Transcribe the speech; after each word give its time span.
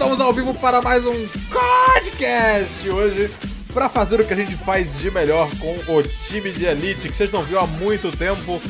estamos 0.00 0.18
ao 0.18 0.32
vivo 0.32 0.54
para 0.54 0.80
mais 0.80 1.04
um 1.04 1.28
podcast 1.52 2.88
hoje 2.88 3.30
para 3.70 3.86
fazer 3.86 4.18
o 4.18 4.26
que 4.26 4.32
a 4.32 4.36
gente 4.36 4.54
faz 4.54 4.98
de 4.98 5.10
melhor 5.10 5.46
com 5.58 5.76
o 5.92 6.02
time 6.02 6.50
de 6.52 6.64
elite 6.64 7.06
que 7.06 7.14
vocês 7.14 7.30
não 7.30 7.44
viram 7.44 7.64
há 7.64 7.66
muito 7.66 8.10
tempo. 8.16 8.62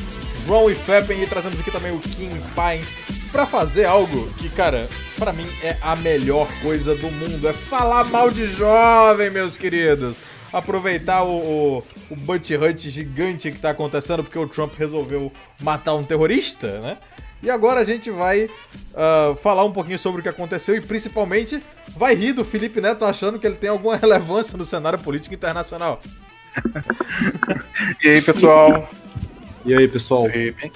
João 0.45 0.69
e 0.69 0.75
Feppen 0.75 1.23
e 1.23 1.27
trazemos 1.27 1.57
aqui 1.57 1.71
também 1.71 1.95
o 1.95 1.99
Kim 1.99 2.29
Pine 2.29 2.85
para 3.31 3.47
fazer 3.47 3.85
algo 3.85 4.29
que, 4.33 4.49
cara, 4.49 4.89
para 5.17 5.31
mim 5.31 5.47
é 5.63 5.77
a 5.81 5.95
melhor 5.95 6.49
coisa 6.61 6.95
do 6.95 7.09
mundo, 7.09 7.47
é 7.47 7.53
falar 7.53 8.03
mal 8.03 8.29
de 8.29 8.51
jovem, 8.51 9.29
meus 9.29 9.55
queridos 9.55 10.19
aproveitar 10.51 11.23
o, 11.23 11.37
o, 11.37 11.83
o 12.09 12.15
Butt 12.15 12.53
Hunt 12.55 12.79
gigante 12.89 13.51
que 13.51 13.59
tá 13.59 13.69
acontecendo 13.69 14.23
porque 14.23 14.37
o 14.37 14.47
Trump 14.47 14.73
resolveu 14.77 15.31
matar 15.61 15.95
um 15.95 16.03
terrorista, 16.03 16.81
né? 16.81 16.97
E 17.43 17.49
agora 17.49 17.79
a 17.79 17.83
gente 17.83 18.11
vai 18.11 18.45
uh, 18.45 19.35
falar 19.37 19.63
um 19.63 19.71
pouquinho 19.71 19.97
sobre 19.97 20.19
o 20.19 20.23
que 20.23 20.29
aconteceu 20.29 20.75
e 20.75 20.81
principalmente 20.81 21.61
vai 21.95 22.13
rir 22.13 22.33
do 22.33 22.45
Felipe 22.45 22.79
Neto 22.79 23.03
achando 23.03 23.39
que 23.39 23.47
ele 23.47 23.55
tem 23.55 23.69
alguma 23.69 23.95
relevância 23.97 24.57
no 24.57 24.65
cenário 24.65 24.99
político 24.99 25.33
internacional. 25.33 25.99
e 28.03 28.09
aí, 28.09 28.21
pessoal? 28.21 28.87
E 29.65 29.75
aí, 29.75 29.87
pessoal? 29.87 30.29
E 30.29 30.33
aí, 30.33 30.71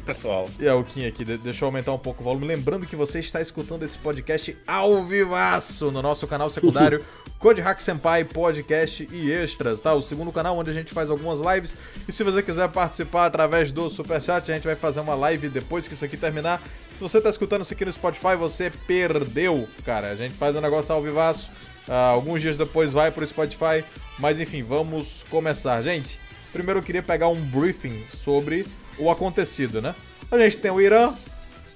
pessoal? 0.00 0.50
E 0.58 0.66
é 0.66 0.74
o 0.74 0.82
Kim 0.82 1.06
aqui, 1.06 1.24
deixa 1.24 1.64
eu 1.64 1.66
aumentar 1.66 1.92
um 1.92 1.98
pouco 1.98 2.20
o 2.20 2.24
volume. 2.24 2.46
Lembrando 2.46 2.84
que 2.84 2.96
você 2.96 3.20
está 3.20 3.40
escutando 3.40 3.84
esse 3.84 3.96
podcast 3.96 4.56
ao 4.66 5.04
vivaço 5.04 5.92
no 5.92 6.02
nosso 6.02 6.26
canal 6.26 6.50
secundário 6.50 7.04
Code 7.38 7.60
Hack 7.60 7.80
Senpai 7.80 8.24
Podcast 8.24 9.08
e 9.12 9.30
Extras, 9.30 9.78
tá? 9.78 9.94
O 9.94 10.02
segundo 10.02 10.32
canal 10.32 10.58
onde 10.58 10.70
a 10.70 10.72
gente 10.72 10.92
faz 10.92 11.10
algumas 11.10 11.38
lives. 11.38 11.76
E 12.08 12.12
se 12.12 12.24
você 12.24 12.42
quiser 12.42 12.68
participar 12.70 13.26
através 13.26 13.70
do 13.70 13.88
Superchat, 13.88 14.50
a 14.50 14.54
gente 14.54 14.64
vai 14.64 14.74
fazer 14.74 14.98
uma 14.98 15.14
live 15.14 15.48
depois 15.48 15.86
que 15.86 15.94
isso 15.94 16.04
aqui 16.04 16.16
terminar. 16.16 16.60
Se 16.96 17.00
você 17.00 17.18
está 17.18 17.30
escutando 17.30 17.62
isso 17.62 17.72
aqui 17.72 17.84
no 17.84 17.92
Spotify, 17.92 18.34
você 18.36 18.72
perdeu, 18.88 19.68
cara. 19.84 20.10
A 20.10 20.16
gente 20.16 20.34
faz 20.34 20.56
um 20.56 20.60
negócio 20.60 20.92
ao 20.92 21.00
vivaço. 21.00 21.48
Uh, 21.86 21.92
alguns 21.92 22.42
dias 22.42 22.56
depois 22.56 22.92
vai 22.92 23.12
pro 23.12 23.24
Spotify. 23.24 23.84
Mas 24.18 24.40
enfim, 24.40 24.64
vamos 24.64 25.24
começar. 25.30 25.80
Gente, 25.82 26.18
primeiro 26.52 26.80
eu 26.80 26.84
queria 26.84 27.02
pegar 27.02 27.28
um 27.28 27.40
briefing 27.40 28.04
sobre 28.10 28.66
o 28.98 29.10
acontecido, 29.10 29.80
né? 29.80 29.94
A 30.30 30.38
gente 30.38 30.58
tem 30.58 30.70
o 30.70 30.80
Irã, 30.80 31.14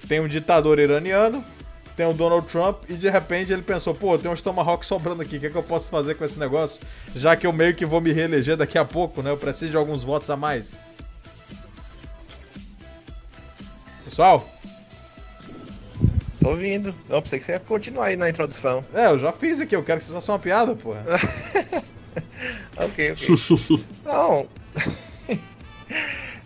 tem 0.07 0.19
um 0.19 0.27
ditador 0.27 0.79
iraniano, 0.79 1.43
tem 1.95 2.05
o 2.05 2.13
Donald 2.13 2.47
Trump 2.47 2.83
e 2.89 2.93
de 2.93 3.09
repente 3.09 3.53
ele 3.53 3.61
pensou, 3.61 3.93
pô, 3.93 4.17
tem 4.17 4.29
uns 4.29 4.41
Tomahawk 4.41 4.85
sobrando 4.85 5.21
aqui, 5.21 5.37
o 5.37 5.39
que, 5.39 5.47
é 5.47 5.49
que 5.49 5.55
eu 5.55 5.63
posso 5.63 5.89
fazer 5.89 6.15
com 6.15 6.25
esse 6.25 6.39
negócio? 6.39 6.81
Já 7.15 7.35
que 7.35 7.45
eu 7.45 7.53
meio 7.53 7.75
que 7.75 7.85
vou 7.85 8.01
me 8.01 8.11
reeleger 8.11 8.57
daqui 8.57 8.77
a 8.77 8.85
pouco, 8.85 9.21
né? 9.21 9.29
Eu 9.29 9.37
preciso 9.37 9.71
de 9.71 9.77
alguns 9.77 10.03
votos 10.03 10.29
a 10.29 10.35
mais. 10.35 10.79
Pessoal? 14.03 14.47
Tô 16.39 16.49
ouvindo. 16.49 16.93
Não, 17.07 17.21
pensei 17.21 17.39
que 17.39 17.45
você 17.45 17.53
ia 17.53 17.59
continuar 17.59 18.07
aí 18.07 18.17
na 18.17 18.29
introdução. 18.29 18.83
É, 18.93 19.07
eu 19.07 19.17
já 19.17 19.31
fiz 19.31 19.61
aqui, 19.61 19.75
eu 19.75 19.83
quero 19.83 19.99
que 19.99 20.03
isso 20.03 20.13
faça 20.13 20.31
uma 20.31 20.39
piada, 20.39 20.75
porra. 20.75 21.03
ok, 22.75 23.11
ok. 23.13 23.83
Não. 24.03 24.47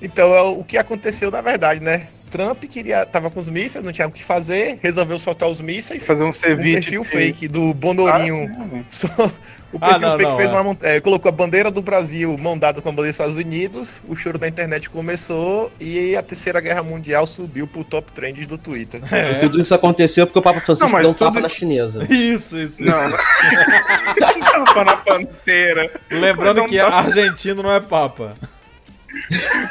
Então, 0.02 0.34
é 0.34 0.42
o 0.42 0.64
que 0.64 0.78
aconteceu 0.78 1.32
na 1.32 1.42
verdade, 1.42 1.80
né? 1.82 2.08
Trump 2.30 2.64
queria, 2.66 3.06
tava 3.06 3.30
com 3.30 3.40
os 3.40 3.50
mísseis, 3.50 3.84
não 3.84 3.92
tinha 3.92 4.08
o 4.08 4.12
que 4.12 4.24
fazer, 4.24 4.78
resolveu 4.82 5.18
soltar 5.18 5.50
os 5.50 5.62
mísseis. 5.62 6.06
Fazer 6.06 6.24
um 6.24 6.34
ceviche. 6.34 6.70
Um 6.70 6.74
perfil 6.74 7.04
fake 7.04 7.48
do 7.48 7.74
Bonorinho. 7.74 8.52
Ah, 8.60 9.32
o 9.72 9.80
perfil 9.80 9.96
ah, 9.96 10.00
não, 10.00 10.18
fake 10.18 10.32
não, 10.32 10.38
fez 10.38 10.52
é. 10.52 10.60
uma. 10.60 10.78
É, 10.82 11.00
colocou 11.00 11.30
a 11.30 11.32
bandeira 11.32 11.72
do 11.72 11.82
Brasil 11.82 12.38
mão 12.38 12.58
dada 12.58 12.82
com 12.82 12.90
a 12.90 12.92
bandeira 12.92 13.12
dos 13.12 13.16
Estados 13.16 13.38
Unidos. 13.38 14.04
O 14.08 14.16
choro 14.16 14.38
da 14.38 14.48
internet 14.48 14.90
começou 14.90 15.72
e 15.80 16.16
a 16.16 16.22
Terceira 16.22 16.60
Guerra 16.60 16.84
Mundial 16.84 17.26
subiu 17.26 17.66
pro 17.68 17.84
top 17.84 18.12
trends 18.12 18.46
do 18.46 18.58
Twitter. 18.58 19.02
É. 19.12 19.36
Tudo 19.36 19.62
isso 19.62 19.74
aconteceu 19.74 20.28
porque 20.28 20.40
o 20.40 20.42
Papa 20.42 20.60
Francisco 20.60 20.90
não, 20.90 21.02
deu 21.02 21.10
um 21.12 21.14
tudo... 21.14 21.28
tapa 21.28 21.40
na 21.40 21.50
chinesa. 21.50 22.06
Isso, 22.12 22.58
isso. 22.58 22.84
Não, 22.84 23.08
isso. 23.08 23.18
tapa 24.20 24.84
na 24.84 24.98
pantera. 24.98 25.92
Lembrando 26.10 26.66
que 26.66 26.78
tapa... 26.78 26.98
argentino 26.98 27.64
não 27.64 27.72
é 27.72 27.80
Papa. 27.80 28.34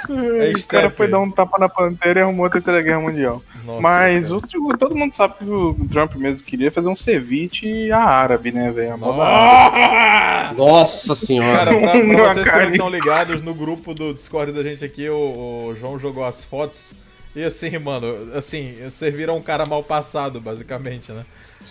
É 0.09 0.53
o 0.53 0.67
cara 0.67 0.91
foi 0.91 1.09
dar 1.09 1.21
um 1.21 1.31
tapa 1.31 1.59
na 1.59 1.69
pantera 1.69 2.21
e 2.21 2.23
arrumou 2.23 2.47
a 2.47 2.51
Terceira 2.51 2.83
Guerra 2.83 3.01
Mundial. 3.01 3.43
Nossa, 3.65 3.81
Mas 3.81 4.31
o, 4.31 4.41
todo 4.79 4.95
mundo 4.95 5.13
sabe 5.13 5.35
que 5.39 5.45
o 5.45 5.75
Trump 5.91 6.15
mesmo 6.17 6.43
queria 6.43 6.71
fazer 6.71 6.89
um 6.89 6.97
ceviche 6.97 7.91
árabe, 7.91 8.53
né, 8.53 8.71
velho? 8.71 8.97
Nossa 10.57 11.15
senhora. 11.15 11.71
Cara, 11.73 11.81
pra, 11.81 11.93
pra 11.93 12.35
vocês 12.35 12.51
que 12.51 12.59
não 12.59 12.71
estão 12.71 12.89
ligados, 12.91 13.43
no 13.43 13.55
grupo 13.55 13.95
do 13.95 14.13
Discord 14.13 14.53
da 14.53 14.63
gente 14.63 14.85
aqui, 14.85 15.09
o, 15.09 15.69
o 15.69 15.75
João 15.75 15.99
jogou 15.99 16.25
as 16.25 16.45
fotos. 16.45 16.93
E 17.35 17.45
assim, 17.45 17.79
mano, 17.79 18.33
assim, 18.35 18.75
serviram 18.91 19.37
um 19.37 19.43
cara 19.43 19.67
mal 19.67 19.83
passado, 19.83 20.41
basicamente, 20.41 21.13
né? 21.13 21.25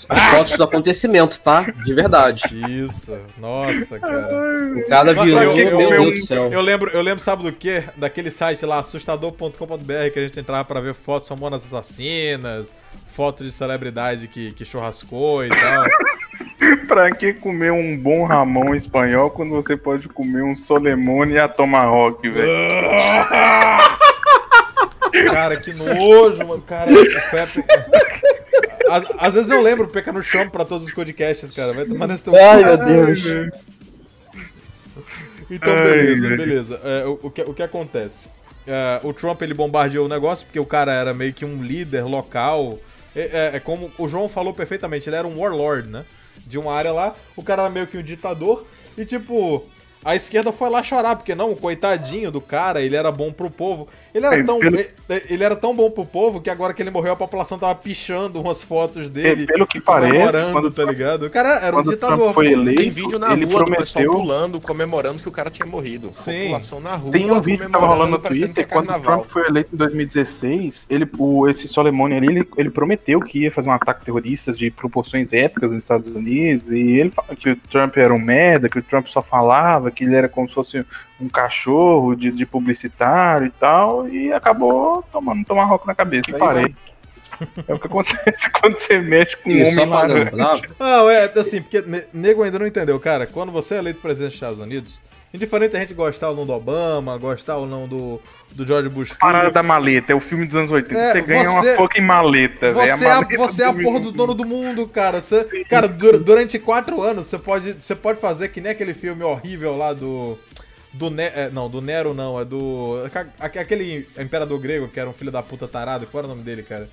As 0.10 0.22
fotos 0.32 0.58
do 0.58 0.64
acontecimento, 0.64 1.40
tá? 1.40 1.62
De 1.86 1.94
verdade. 1.94 2.44
Isso. 2.70 3.18
Nossa, 3.38 3.98
cara. 3.98 4.74
O 4.76 4.90
cara 4.90 5.14
virou, 5.14 5.42
eu, 5.42 5.58
eu, 5.58 5.78
meu 5.78 5.90
Deus 5.90 6.20
do 6.20 6.26
céu. 6.26 6.52
Eu 6.52 6.62
lembro, 6.62 6.92
eu 6.92 7.02
lembro, 7.02 7.24
sabe 7.24 7.44
do 7.44 7.52
quê? 7.52 7.86
Daquele 7.96 8.30
site 8.30 8.66
lá, 8.66 8.80
assustador.com.br, 8.80 10.12
que 10.14 10.20
a 10.20 10.22
gente 10.22 10.40
entrava 10.40 10.66
pra 10.66 10.82
ver 10.82 10.94
fotos 10.94 11.30
famonas 11.30 11.64
assassinas, 11.64 12.74
fotos 13.14 13.46
de 13.46 13.54
celebridade 13.54 14.28
que, 14.28 14.52
que 14.52 14.66
churrascou 14.66 15.46
e 15.46 15.50
tal. 15.50 15.86
pra 16.88 17.12
que 17.12 17.34
comer 17.34 17.72
um 17.72 17.98
bom 17.98 18.26
Ramon 18.26 18.76
espanhol 18.76 19.30
quando 19.30 19.52
você 19.52 19.78
pode 19.78 20.10
comer 20.10 20.44
um 20.44 20.56
Solemone 20.56 21.34
e 21.34 21.40
a 21.40 21.48
Tomahawk, 21.48 22.28
velho? 22.28 22.52
Cara, 25.32 25.56
que 25.56 25.74
nojo, 25.74 26.46
mano. 26.46 26.62
Cara, 26.62 26.92
o 26.92 27.32
Pepe. 27.32 27.64
Às, 28.90 29.04
às, 29.18 29.34
vezes 29.34 29.50
eu 29.50 29.62
lembro 29.62 29.88
pecar 29.88 30.14
no 30.14 30.22
chão 30.22 30.50
pra 30.50 30.66
todos 30.66 30.88
os 30.88 30.94
podcasts, 30.94 31.52
cara. 31.52 31.74
Vai 31.74 31.86
tomar 31.86 32.08
nesse 32.08 32.24
teu. 32.24 32.36
Ai, 32.36 32.64
meu 32.64 32.78
Deus. 32.78 33.24
Então, 35.50 35.74
beleza, 35.74 36.28
Ai, 36.28 36.38
beleza. 36.38 36.82
É, 36.84 37.06
o, 37.06 37.20
o, 37.24 37.32
que, 37.32 37.42
o 37.42 37.54
que 37.54 37.64
acontece? 37.64 38.30
É, 38.68 39.00
o 39.04 39.14
Trump 39.14 39.42
ele 39.42 39.54
bombardeou 39.54 40.06
o 40.06 40.10
negócio 40.10 40.46
porque 40.46 40.60
o 40.60 40.66
cara 40.66 40.92
era 40.92 41.14
meio 41.14 41.34
que 41.34 41.46
um 41.46 41.62
líder 41.62 42.04
local. 42.04 42.80
É, 43.16 43.22
é, 43.22 43.56
é, 43.56 43.60
como 43.60 43.92
o 43.98 44.08
João 44.08 44.28
falou 44.28 44.54
perfeitamente, 44.54 45.08
ele 45.08 45.16
era 45.16 45.28
um 45.28 45.40
warlord, 45.40 45.88
né? 45.88 46.06
De 46.46 46.58
uma 46.58 46.74
área 46.74 46.92
lá. 46.92 47.16
O 47.36 47.44
cara 47.44 47.64
era 47.64 47.72
meio 47.72 47.88
que 47.88 47.98
um 47.98 48.04
ditador. 48.04 48.66
E 48.98 49.06
tipo, 49.06 49.64
a 50.06 50.16
esquerda 50.16 50.52
foi 50.52 50.70
lá 50.70 50.84
chorar, 50.84 51.16
porque 51.16 51.34
não, 51.34 51.50
o 51.50 51.56
coitadinho 51.56 52.30
do 52.30 52.40
cara, 52.40 52.80
ele 52.80 52.96
era 52.96 53.12
bom 53.12 53.34
pro 53.34 53.50
povo. 53.50 53.88
Ele 54.14 54.24
era, 54.24 54.40
é, 54.40 54.44
tão, 54.44 54.60
pelo... 54.60 54.78
ele 55.28 55.44
era 55.44 55.56
tão 55.56 55.76
bom 55.76 55.90
pro 55.90 56.06
povo 56.06 56.40
que 56.40 56.48
agora 56.48 56.76
que 56.76 56.82
ele 56.84 56.92
morreu, 56.92 57.14
a 57.14 57.16
população 57.16 57.58
tava 57.58 57.74
pichando 57.74 58.40
umas 58.40 58.64
fotos 58.64 59.10
dele. 59.10 59.44
É, 59.44 59.46
pelo 59.48 59.66
que 59.66 59.82
parece, 59.82 60.52
quando, 60.52 60.70
tá 60.70 60.86
ligado? 60.86 61.26
O 61.26 61.30
cara 61.32 61.58
era 61.58 61.76
um 61.76 61.84
ditador. 61.84 62.34
Foi 62.36 62.52
eleito, 62.52 62.84
Tem 62.84 62.92
vídeo 62.92 63.18
na 63.18 63.34
ele 63.34 63.46
rua 63.46 63.66
prometeu... 63.66 63.76
do 63.76 63.80
pessoal 63.80 64.06
pulando, 64.06 64.62
comemorando 64.62 65.24
que 65.24 65.28
o 65.28 65.32
cara 65.32 65.50
tinha 65.50 65.66
morrido. 65.66 66.12
Sim. 66.14 66.42
População 66.42 66.80
na 66.80 66.96
rua. 66.96 67.12
Tem 67.12 67.32
um 67.32 67.42
vídeo 67.42 67.66
que 67.66 67.72
tava 67.72 67.88
rolando 67.88 68.12
no 68.12 68.20
Twitter, 68.20 68.64
é 68.64 68.68
quando 68.68 68.92
o 68.92 69.00
Trump 69.00 69.26
foi 69.26 69.48
eleito 69.48 69.74
em 69.74 69.78
2016, 69.78 70.86
ele, 70.88 71.10
o, 71.18 71.50
esse 71.50 71.68
Soleimani 71.68 72.16
ali, 72.16 72.28
ele, 72.28 72.48
ele 72.58 72.70
prometeu 72.70 73.20
que 73.22 73.40
ia 73.40 73.52
fazer 73.52 73.70
um 73.70 73.74
ataque 73.74 74.06
terrorista 74.06 74.52
de 74.54 74.70
proporções 74.70 75.34
épicas 75.34 75.72
nos 75.72 75.84
Estados 75.84 76.06
Unidos, 76.06 76.72
e 76.72 77.00
ele 77.00 77.10
falou 77.10 77.36
que 77.36 77.50
o 77.50 77.56
Trump 77.56 77.98
era 77.98 78.14
um 78.14 78.20
merda, 78.20 78.70
que 78.70 78.78
o 78.78 78.84
Trump 78.84 79.08
só 79.08 79.24
falava, 79.24 79.95
que 79.96 80.04
ele 80.04 80.16
era 80.16 80.30
como 80.30 80.48
se 80.48 80.54
fosse 80.54 80.86
um 81.20 81.30
cachorro 81.30 82.16
de, 82.16 82.32
de 82.32 82.46
publicitário 82.46 83.48
e 83.48 83.52
tal, 83.52 84.08
e 84.08 84.32
acabou 84.32 85.04
tomando 85.12 85.46
tomar 85.46 85.64
rock 85.66 85.88
na 85.88 85.96
cabeça. 85.96 86.24
Que 86.24 86.34
parei. 86.34 86.76
É 87.68 87.74
o 87.74 87.80
que 87.80 87.88
acontece 87.88 88.50
quando 88.62 88.78
você 88.78 89.00
mexe 89.00 89.36
com 89.38 89.50
um 89.50 89.68
homem 89.68 89.86
laranja. 89.86 90.32
Não, 90.80 91.10
é 91.10 91.26
assim, 91.38 91.62
porque 91.62 91.84
nego 92.14 92.44
ainda 92.44 92.60
não 92.60 92.68
entendeu, 92.68 93.00
cara. 93.00 93.26
Quando 93.26 93.52
você 93.52 93.76
é 93.76 93.78
eleito 93.80 94.00
presidente 94.00 94.30
dos 94.30 94.36
Estados 94.36 94.60
Unidos, 94.60 95.02
indiferente 95.36 95.76
a 95.76 95.80
gente 95.80 95.94
gostar 95.94 96.30
ou 96.30 96.36
não 96.36 96.46
do 96.46 96.54
Obama, 96.54 97.18
gostar 97.18 97.58
ou 97.58 97.68
não 97.68 97.88
do, 97.88 98.20
do 98.52 98.66
George 98.66 98.90
Bush 98.90 99.10
Filho, 99.10 99.20
Parada 99.20 99.52
da 99.52 99.62
maleta, 99.62 100.12
é 100.12 100.16
o 100.16 100.20
filme 100.20 100.46
dos 100.46 100.56
anos 100.56 100.72
80. 100.72 101.00
É, 101.00 101.12
você 101.12 101.22
ganha 101.22 101.44
você, 101.44 101.70
uma 101.70 101.76
fucking 101.76 102.02
maleta, 102.02 102.72
velho. 102.72 102.98
Você, 102.98 103.06
é, 103.06 103.38
você 103.38 103.64
é 103.64 103.66
a 103.68 103.74
porra 103.74 104.00
do 104.00 104.12
dono 104.12 104.34
do 104.34 104.46
mundo, 104.46 104.88
cara. 104.88 105.22
Você, 105.22 105.44
cara, 105.70 105.88
durante 105.88 106.58
quatro 106.60 107.02
anos 107.02 107.28
você 107.28 107.38
pode, 107.38 107.74
você 107.74 107.96
pode 107.96 108.20
fazer 108.20 108.50
que 108.50 108.62
nem 108.62 108.72
aquele 108.72 108.94
filme 108.94 109.24
horrível 109.24 109.78
lá 109.78 109.94
do. 109.94 110.38
Do 110.94 111.10
ne 111.10 111.24
é, 111.24 111.50
não, 111.52 111.70
do 111.70 111.82
Nero 111.82 112.14
não, 112.14 112.40
é 112.40 112.46
do. 112.46 112.96
Aquele 113.38 114.08
imperador 114.18 114.58
grego 114.60 114.88
que 114.88 114.98
era 114.98 115.10
um 115.10 115.14
filho 115.14 115.32
da 115.32 115.44
puta 115.44 115.68
tarado. 115.68 116.08
Qual 116.08 116.24
era 116.24 116.28
o 116.28 116.30
nome 116.34 116.44
dele, 116.44 116.64
cara? 116.64 116.90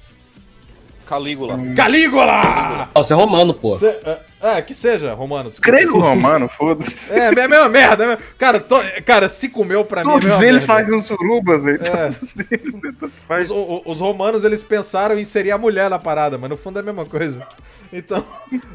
Calígula. 1.06 1.54
Hum. 1.54 1.74
Calígula! 1.74 2.88
Ah, 2.94 3.02
você 3.02 3.12
é 3.12 3.16
romano, 3.16 3.52
pô. 3.52 3.76
Cê, 3.76 3.86
é, 3.86 4.18
é, 4.40 4.62
que 4.62 4.74
seja 4.74 5.14
romano. 5.14 5.50
Grego 5.60 5.98
romano, 5.98 6.48
foda-se. 6.48 7.12
É, 7.12 7.26
é 7.26 7.28
a 7.28 7.48
mesma 7.48 7.68
merda. 7.68 8.12
É 8.12 8.18
cara, 8.38 8.60
to, 8.60 8.76
cara, 9.04 9.28
se 9.28 9.48
comeu 9.48 9.84
pra 9.84 10.02
Todos 10.02 10.24
mim. 10.24 10.30
Todos 10.30 10.44
eles 10.44 10.64
fazem 10.64 10.94
uns 10.94 11.04
surubas, 11.04 11.64
velho. 11.64 11.80
É. 11.82 12.08
Os, 12.08 13.50
os, 13.50 13.82
os, 13.84 14.00
romanos, 14.00 14.44
eles 14.44 14.62
pensaram 14.62 15.18
em 15.18 15.24
seria 15.24 15.54
a 15.54 15.58
mulher 15.58 15.88
na 15.88 15.98
parada, 15.98 16.38
mas 16.38 16.50
no 16.50 16.56
fundo 16.56 16.78
é 16.78 16.82
a 16.82 16.84
mesma 16.84 17.06
coisa. 17.06 17.46
Então, 17.92 18.24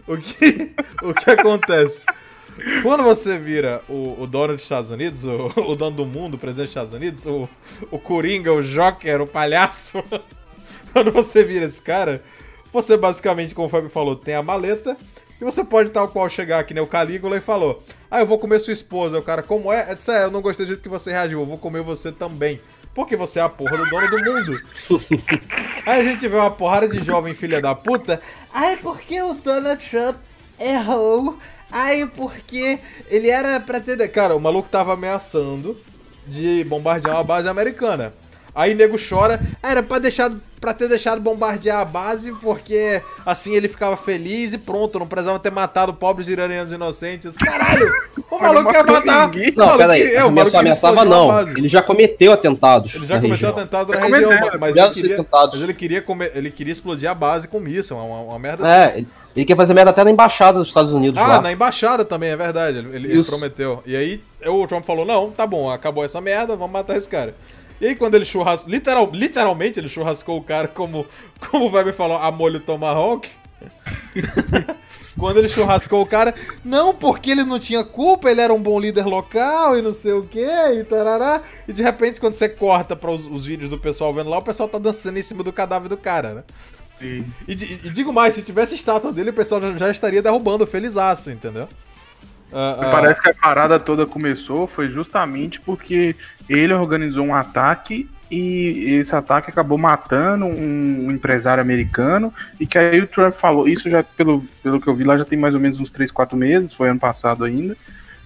o 0.07 0.18
que, 0.18 0.71
o 1.03 1.13
que 1.13 1.31
acontece? 1.31 2.06
Quando 2.81 3.03
você 3.03 3.38
vira 3.38 3.81
o, 3.88 4.21
o 4.21 4.27
dono 4.27 4.53
dos 4.53 4.63
Estados 4.63 4.89
Unidos, 4.89 5.25
o, 5.25 5.51
o, 5.57 5.75
dono 5.75 5.95
do 5.95 6.06
mundo, 6.06 6.35
o 6.35 6.38
presidente 6.38 6.68
dos 6.68 6.71
Estados 6.71 6.94
Unidos, 6.94 7.25
o, 7.25 7.47
o 7.91 8.00
Coringa, 8.00 8.51
o 8.51 8.63
Joker, 8.63 9.21
o 9.21 9.27
palhaço, 9.27 10.03
quando 10.98 11.12
você 11.12 11.44
vira 11.44 11.64
esse 11.64 11.80
cara, 11.80 12.24
você 12.74 12.98
basicamente, 12.98 13.54
como 13.54 13.68
o 13.68 13.70
Fábio 13.70 13.88
falou, 13.88 14.16
tem 14.16 14.34
a 14.34 14.42
maleta 14.42 14.98
e 15.40 15.46
você 15.46 15.64
pode 15.64 15.92
tal 15.92 16.08
qual 16.08 16.28
chegar 16.28 16.58
aqui, 16.58 16.74
né? 16.74 16.82
O 16.82 16.88
Calígula 16.88 17.38
e 17.38 17.42
falou: 17.42 17.84
Ah, 18.10 18.20
eu 18.20 18.26
vou 18.26 18.40
comer 18.40 18.60
sua 18.60 18.74
esposa. 18.74 19.20
O 19.20 19.22
cara, 19.22 19.44
como 19.44 19.72
é? 19.72 19.92
É 19.92 19.94
disse, 19.96 20.10
é, 20.10 20.24
eu 20.24 20.32
não 20.32 20.42
gostei 20.42 20.66
do 20.66 20.70
jeito 20.70 20.82
que 20.82 20.90
você 20.90 21.12
reagiu, 21.12 21.40
eu 21.40 21.46
vou 21.46 21.60
comer 21.60 21.84
você 21.84 22.12
também. 22.12 22.60
Porque 22.96 23.16
você 23.16 23.38
é 23.38 23.44
a 23.44 23.50
porra 23.50 23.78
do 23.78 23.88
dono 23.88 24.10
do 24.10 24.26
mundo. 24.26 24.60
Aí 25.86 26.02
a 26.02 26.04
gente 26.04 26.28
vê 26.28 26.36
uma 26.36 26.50
porrada 26.50 26.88
de 26.88 27.04
jovem 27.04 27.36
filha 27.36 27.62
da 27.62 27.76
puta. 27.76 28.20
Ai, 28.52 28.76
porque 28.78 29.22
o 29.22 29.36
Donald 29.36 29.88
Trump 29.88 30.16
errou. 30.60 31.38
Ai, 31.72 32.12
porque 32.16 32.80
ele 33.08 33.30
era 33.30 33.60
pra 33.60 33.80
ter. 33.80 34.08
Cara, 34.08 34.36
o 34.36 34.40
maluco 34.40 34.68
tava 34.68 34.94
ameaçando 34.94 35.78
de 36.26 36.64
bombardear 36.64 37.18
uma 37.18 37.24
base 37.24 37.48
americana. 37.48 38.16
Aí 38.57 38.74
nego 38.74 38.98
chora, 38.98 39.39
ah, 39.62 39.69
era 39.69 39.83
pra, 39.83 40.00
deixar, 40.00 40.31
pra 40.59 40.74
ter 40.74 40.89
deixado 40.89 41.21
bombardear 41.21 41.80
a 41.80 41.86
base, 41.86 42.31
porque 42.42 43.00
assim 43.24 43.54
ele 43.54 43.68
ficava 43.68 43.95
feliz 43.95 44.51
e 44.51 44.57
pronto, 44.57 44.98
não 44.98 45.06
precisava 45.06 45.38
ter 45.38 45.51
matado 45.51 45.94
pobres 45.94 46.27
iranianos 46.27 46.71
inocentes. 46.71 47.38
Caralho! 47.38 47.88
O 48.31 48.39
maluco 48.39 48.71
quer 48.71 48.83
matar. 48.83 49.27
Ninguém. 49.27 49.54
Não, 49.56 49.77
peraí, 49.77 50.12
é, 50.12 50.25
o 50.25 50.31
maluco 50.31 50.57
ameaçava 50.57 51.06
não. 51.06 51.39
Ele 51.50 51.69
já 51.69 51.83
cometeu 51.83 52.33
atentados. 52.33 52.95
Ele 52.95 53.06
já 53.06 53.21
cometeu 53.21 53.50
atentado 53.50 53.94
na 53.94 54.00
região, 54.00 54.31
mas, 54.60 54.75
ele 54.75 54.89
queria, 54.89 55.25
mas 55.31 55.62
ele 55.62 55.74
queria, 55.75 56.01
comer, 56.01 56.31
ele 56.33 56.50
queria 56.50 56.74
explodir 56.74 57.07
a 57.12 57.13
base 57.13 57.48
com 57.48 57.60
míssil, 57.60 57.95
uma, 57.95 58.21
uma 58.21 58.39
merda 58.39 58.68
é, 58.68 58.86
assim. 58.86 58.98
Ele, 58.98 59.07
ele 59.36 59.45
quer 59.45 59.56
fazer 59.56 59.75
merda 59.75 59.92
até 59.92 60.03
na 60.03 60.10
embaixada 60.10 60.57
dos 60.57 60.69
Estados 60.69 60.92
Unidos. 60.92 61.21
Ah, 61.21 61.27
lá. 61.27 61.42
na 61.42 61.51
embaixada 61.51 62.03
também, 62.03 62.31
é 62.31 62.36
verdade. 62.36 62.80
Ele, 62.80 63.12
ele 63.12 63.24
prometeu. 63.24 63.83
E 63.86 63.95
aí 63.95 64.19
o 64.48 64.65
Trump 64.65 64.83
falou: 64.83 65.06
não, 65.06 65.30
tá 65.30 65.45
bom, 65.45 65.69
acabou 65.69 66.03
essa 66.03 66.19
merda, 66.19 66.56
vamos 66.56 66.71
matar 66.71 66.98
esse 66.98 67.07
cara. 67.07 67.36
E 67.79 67.88
aí 67.88 67.95
quando 67.95 68.15
ele 68.15 68.25
churrascou, 68.25 68.71
literal, 68.71 69.09
literalmente 69.13 69.79
ele 69.79 69.89
churrascou 69.89 70.38
o 70.38 70.44
cara 70.44 70.68
como, 70.68 71.06
como 71.50 71.65
o 71.65 71.71
Weber 71.71 71.94
falou, 71.94 72.18
a 72.18 72.31
molho 72.31 72.59
tomahawk. 72.59 73.29
quando 75.18 75.38
ele 75.38 75.50
churrascou 75.50 76.01
o 76.01 76.06
cara, 76.06 76.33
não, 76.63 76.94
porque 76.94 77.31
ele 77.31 77.44
não 77.44 77.59
tinha 77.59 77.83
culpa, 77.83 78.29
ele 78.29 78.41
era 78.41 78.53
um 78.53 78.62
bom 78.62 78.79
líder 78.79 79.06
local 79.06 79.77
e 79.77 79.81
não 79.81 79.91
sei 79.91 80.13
o 80.13 80.24
que, 80.24 80.45
e 80.45 80.83
tarará. 80.83 81.41
E 81.68 81.74
de 81.74 81.81
repente, 81.81 82.19
quando 82.19 82.33
você 82.33 82.47
corta 82.47 82.95
para 82.95 83.12
os, 83.12 83.25
os, 83.25 83.45
vídeos 83.45 83.71
do 83.71 83.79
pessoal 83.79 84.13
vendo 84.13 84.29
lá, 84.29 84.38
o 84.38 84.44
pessoal 84.44 84.69
tá 84.69 84.77
dançando 84.77 85.18
em 85.18 85.21
cima 85.21 85.44
do 85.44 85.51
cadáver 85.51 85.89
do 85.89 85.97
cara, 85.97 86.33
né? 86.35 86.44
E, 87.01 87.24
e, 87.47 87.53
e, 87.53 87.89
digo 87.89 88.12
mais, 88.12 88.35
se 88.35 88.41
tivesse 88.41 88.75
estátua 88.75 89.12
dele, 89.12 89.29
o 89.29 89.33
pessoal 89.33 89.62
já, 89.62 89.77
já 89.77 89.91
estaria 89.91 90.21
derrubando, 90.21 90.65
felizaço, 90.65 91.29
entendeu? 91.29 91.68
Uh, 92.51 92.88
uh... 92.88 92.91
Parece 92.91 93.21
que 93.21 93.29
a 93.29 93.33
parada 93.33 93.79
toda 93.79 94.06
começou 94.06 94.68
foi 94.68 94.89
justamente 94.89 95.59
porque 95.59 96.15
ele 96.50 96.74
organizou 96.74 97.26
um 97.26 97.34
ataque 97.34 98.10
e 98.30 98.96
esse 99.00 99.16
ataque 99.16 99.50
acabou 99.50 99.78
matando 99.78 100.46
um 100.46 101.10
empresário 101.12 101.62
americano 101.62 102.34
e 102.60 102.68
que 102.68 102.78
aí 102.78 103.00
o 103.00 103.08
Trump 103.08 103.34
falou, 103.34 103.68
isso 103.68 103.90
já 103.90 104.04
pelo, 104.04 104.44
pelo 104.62 104.82
que 104.82 104.88
eu 104.88 104.96
vi 104.96 105.04
lá 105.04 105.18
já 105.18 105.26
tem 105.26 105.40
mais 105.40 105.54
ou 105.54 105.60
menos 105.60 105.80
uns 105.80 105.90
3, 105.90 106.12
4 106.12 106.38
meses, 106.38 106.74
foi 106.74 106.90
ano 106.90 107.00
passado 107.00 107.46
ainda, 107.46 107.76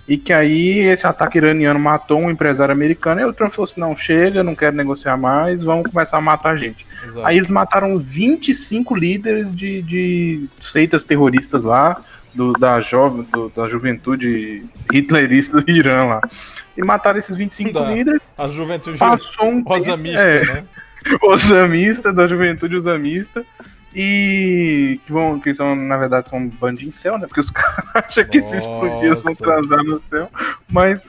e 0.07 0.17
que 0.17 0.33
aí 0.33 0.79
esse 0.79 1.05
ataque 1.05 1.37
iraniano 1.37 1.79
matou 1.79 2.19
um 2.19 2.31
empresário 2.31 2.73
americano 2.73 3.21
e 3.21 3.25
o 3.25 3.33
Trump 3.33 3.51
falou 3.51 3.69
assim, 3.69 3.79
não, 3.79 3.95
chega, 3.95 4.43
não 4.43 4.55
quero 4.55 4.75
negociar 4.75 5.17
mais, 5.17 5.61
vamos 5.61 5.91
começar 5.91 6.17
a 6.17 6.21
matar 6.21 6.53
a 6.53 6.57
gente. 6.57 6.85
Exato. 7.05 7.25
Aí 7.25 7.37
eles 7.37 7.49
mataram 7.49 7.97
25 7.97 8.95
líderes 8.95 9.55
de, 9.55 9.81
de 9.83 10.45
seitas 10.59 11.03
terroristas 11.03 11.63
lá, 11.63 12.03
do, 12.33 12.53
da, 12.53 12.79
jovem, 12.81 13.23
do, 13.23 13.49
da 13.49 13.67
juventude 13.67 14.65
hitlerista 14.91 15.61
do 15.61 15.71
Irã 15.71 16.03
lá. 16.03 16.21
E 16.77 16.83
mataram 16.83 17.19
esses 17.19 17.35
25 17.35 17.73
da, 17.73 17.91
líderes. 17.91 18.21
A 18.37 18.47
juventude 18.47 18.97
passou 18.97 19.45
um 19.45 19.63
osamista, 19.65 20.21
é, 20.21 20.45
né? 20.45 20.63
Osamista, 21.23 22.13
da 22.13 22.27
juventude 22.27 22.75
osamista. 22.75 23.45
E 23.93 24.99
que, 25.05 25.11
vão, 25.11 25.39
que 25.39 25.53
são, 25.53 25.75
na 25.75 25.97
verdade, 25.97 26.29
são 26.29 26.47
bandinhos 26.47 26.95
em 26.95 26.97
céu, 26.97 27.17
né? 27.17 27.27
Porque 27.27 27.41
os 27.41 27.49
caras 27.51 27.91
acham 27.93 28.23
que 28.23 28.41
se 28.41 28.57
explodir 28.57 29.05
eles 29.05 29.21
vão 29.21 29.35
transar 29.35 29.83
no 29.83 29.99
céu. 29.99 30.29
Mas 30.69 31.01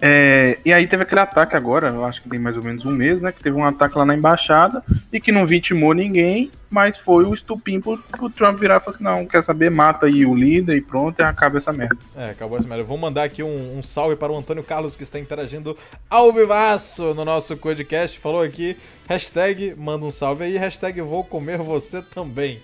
é, 0.00 0.58
e 0.64 0.72
aí 0.72 0.86
teve 0.86 1.02
aquele 1.02 1.20
ataque 1.20 1.56
agora, 1.56 1.88
eu 1.88 2.04
acho 2.04 2.22
que 2.22 2.28
tem 2.28 2.38
mais 2.38 2.56
ou 2.56 2.62
menos 2.62 2.84
um 2.84 2.90
mês, 2.90 3.22
né? 3.22 3.32
Que 3.32 3.42
teve 3.42 3.56
um 3.56 3.64
ataque 3.64 3.96
lá 3.96 4.04
na 4.04 4.14
embaixada 4.14 4.82
e 5.12 5.18
que 5.18 5.32
não 5.32 5.46
vitimou 5.46 5.94
ninguém, 5.94 6.50
mas 6.68 6.96
foi 6.98 7.24
o 7.24 7.32
estupim 7.32 7.80
pro, 7.80 7.96
pro 7.98 8.28
Trump 8.28 8.58
virar 8.58 8.76
e 8.76 8.80
falar 8.80 8.94
assim: 8.94 9.04
não, 9.04 9.26
quer 9.26 9.42
saber, 9.42 9.70
mata 9.70 10.06
aí 10.06 10.26
o 10.26 10.34
líder 10.34 10.76
e 10.76 10.80
pronto, 10.80 11.20
e 11.20 11.22
acaba 11.22 11.56
essa 11.56 11.72
merda. 11.72 11.96
É, 12.14 12.30
acabou 12.30 12.58
essa 12.58 12.68
merda. 12.68 12.84
Vou 12.84 12.98
mandar 12.98 13.24
aqui 13.24 13.42
um, 13.42 13.78
um, 13.78 13.82
salve 13.82 14.16
para 14.16 14.32
o 14.32 14.36
Antônio 14.36 14.62
Carlos 14.62 14.96
que 14.96 15.02
está 15.02 15.18
interagindo 15.18 15.76
ao 16.10 16.32
vivaço 16.32 17.14
no 17.14 17.24
nosso 17.24 17.56
podcast. 17.56 18.18
Falou 18.18 18.42
aqui, 18.42 18.76
hashtag 19.08 19.74
manda 19.76 20.04
um 20.04 20.10
salve 20.10 20.44
aí, 20.44 20.58
hashtag 20.58 21.00
vou 21.00 21.24
comer 21.24 21.58
você 21.58 22.02
também. 22.02 22.60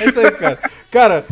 É 0.00 0.08
isso 0.08 0.20
aí, 0.20 0.30
cara. 0.32 0.58
Cara, 0.90 1.24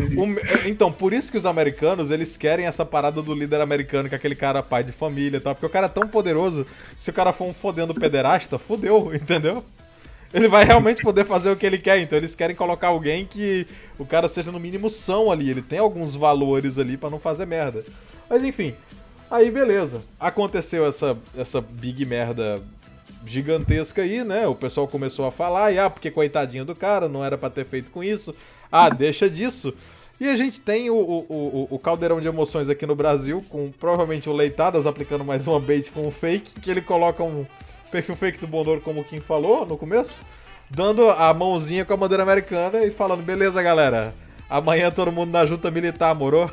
então, 0.66 0.90
por 0.90 1.12
isso 1.12 1.30
que 1.30 1.38
os 1.38 1.46
americanos, 1.46 2.10
eles 2.10 2.36
querem 2.36 2.66
essa 2.66 2.84
parada 2.84 3.22
do 3.22 3.34
líder 3.34 3.60
americano, 3.60 4.08
que 4.08 4.14
é 4.14 4.18
aquele 4.18 4.34
cara 4.34 4.62
pai 4.62 4.82
de 4.82 4.92
família 4.92 5.36
e 5.36 5.40
tal. 5.40 5.54
Porque 5.54 5.66
o 5.66 5.70
cara 5.70 5.86
é 5.86 5.88
tão 5.88 6.08
poderoso, 6.08 6.66
se 6.98 7.10
o 7.10 7.12
cara 7.12 7.32
for 7.32 7.46
um 7.46 7.54
fodendo 7.54 7.94
pederasta, 7.94 8.58
fodeu, 8.58 9.12
entendeu? 9.14 9.64
Ele 10.32 10.48
vai 10.48 10.64
realmente 10.64 11.02
poder 11.02 11.24
fazer 11.24 11.50
o 11.50 11.56
que 11.56 11.66
ele 11.66 11.78
quer. 11.78 11.98
Então 11.98 12.16
eles 12.16 12.34
querem 12.34 12.54
colocar 12.54 12.88
alguém 12.88 13.26
que 13.26 13.66
o 13.98 14.06
cara 14.06 14.28
seja 14.28 14.52
no 14.52 14.60
mínimo 14.60 14.88
são 14.88 15.30
ali. 15.30 15.50
Ele 15.50 15.62
tem 15.62 15.78
alguns 15.78 16.14
valores 16.14 16.78
ali 16.78 16.96
para 16.96 17.10
não 17.10 17.18
fazer 17.18 17.46
merda. 17.46 17.84
Mas 18.28 18.44
enfim, 18.44 18.74
aí 19.30 19.50
beleza. 19.50 20.02
Aconteceu 20.18 20.86
essa, 20.86 21.18
essa 21.36 21.60
big 21.60 22.06
merda 22.06 22.62
gigantesca 23.26 24.02
aí, 24.02 24.24
né? 24.24 24.46
O 24.46 24.54
pessoal 24.54 24.88
começou 24.88 25.26
a 25.26 25.32
falar, 25.32 25.72
e 25.72 25.78
ah, 25.78 25.90
porque 25.90 26.10
coitadinho 26.10 26.64
do 26.64 26.74
cara, 26.74 27.08
não 27.08 27.24
era 27.24 27.36
para 27.36 27.50
ter 27.50 27.64
feito 27.64 27.90
com 27.90 28.02
isso. 28.02 28.34
Ah, 28.70 28.88
deixa 28.88 29.28
disso. 29.28 29.74
E 30.20 30.28
a 30.28 30.36
gente 30.36 30.60
tem 30.60 30.90
o, 30.90 30.94
o, 30.94 31.26
o, 31.28 31.68
o, 31.70 31.78
caldeirão 31.78 32.20
de 32.20 32.28
emoções 32.28 32.68
aqui 32.68 32.84
no 32.84 32.94
Brasil, 32.94 33.42
com 33.48 33.72
provavelmente 33.72 34.28
o 34.28 34.34
Leitadas 34.34 34.84
aplicando 34.84 35.24
mais 35.24 35.46
uma 35.46 35.58
bait 35.58 35.90
com 35.90 36.06
o 36.06 36.10
fake, 36.10 36.60
que 36.60 36.70
ele 36.70 36.82
coloca 36.82 37.22
um 37.22 37.46
perfil 37.90 38.14
fake 38.14 38.38
do 38.38 38.46
Bonoro, 38.46 38.82
como 38.82 39.00
o 39.00 39.04
Kim 39.04 39.20
falou 39.20 39.64
no 39.64 39.78
começo, 39.78 40.20
dando 40.68 41.08
a 41.08 41.32
mãozinha 41.32 41.86
com 41.86 41.94
a 41.94 41.96
bandeira 41.96 42.22
americana 42.22 42.84
e 42.84 42.90
falando, 42.90 43.22
beleza, 43.22 43.62
galera, 43.62 44.14
amanhã 44.48 44.90
todo 44.90 45.10
mundo 45.10 45.30
na 45.30 45.46
junta 45.46 45.70
militar, 45.70 46.14
morou? 46.14 46.50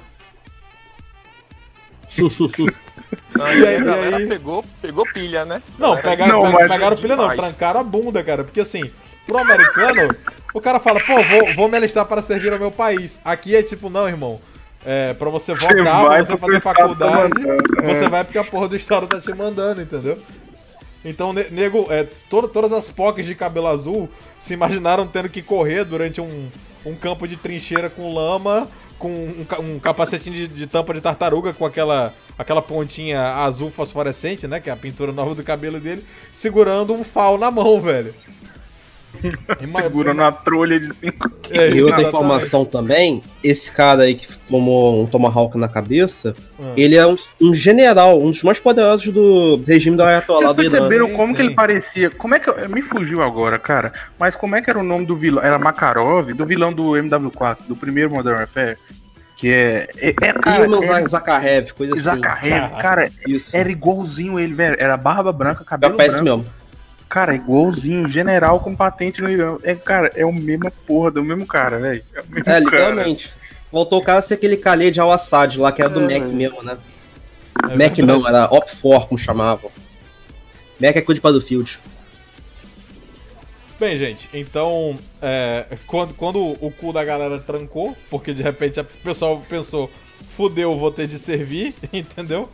Não, 3.35 3.47
e 3.53 3.67
aí, 3.67 3.87
a 3.87 4.17
aí... 4.17 4.27
pegou, 4.27 4.63
pegou 4.81 5.05
pilha, 5.13 5.45
né? 5.45 5.61
Não, 5.77 5.95
pegaram, 5.95 6.41
não, 6.41 6.51
pegaram, 6.51 6.69
pegaram 6.69 6.97
pilha 6.97 7.15
não, 7.15 7.35
trancaram 7.35 7.79
a 7.79 7.83
bunda, 7.83 8.23
cara. 8.23 8.43
Porque 8.43 8.61
assim, 8.61 8.89
pro 9.25 9.37
americano, 9.37 10.15
o 10.53 10.61
cara 10.61 10.79
fala, 10.79 10.99
pô, 10.99 11.21
vou, 11.21 11.53
vou 11.55 11.69
me 11.69 11.77
alistar 11.77 12.05
para 12.05 12.21
servir 12.21 12.51
ao 12.51 12.59
meu 12.59 12.71
país. 12.71 13.19
Aqui 13.23 13.55
é 13.55 13.61
tipo, 13.61 13.89
não, 13.89 14.07
irmão. 14.07 14.39
É, 14.85 15.13
pra 15.13 15.29
você 15.29 15.53
votar, 15.53 16.05
pra 16.05 16.23
você 16.23 16.37
fazer 16.37 16.61
faculdade, 16.61 17.33
tá 17.33 17.83
você 17.83 18.05
é. 18.05 18.09
vai 18.09 18.23
porque 18.23 18.37
a 18.37 18.43
porra 18.43 18.69
do 18.69 18.75
Estado 18.75 19.05
tá 19.05 19.19
te 19.19 19.33
mandando, 19.33 19.81
entendeu? 19.81 20.17
Então, 21.03 21.33
nego, 21.33 21.87
é, 21.89 22.05
todo, 22.29 22.47
todas 22.47 22.71
as 22.71 22.89
pocas 22.89 23.25
de 23.25 23.35
cabelo 23.35 23.67
azul 23.67 24.09
se 24.37 24.53
imaginaram 24.53 25.05
tendo 25.05 25.29
que 25.29 25.41
correr 25.41 25.83
durante 25.83 26.21
um, 26.21 26.49
um 26.85 26.95
campo 26.95 27.27
de 27.27 27.35
trincheira 27.35 27.89
com 27.89 28.13
lama 28.13 28.67
com 28.97 29.09
um, 29.09 29.45
um 29.59 29.79
capacetinho 29.79 30.35
de, 30.35 30.47
de, 30.47 30.67
tampa 30.67 30.93
de 30.93 31.01
tartaruga 31.01 31.53
com 31.53 31.65
aquela, 31.65 32.13
aquela 32.37 32.61
pontinha 32.61 33.35
azul 33.35 33.69
fosforescente, 33.69 34.47
né? 34.47 34.59
Que 34.59 34.69
é 34.69 34.73
a 34.73 34.77
pintura 34.77 35.11
nova 35.11 35.35
do 35.35 35.43
cabelo 35.43 35.79
dele, 35.79 36.03
segurando 36.31 36.93
um 36.93 37.03
fal 37.03 37.37
na 37.37 37.51
mão, 37.51 37.81
velho. 37.81 38.13
Segurando 39.81 40.23
a 40.23 40.31
trolha 40.31 40.79
de 40.79 40.93
5 40.93 41.31
é, 41.51 41.71
E 41.71 41.83
outra 41.83 42.03
informação 42.03 42.65
também, 42.65 43.21
esse 43.43 43.71
cara 43.71 44.03
aí 44.03 44.15
que 44.15 44.27
tomou 44.47 45.01
um 45.01 45.05
Tomahawk 45.05 45.57
na 45.57 45.67
cabeça, 45.67 46.35
ah. 46.59 46.73
ele 46.75 46.95
é 46.95 47.05
um, 47.05 47.15
um, 47.41 47.53
general, 47.53 48.21
um 48.21 48.31
dos 48.31 48.43
mais 48.43 48.59
poderosos 48.59 49.13
do 49.13 49.61
regime 49.65 49.97
do 49.97 50.03
Ayatollah 50.03 50.53
Vocês 50.53 50.71
perceberam 50.71 51.09
como 51.09 51.27
sim. 51.27 51.33
que 51.33 51.41
ele 51.41 51.53
parecia? 51.53 52.09
Como 52.11 52.35
é 52.35 52.39
que... 52.39 52.51
Me 52.67 52.81
fugiu 52.81 53.21
agora, 53.21 53.57
cara. 53.59 53.93
Mas 54.19 54.35
como 54.35 54.55
é 54.55 54.61
que 54.61 54.69
era 54.69 54.79
o 54.79 54.83
nome 54.83 55.05
do 55.05 55.15
vilão? 55.15 55.43
Era 55.43 55.57
Makarov, 55.57 56.33
do 56.33 56.45
vilão 56.45 56.73
do 56.73 56.91
MW4, 56.91 57.57
do 57.67 57.75
primeiro 57.75 58.11
Modern 58.11 58.37
Warfare? 58.37 58.77
Que 59.37 59.53
é. 59.53 59.89
É, 59.97 60.09
é 60.09 60.33
cara, 60.33 60.65
é, 60.65 61.07
Zakharev, 61.07 61.71
coisa 61.73 61.93
assim. 61.93 62.03
Zakharev, 62.03 62.75
cara, 62.81 63.11
Isso. 63.27 63.55
era 63.55 63.69
igualzinho 63.69 64.39
ele, 64.39 64.55
velho. 64.55 64.75
Era 64.79 64.97
barba 64.97 65.31
branca, 65.31 65.63
cabelo 65.63 65.93
é 65.93 66.07
branco. 66.07 66.23
mesmo. 66.23 66.45
Cara, 67.09 67.35
igualzinho, 67.35 68.07
general 68.07 68.59
com 68.59 68.75
patente 68.75 69.21
no 69.21 69.29
Irã. 69.29 69.57
É, 69.63 69.73
cara, 69.75 70.11
é 70.15 70.25
o 70.25 70.33
mesmo 70.33 70.69
porra 70.85 71.11
do 71.11 71.23
mesmo 71.23 71.45
cara, 71.45 71.79
velho. 71.79 72.03
É, 72.13 72.55
é 72.55 72.59
literalmente. 72.59 73.33
Voltou 73.71 73.99
o 73.99 74.03
cara 74.03 74.19
a 74.19 74.21
ser 74.21 74.35
aquele 74.35 74.57
calê 74.57 74.91
de 74.91 74.99
Al-Assad 74.99 75.57
lá, 75.57 75.71
que 75.71 75.81
era 75.81 75.89
do 75.89 76.09
é, 76.09 76.19
Mac 76.19 76.29
mesmo, 76.29 76.63
né? 76.63 76.77
É 77.63 77.75
Mac 77.75 77.95
verdade. 77.95 78.01
não, 78.01 78.27
era 78.27 78.49
Op4, 78.49 79.07
como 79.07 79.17
chamavam. 79.17 79.71
Mac 80.79 80.95
é 80.95 81.01
coisa 81.01 81.19
de 81.19 81.23
Battlefield. 81.23 81.79
Bem, 83.79 83.95
gente, 83.95 84.27
então, 84.33 84.97
é, 85.21 85.77
quando, 85.85 86.13
quando 86.15 86.39
o 86.39 86.71
cu 86.71 86.91
da 86.91 87.03
galera 87.05 87.37
trancou, 87.37 87.95
porque 88.09 88.33
de 88.33 88.41
repente 88.41 88.79
o 88.79 88.83
pessoal 88.83 89.43
pensou, 89.47 89.91
fudeu, 90.35 90.75
vou 90.75 90.91
ter 90.91 91.05
de 91.05 91.19
servir, 91.19 91.75
entendeu? 91.93 92.49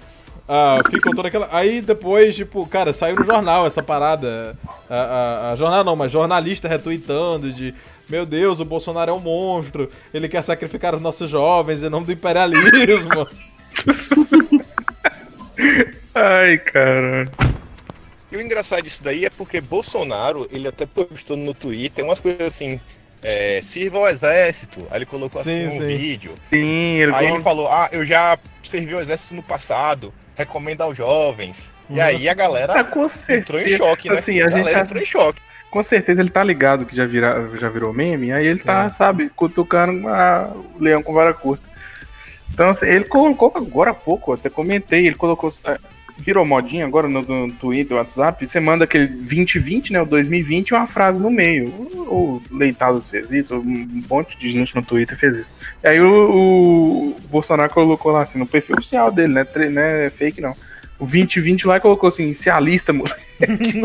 Uh, 0.54 0.90
ficou 0.90 1.16
toda 1.16 1.28
aquela. 1.28 1.50
Aí 1.52 1.82
depois, 1.82 2.36
tipo, 2.36 2.66
cara, 2.68 2.94
saiu 2.94 3.16
no 3.16 3.26
jornal 3.26 3.66
essa 3.66 3.82
parada. 3.82 4.58
A, 4.90 4.96
a, 4.96 5.52
a 5.52 5.56
jornal 5.56 5.84
não, 5.84 5.96
mas 5.96 6.12
jornalista 6.12 6.68
retweetando 6.68 7.52
de. 7.52 7.74
Meu 8.08 8.26
Deus, 8.26 8.60
o 8.60 8.66
Bolsonaro 8.66 9.12
é 9.12 9.14
um 9.14 9.20
monstro. 9.20 9.90
Ele 10.14 10.28
quer 10.28 10.42
sacrificar 10.42 10.94
os 10.94 11.02
nossos 11.02 11.30
jovens 11.30 11.82
em 11.82 11.90
nome 11.90 12.06
do 12.06 12.12
imperialismo. 12.12 13.28
Ai, 16.14 16.58
cara. 16.58 17.28
E 18.32 18.36
o 18.36 18.42
engraçado 18.42 18.82
disso 18.82 19.04
daí 19.04 19.26
é 19.26 19.30
porque 19.30 19.62
Bolsonaro, 19.62 20.48
ele 20.52 20.68
até 20.68 20.86
postou 20.86 21.38
no 21.38 21.54
Twitter 21.54 22.04
umas 22.04 22.20
coisas 22.20 22.42
assim. 22.42 22.80
É, 23.22 23.62
sirva 23.62 24.00
ao 24.00 24.10
exército. 24.10 24.86
Aí 24.92 24.98
ele 24.98 25.06
colocou 25.06 25.42
sim, 25.42 25.66
assim 25.66 25.78
um 25.78 25.80
sim. 25.80 25.98
vídeo. 25.98 26.36
Sim, 26.50 26.96
ele 26.98 27.16
Aí 27.16 27.28
ele 27.28 27.40
falou: 27.40 27.68
Ah, 27.70 27.88
eu 27.92 28.04
já 28.04 28.38
servi 28.62 28.94
ao 28.94 29.00
exército 29.00 29.34
no 29.34 29.42
passado. 29.42 30.14
Recomendo 30.36 30.82
aos 30.82 30.98
jovens. 30.98 31.72
E 31.90 32.00
aí 32.00 32.28
a 32.28 32.34
galera 32.34 32.74
ah, 32.74 33.34
entrou 33.34 33.62
em 33.62 33.68
choque, 33.68 34.10
né? 34.10 34.18
Assim, 34.18 34.42
a, 34.42 34.46
a 34.46 34.50
gente 34.50 34.72
já... 34.72 34.80
entrou 34.80 35.02
em 35.02 35.06
choque. 35.06 35.42
Com 35.70 35.84
certeza 35.84 36.22
ele 36.22 36.30
tá 36.30 36.44
ligado 36.44 36.86
que 36.86 36.96
já, 36.96 37.06
vira, 37.06 37.50
já 37.60 37.70
virou 37.70 37.94
meme. 37.94 38.32
Aí 38.32 38.46
ele 38.46 38.56
Sim. 38.56 38.66
tá, 38.66 38.90
sabe, 38.90 39.30
cutucando 39.36 40.08
a, 40.08 40.52
o 40.76 40.82
leão 40.82 41.04
com 41.04 41.14
vara 41.14 41.34
curta. 41.34 41.64
Então, 42.54 42.70
assim, 42.70 42.86
ele 42.86 43.06
colocou 43.06 43.52
agora 43.56 43.92
há 43.92 43.96
pouco, 43.96 44.34
até 44.34 44.50
comentei, 44.50 45.08
ele 45.08 45.16
colocou. 45.16 45.50
Virou 46.18 46.46
modinha 46.46 46.86
agora 46.86 47.08
no, 47.08 47.22
no 47.22 47.52
Twitter, 47.54 47.98
WhatsApp. 47.98 48.48
Você 48.48 48.60
manda 48.60 48.84
aquele 48.84 49.08
2020, 49.08 49.94
né? 49.94 50.02
O 50.02 50.06
2020 50.06 50.70
e 50.70 50.74
uma 50.74 50.88
frase 50.88 51.22
no 51.22 51.30
meio. 51.30 51.68
O, 51.68 52.42
o 52.52 52.56
Leitados 52.56 53.10
fez 53.10 53.32
isso, 53.32 53.56
um 53.56 54.04
monte 54.10 54.38
de 54.38 54.52
gente 54.52 54.76
no 54.76 54.84
Twitter 54.84 55.18
fez 55.18 55.38
isso. 55.38 55.56
E 55.84 55.88
aí 55.88 56.00
o, 56.00 57.16
o 57.16 57.20
Bolsonaro 57.30 57.72
colocou 57.72 58.12
lá 58.12 58.22
assim, 58.22 58.38
no 58.38 58.46
perfil 58.46 58.76
oficial 58.78 59.12
dele, 59.12 59.34
né? 59.34 59.44
Tre, 59.44 59.70
né 59.70 60.10
fake 60.12 60.40
não. 60.40 60.56
O 61.00 61.06
2020 61.06 61.68
lá 61.68 61.80
colocou 61.80 62.08
assim, 62.08 62.34
se 62.34 62.50
alista, 62.50 62.94
moleque. 62.94 63.22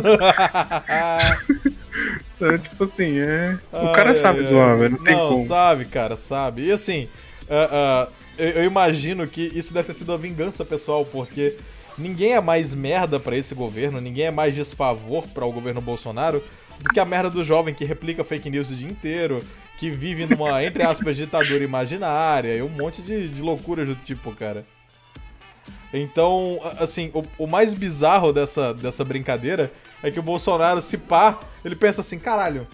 então, 2.37 2.59
tipo 2.59 2.85
assim, 2.85 3.19
é. 3.19 3.59
O 3.73 3.93
cara 3.93 4.15
sabe 4.15 4.45
zoar, 4.45 4.77
velho. 4.77 4.93
Não 4.93 5.03
tem 5.03 5.17
como. 5.17 5.45
sabe, 5.45 5.87
cara, 5.87 6.15
sabe. 6.15 6.67
E 6.67 6.73
assim. 6.73 7.09
Uh, 7.49 8.07
uh 8.07 8.19
eu, 8.39 8.51
eu, 8.51 8.65
imagino 8.65 9.27
que 9.27 9.51
isso 9.55 9.75
deve 9.75 9.89
ter 9.89 9.95
sido 9.95 10.11
uma 10.11 10.19
vingança 10.19 10.65
pessoal, 10.65 11.05
porque 11.05 11.57
ninguém 11.99 12.33
é 12.33 12.41
mais 12.41 12.75
merda 12.75 13.19
para 13.19 13.37
esse 13.37 13.55
governo, 13.55 14.01
ninguém 14.01 14.27
é 14.27 14.31
mais 14.31 14.55
desfavor 14.55 15.27
para 15.29 15.45
o 15.45 15.53
governo 15.53 15.81
Bolsonaro 15.81 16.43
do 16.79 16.91
que 16.91 17.01
a 17.01 17.05
merda 17.05 17.29
do 17.29 17.45
jovem 17.45 17.75
que 17.75 17.85
replica 17.85 18.23
fake 18.23 18.49
news 18.49 18.71
o 18.71 18.75
dia 18.75 18.89
inteiro, 18.89 19.45
que 19.79 19.91
vive 19.91 20.27
numa, 20.27 20.63
entre 20.63 20.83
aspas, 20.83 21.17
ditadura 21.17 21.63
imaginária 21.63 22.55
e 22.55 22.63
um 22.63 22.69
monte 22.69 23.03
de, 23.03 23.29
de 23.29 23.43
loucuras 23.43 23.87
do 23.87 23.95
tipo, 23.97 24.33
cara. 24.35 24.65
Então, 25.93 26.61
assim, 26.79 27.11
o, 27.15 27.45
o, 27.45 27.47
mais 27.47 27.75
bizarro 27.75 28.33
dessa, 28.33 28.75
dessa 28.75 29.05
brincadeira 29.05 29.73
é 30.03 30.11
que 30.11 30.21
o 30.21 30.23
Bolsonaro, 30.23 30.81
se 30.81 30.99
pá, 30.99 31.39
ele 31.65 31.75
pensa 31.75 32.01
assim, 32.01 32.19
caralho, 32.19 32.67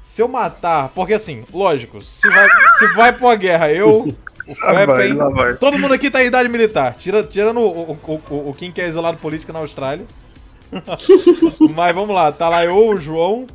se 0.00 0.22
eu 0.22 0.28
matar. 0.28 0.90
Porque 0.90 1.14
assim, 1.14 1.44
lógico, 1.52 2.00
se 2.00 2.28
vai, 2.28 2.48
se 2.78 2.86
vai 2.94 3.12
pra 3.12 3.34
guerra 3.34 3.72
eu, 3.72 4.14
Lá 4.62 4.86
vai, 4.86 5.12
lá 5.12 5.28
vai. 5.28 5.54
Todo 5.54 5.78
mundo 5.78 5.94
aqui 5.94 6.10
tá 6.10 6.22
em 6.22 6.26
idade 6.26 6.48
militar. 6.48 6.94
Tira, 6.94 7.22
tirando 7.22 7.60
o, 7.60 7.92
o, 7.92 8.22
o, 8.30 8.50
o 8.50 8.54
Kim 8.54 8.72
que 8.72 8.80
é 8.80 8.88
isolado 8.88 9.18
político 9.18 9.52
na 9.52 9.60
Austrália. 9.60 10.04
Mas 11.74 11.94
vamos 11.94 12.14
lá, 12.14 12.30
tá 12.30 12.48
lá 12.48 12.64
eu, 12.64 12.76
o 12.76 12.96
João 12.96 13.46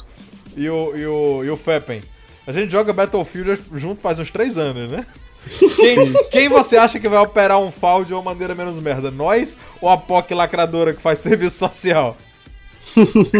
e 0.55 0.69
o, 0.69 0.95
e 0.95 1.05
o, 1.05 1.43
e 1.43 1.49
o 1.49 1.57
Feppen. 1.57 2.01
A 2.45 2.51
gente 2.51 2.71
joga 2.71 2.93
Battlefield 2.93 3.61
junto 3.73 4.01
faz 4.01 4.19
uns 4.19 4.29
três 4.29 4.57
anos, 4.57 4.91
né? 4.91 5.05
Quem, 5.75 6.13
quem, 6.31 6.49
você 6.49 6.75
acha 6.75 6.99
que 6.99 7.07
vai 7.07 7.19
operar 7.19 7.59
um 7.59 7.71
FAL 7.71 8.03
de 8.03 8.13
uma 8.13 8.21
maneira 8.21 8.55
menos 8.55 8.79
merda? 8.79 9.11
Nós 9.11 9.57
ou 9.79 9.89
a 9.89 9.97
POC 9.97 10.33
lacradora 10.33 10.93
que 10.93 11.01
faz 11.01 11.19
serviço 11.19 11.57
social? 11.57 12.17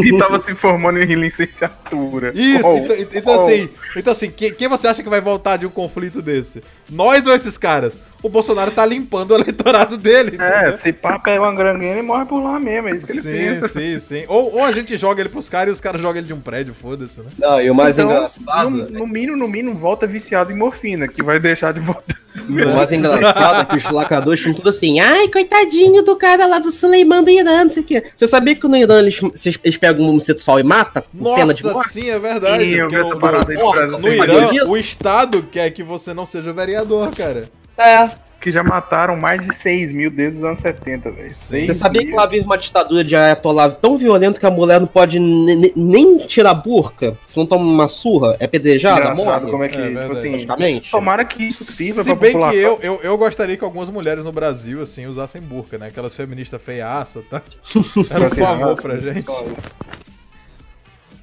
E 0.04 0.18
tava 0.18 0.40
se 0.40 0.54
formando 0.56 1.02
em 1.02 1.16
licenciatura. 1.16 2.32
Isso, 2.34 2.68
oh, 2.68 2.78
então, 2.78 2.96
então 2.96 3.36
oh. 3.36 3.42
assim, 3.42 3.70
então 3.96 4.12
assim, 4.12 4.32
quem, 4.32 4.54
quem, 4.54 4.68
você 4.68 4.88
acha 4.88 5.02
que 5.02 5.10
vai 5.10 5.22
voltar 5.22 5.58
de 5.58 5.66
um 5.66 5.70
conflito 5.70 6.22
desse? 6.22 6.64
Nós 6.90 7.26
ou 7.26 7.34
esses 7.34 7.58
caras? 7.58 8.00
O 8.22 8.30
Bolsonaro 8.30 8.72
tá 8.72 8.86
limpando 8.86 9.32
o 9.32 9.36
eleitorado 9.36 9.98
dele. 9.98 10.38
É, 10.40 10.76
se 10.76 10.92
pá, 10.92 11.20
pega 11.20 11.42
uma 11.42 11.54
graninha 11.54 11.98
e 11.98 12.02
morre 12.02 12.26
por 12.26 12.42
lá 12.42 12.60
mesmo, 12.60 12.90
é 12.90 12.96
isso 12.96 13.06
que 13.06 13.12
ele 13.14 13.22
sim, 13.22 13.32
pensa. 13.32 13.68
Sim, 13.68 14.00
sim, 14.00 14.26
ou, 14.28 14.56
ou 14.56 14.64
a 14.64 14.72
gente 14.72 14.98
joga 14.98 15.22
ele 15.22 15.30
pros 15.30 15.48
caras 15.48 15.70
e 15.70 15.72
os 15.74 15.82
caras 15.82 16.02
jogam 16.02 16.18
ele 16.18 16.28
de 16.28 16.34
um 16.34 16.42
prédio, 16.42 16.74
foda-se, 16.74 17.22
né? 17.22 17.28
Não, 17.38 17.62
e 17.62 17.70
o 17.70 17.76
mais 17.76 17.98
então, 17.98 18.10
engraçado... 18.10 18.70
No, 18.70 18.90
no 18.90 19.08
mínimo, 19.08 19.38
no 19.38 19.48
mínimo, 19.48 19.76
volta 19.76 20.08
viciado 20.08 20.52
em 20.52 20.56
morfina, 20.56 21.08
que 21.08 21.22
vai 21.22 21.40
deixar 21.40 21.74
de 21.74 21.80
voltar. 21.80 22.25
O 22.48 22.76
mais 22.76 22.92
engraçado 22.92 23.62
é 23.62 23.66
que 23.66 23.78
os 23.78 23.92
lacadores 23.92 24.40
estão 24.40 24.54
tudo 24.54 24.70
assim, 24.70 25.00
ai, 25.00 25.28
coitadinho 25.30 26.04
do 26.04 26.16
cara 26.16 26.46
lá 26.46 26.60
do 26.60 26.72
Suleiman 26.72 27.24
do 27.24 27.30
Irã, 27.30 27.64
não 27.64 27.70
sei 27.70 27.84
o 27.84 27.86
quê. 27.86 28.04
Você 28.16 28.28
sabia 28.28 28.56
que 28.56 28.68
no 28.68 28.76
Irã 28.76 29.00
eles, 29.00 29.20
eles 29.64 29.78
pegam 29.78 30.06
um 30.06 30.10
homossexual 30.10 30.60
e 30.60 30.64
matam? 30.64 31.04
Nossa, 31.14 31.42
pena 31.42 31.54
de 31.54 31.64
morte? 31.64 31.94
sim, 31.94 32.10
é 32.10 32.20
verdade. 32.20 32.66
Sim, 32.66 32.72
eu 32.72 32.90
vi 32.90 32.96
essa 32.96 33.16
parada 33.16 33.52
aí 33.52 33.58
no, 33.58 34.00
no 34.00 34.08
Irã, 34.10 34.66
o 34.68 34.78
Estado 34.78 35.44
quer 35.52 35.70
que 35.72 35.84
você 35.84 36.14
não 36.14 36.26
seja 36.26 36.52
vereador, 36.52 37.12
cara. 37.12 37.50
É 37.78 38.25
que 38.46 38.52
já 38.52 38.62
mataram 38.62 39.18
mais 39.18 39.42
de 39.42 39.52
6 39.56 39.92
mil 39.92 40.12
desde 40.12 40.38
os 40.38 40.44
anos 40.44 40.60
70, 40.60 41.10
velho. 41.10 41.34
Você 41.34 41.74
sabia 41.74 42.04
mil. 42.04 42.12
que 42.12 42.16
lá 42.16 42.28
vive 42.28 42.46
uma 42.46 42.60
ditadura 42.60 43.04
de 43.04 43.16
Ayatollah 43.16 43.72
tão 43.72 43.98
violenta 43.98 44.40
que 44.40 44.46
a 44.46 44.52
mulher 44.52 44.80
não 44.80 44.86
pode 44.86 45.18
nem 45.20 46.20
tirar 46.28 46.52
a 46.52 46.54
burca, 46.54 47.18
se 47.26 47.36
não 47.38 47.48
toma 47.48 47.66
uma 47.66 47.88
surra, 47.88 48.38
é 48.40 48.46
pedrejada, 48.46 49.16
morre? 49.16 49.50
como 49.50 49.64
é 49.64 49.68
que, 49.68 49.82
é, 49.82 49.88
tipo 49.90 50.12
assim, 50.12 50.82
tomara 50.92 51.26
que 51.26 51.42
isso 51.42 51.64
sirva 51.64 52.04
se 52.04 52.10
pra 52.10 52.16
bem 52.16 52.34
população. 52.34 52.60
que 52.60 52.64
eu, 52.64 52.80
eu, 52.84 53.00
eu 53.02 53.18
gostaria 53.18 53.58
que 53.58 53.64
algumas 53.64 53.90
mulheres 53.90 54.24
no 54.24 54.32
Brasil, 54.32 54.80
assim, 54.80 55.08
usassem 55.08 55.42
burca, 55.42 55.80
né? 55.80 55.88
Aquelas 55.88 56.14
feministas 56.14 56.62
feiaça, 56.62 57.24
tá? 57.28 57.42
Era 58.12 58.28
um 58.28 58.30
favor 58.30 58.80
pra 58.80 58.98
gente. 58.98 59.26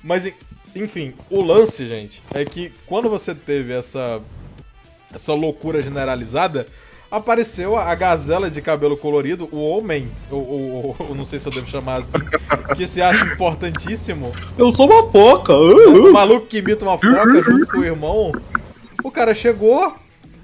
Mas, 0.02 0.26
enfim, 0.75 1.14
o 1.31 1.41
lance, 1.41 1.87
gente, 1.87 2.21
é 2.35 2.45
que 2.45 2.73
quando 2.85 3.09
você 3.09 3.33
teve 3.33 3.73
essa 3.73 4.21
essa 5.14 5.35
loucura 5.35 5.83
generalizada, 5.83 6.67
apareceu 7.12 7.76
a 7.76 7.95
gazela 7.95 8.50
de 8.50 8.62
cabelo 8.62 8.97
colorido, 8.97 9.47
o 9.52 9.62
homem, 9.62 10.11
ou, 10.31 10.97
não 11.14 11.26
sei 11.26 11.38
se 11.38 11.47
eu 11.47 11.52
devo 11.52 11.69
chamar 11.69 11.99
assim, 11.99 12.16
que 12.75 12.87
se 12.87 13.02
acha 13.02 13.26
importantíssimo. 13.26 14.33
Eu 14.57 14.73
sou 14.73 14.90
uma 14.90 15.12
foca! 15.12 15.54
O 15.54 16.11
maluco 16.11 16.47
que 16.47 16.59
imita 16.59 16.87
uma 16.87 16.97
foca 16.97 17.42
junto 17.42 17.69
com 17.69 17.81
o 17.81 17.85
irmão. 17.85 18.33
O 19.04 19.11
cara 19.11 19.35
chegou 19.35 19.95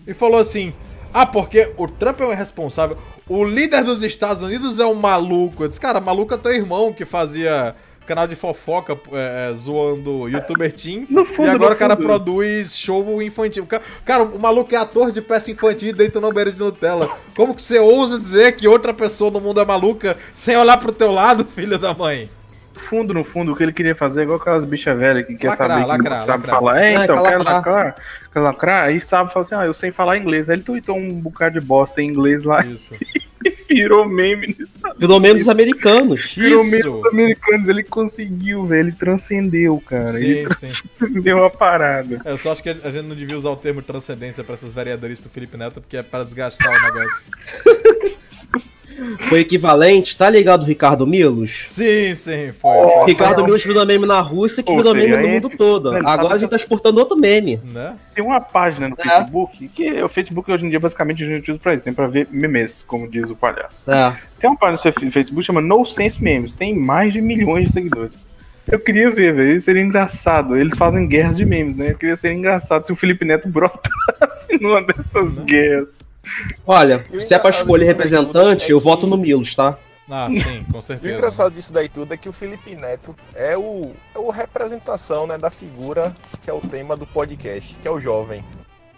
e 0.06 0.12
falou 0.12 0.38
assim: 0.38 0.74
Ah, 1.12 1.24
porque 1.24 1.72
o 1.78 1.88
Trump 1.88 2.20
é 2.20 2.26
o 2.26 2.34
responsável. 2.34 2.98
O 3.26 3.44
líder 3.44 3.82
dos 3.82 4.02
Estados 4.02 4.42
Unidos 4.42 4.78
é 4.78 4.84
um 4.84 4.94
maluco. 4.94 5.64
Eu 5.64 5.68
disse, 5.68 5.80
cara, 5.80 6.00
maluco 6.00 6.34
é 6.34 6.36
teu 6.36 6.52
irmão 6.52 6.92
que 6.92 7.06
fazia 7.06 7.74
canal 8.08 8.26
de 8.26 8.34
fofoca 8.34 8.98
é, 9.12 9.50
é, 9.50 9.54
zoando 9.54 10.28
youtuber 10.28 10.72
Team. 10.72 11.06
Fundo, 11.26 11.46
e 11.46 11.50
agora 11.50 11.74
o 11.74 11.76
cara 11.76 11.94
produz 11.94 12.76
show 12.76 13.22
infantil. 13.22 13.68
Cara, 14.04 14.24
o 14.24 14.38
maluco 14.38 14.74
é 14.74 14.78
ator 14.78 15.12
de 15.12 15.20
peça 15.20 15.50
infantil 15.50 15.90
e 15.90 15.92
deita 15.92 16.18
no 16.18 16.32
beira 16.32 16.50
de 16.50 16.58
Nutella. 16.58 17.08
Como 17.36 17.54
que 17.54 17.62
você 17.62 17.78
ousa 17.78 18.18
dizer 18.18 18.56
que 18.56 18.66
outra 18.66 18.94
pessoa 18.94 19.30
no 19.30 19.40
mundo 19.40 19.60
é 19.60 19.64
maluca 19.64 20.16
sem 20.32 20.56
olhar 20.56 20.78
pro 20.78 20.90
teu 20.90 21.12
lado, 21.12 21.44
filho 21.54 21.78
da 21.78 21.92
mãe? 21.92 22.28
fundo, 22.78 23.12
no 23.12 23.24
fundo, 23.24 23.52
o 23.52 23.56
que 23.56 23.62
ele 23.64 23.72
queria 23.72 23.94
fazer 23.94 24.20
é 24.20 24.22
igual 24.22 24.38
aquelas 24.38 24.64
bichas 24.64 24.96
velhas 24.96 25.26
que 25.26 25.34
quer 25.34 25.56
saber 25.56 25.82
que 25.82 26.08
não 26.08 26.16
sabe 26.16 26.46
lacrar. 26.46 26.56
falar. 26.56 26.80
É, 26.80 27.04
então, 27.04 27.22
quer 27.22 27.38
lacrar, 27.38 27.94
quer 28.32 28.40
lacrar, 28.40 28.84
aí 28.84 29.00
sabe, 29.00 29.32
fala 29.32 29.44
assim, 29.44 29.54
ah, 29.56 29.66
eu 29.66 29.74
sei 29.74 29.90
falar 29.90 30.16
inglês. 30.16 30.48
Aí 30.48 30.56
ele 30.56 30.62
tweetou 30.62 30.96
um 30.96 31.20
bocado 31.20 31.58
de 31.58 31.66
bosta 31.66 32.00
em 32.00 32.08
inglês 32.08 32.44
lá. 32.44 32.64
Isso. 32.64 32.94
virou 33.68 34.04
meme. 34.04 34.56
Virou 34.96 35.20
meme 35.20 35.38
dos 35.38 35.48
americanos. 35.48 36.34
Virou 36.34 36.62
Isso. 36.62 36.70
meme 36.70 36.82
dos 36.82 37.06
americanos. 37.06 37.68
Ele 37.68 37.82
conseguiu, 37.82 38.66
velho. 38.66 38.88
Ele 38.88 38.92
transcendeu, 38.92 39.80
cara. 39.86 40.12
Sim, 40.12 40.24
ele 40.24 40.46
transcendeu 40.46 41.44
a 41.44 41.50
parada. 41.50 42.20
É, 42.24 42.32
eu 42.32 42.38
só 42.38 42.52
acho 42.52 42.62
que 42.62 42.70
a 42.70 42.90
gente 42.90 43.06
não 43.06 43.16
devia 43.16 43.36
usar 43.36 43.50
o 43.50 43.56
termo 43.56 43.82
transcendência 43.82 44.42
pra 44.42 44.54
essas 44.54 44.72
vereadoristas 44.72 45.30
do 45.30 45.32
Felipe 45.32 45.56
Neto, 45.56 45.80
porque 45.80 45.96
é 45.96 46.02
para 46.02 46.24
desgastar 46.24 46.68
o 46.68 46.82
negócio. 46.82 48.18
Foi 49.20 49.40
equivalente, 49.40 50.16
tá 50.16 50.28
ligado, 50.28 50.64
Ricardo 50.64 51.06
Milos? 51.06 51.66
Sim, 51.66 52.14
sim, 52.14 52.52
foi. 52.52 52.76
Oh, 52.76 53.04
Ricardo 53.04 53.44
Milos 53.44 53.62
virou 53.64 53.84
meme 53.86 54.06
na 54.06 54.20
Rússia, 54.20 54.62
que 54.62 54.74
virou 54.74 54.94
meme 54.94 55.16
no 55.16 55.28
mundo 55.28 55.50
todo. 55.50 55.90
Velho, 55.92 56.06
Agora 56.06 56.34
a 56.34 56.38
gente 56.38 56.50
tá 56.50 56.56
exportando 56.56 56.98
outro 56.98 57.16
meme. 57.16 57.60
Né? 57.72 57.96
Tem 58.14 58.24
uma 58.24 58.40
página 58.40 58.88
no 58.88 58.96
é. 58.98 59.02
Facebook, 59.02 59.68
que 59.68 60.02
o 60.02 60.08
Facebook 60.08 60.50
hoje 60.50 60.66
em 60.66 60.70
dia 60.70 60.80
basicamente 60.80 61.24
a 61.24 61.26
gente 61.26 61.50
usa 61.50 61.60
pra 61.60 61.74
isso, 61.74 61.84
tem 61.84 61.92
pra 61.92 62.06
ver 62.06 62.28
memes, 62.30 62.82
como 62.82 63.08
diz 63.08 63.30
o 63.30 63.36
palhaço. 63.36 63.90
É. 63.90 64.16
Tem 64.38 64.48
uma 64.48 64.56
página 64.56 64.92
no 65.02 65.12
Facebook 65.12 65.42
chama 65.42 65.60
No 65.60 65.84
Sense 65.84 66.22
Memes, 66.22 66.52
tem 66.52 66.76
mais 66.76 67.12
de 67.12 67.20
milhões 67.20 67.66
de 67.66 67.72
seguidores. 67.72 68.28
Eu 68.70 68.78
queria 68.78 69.10
ver, 69.10 69.34
velho. 69.34 69.60
Seria 69.60 69.82
engraçado. 69.82 70.54
Eles 70.54 70.76
fazem 70.76 71.08
guerras 71.08 71.38
de 71.38 71.46
memes, 71.46 71.76
né? 71.76 71.90
Eu 71.90 71.96
queria 71.96 72.16
ser 72.16 72.32
engraçado 72.32 72.84
se 72.86 72.92
o 72.92 72.96
Felipe 72.96 73.24
Neto 73.24 73.48
brotasse 73.48 74.58
numa 74.60 74.82
dessas 74.82 75.36
né? 75.36 75.44
guerras. 75.46 76.00
Olha, 76.66 77.04
se 77.20 77.34
é 77.34 77.38
pra 77.38 77.50
escolher 77.50 77.86
representante, 77.86 78.70
eu 78.70 78.80
voto 78.80 79.06
no 79.06 79.16
Milos, 79.16 79.54
tá? 79.54 79.78
Ah, 80.10 80.28
sim, 80.32 80.64
com 80.70 80.80
certeza. 80.80 81.12
o 81.12 81.16
engraçado 81.16 81.54
disso 81.54 81.72
daí 81.72 81.88
tudo 81.88 82.14
é 82.14 82.16
que 82.16 82.28
o 82.28 82.32
Felipe 82.32 82.74
Neto 82.74 83.14
é 83.34 83.56
o, 83.56 83.92
é 84.14 84.18
o 84.18 84.30
representação 84.30 85.26
né, 85.26 85.36
da 85.36 85.50
figura 85.50 86.16
que 86.42 86.48
é 86.48 86.52
o 86.52 86.60
tema 86.60 86.96
do 86.96 87.06
podcast, 87.06 87.76
que 87.80 87.86
é 87.86 87.90
o 87.90 88.00
jovem. 88.00 88.42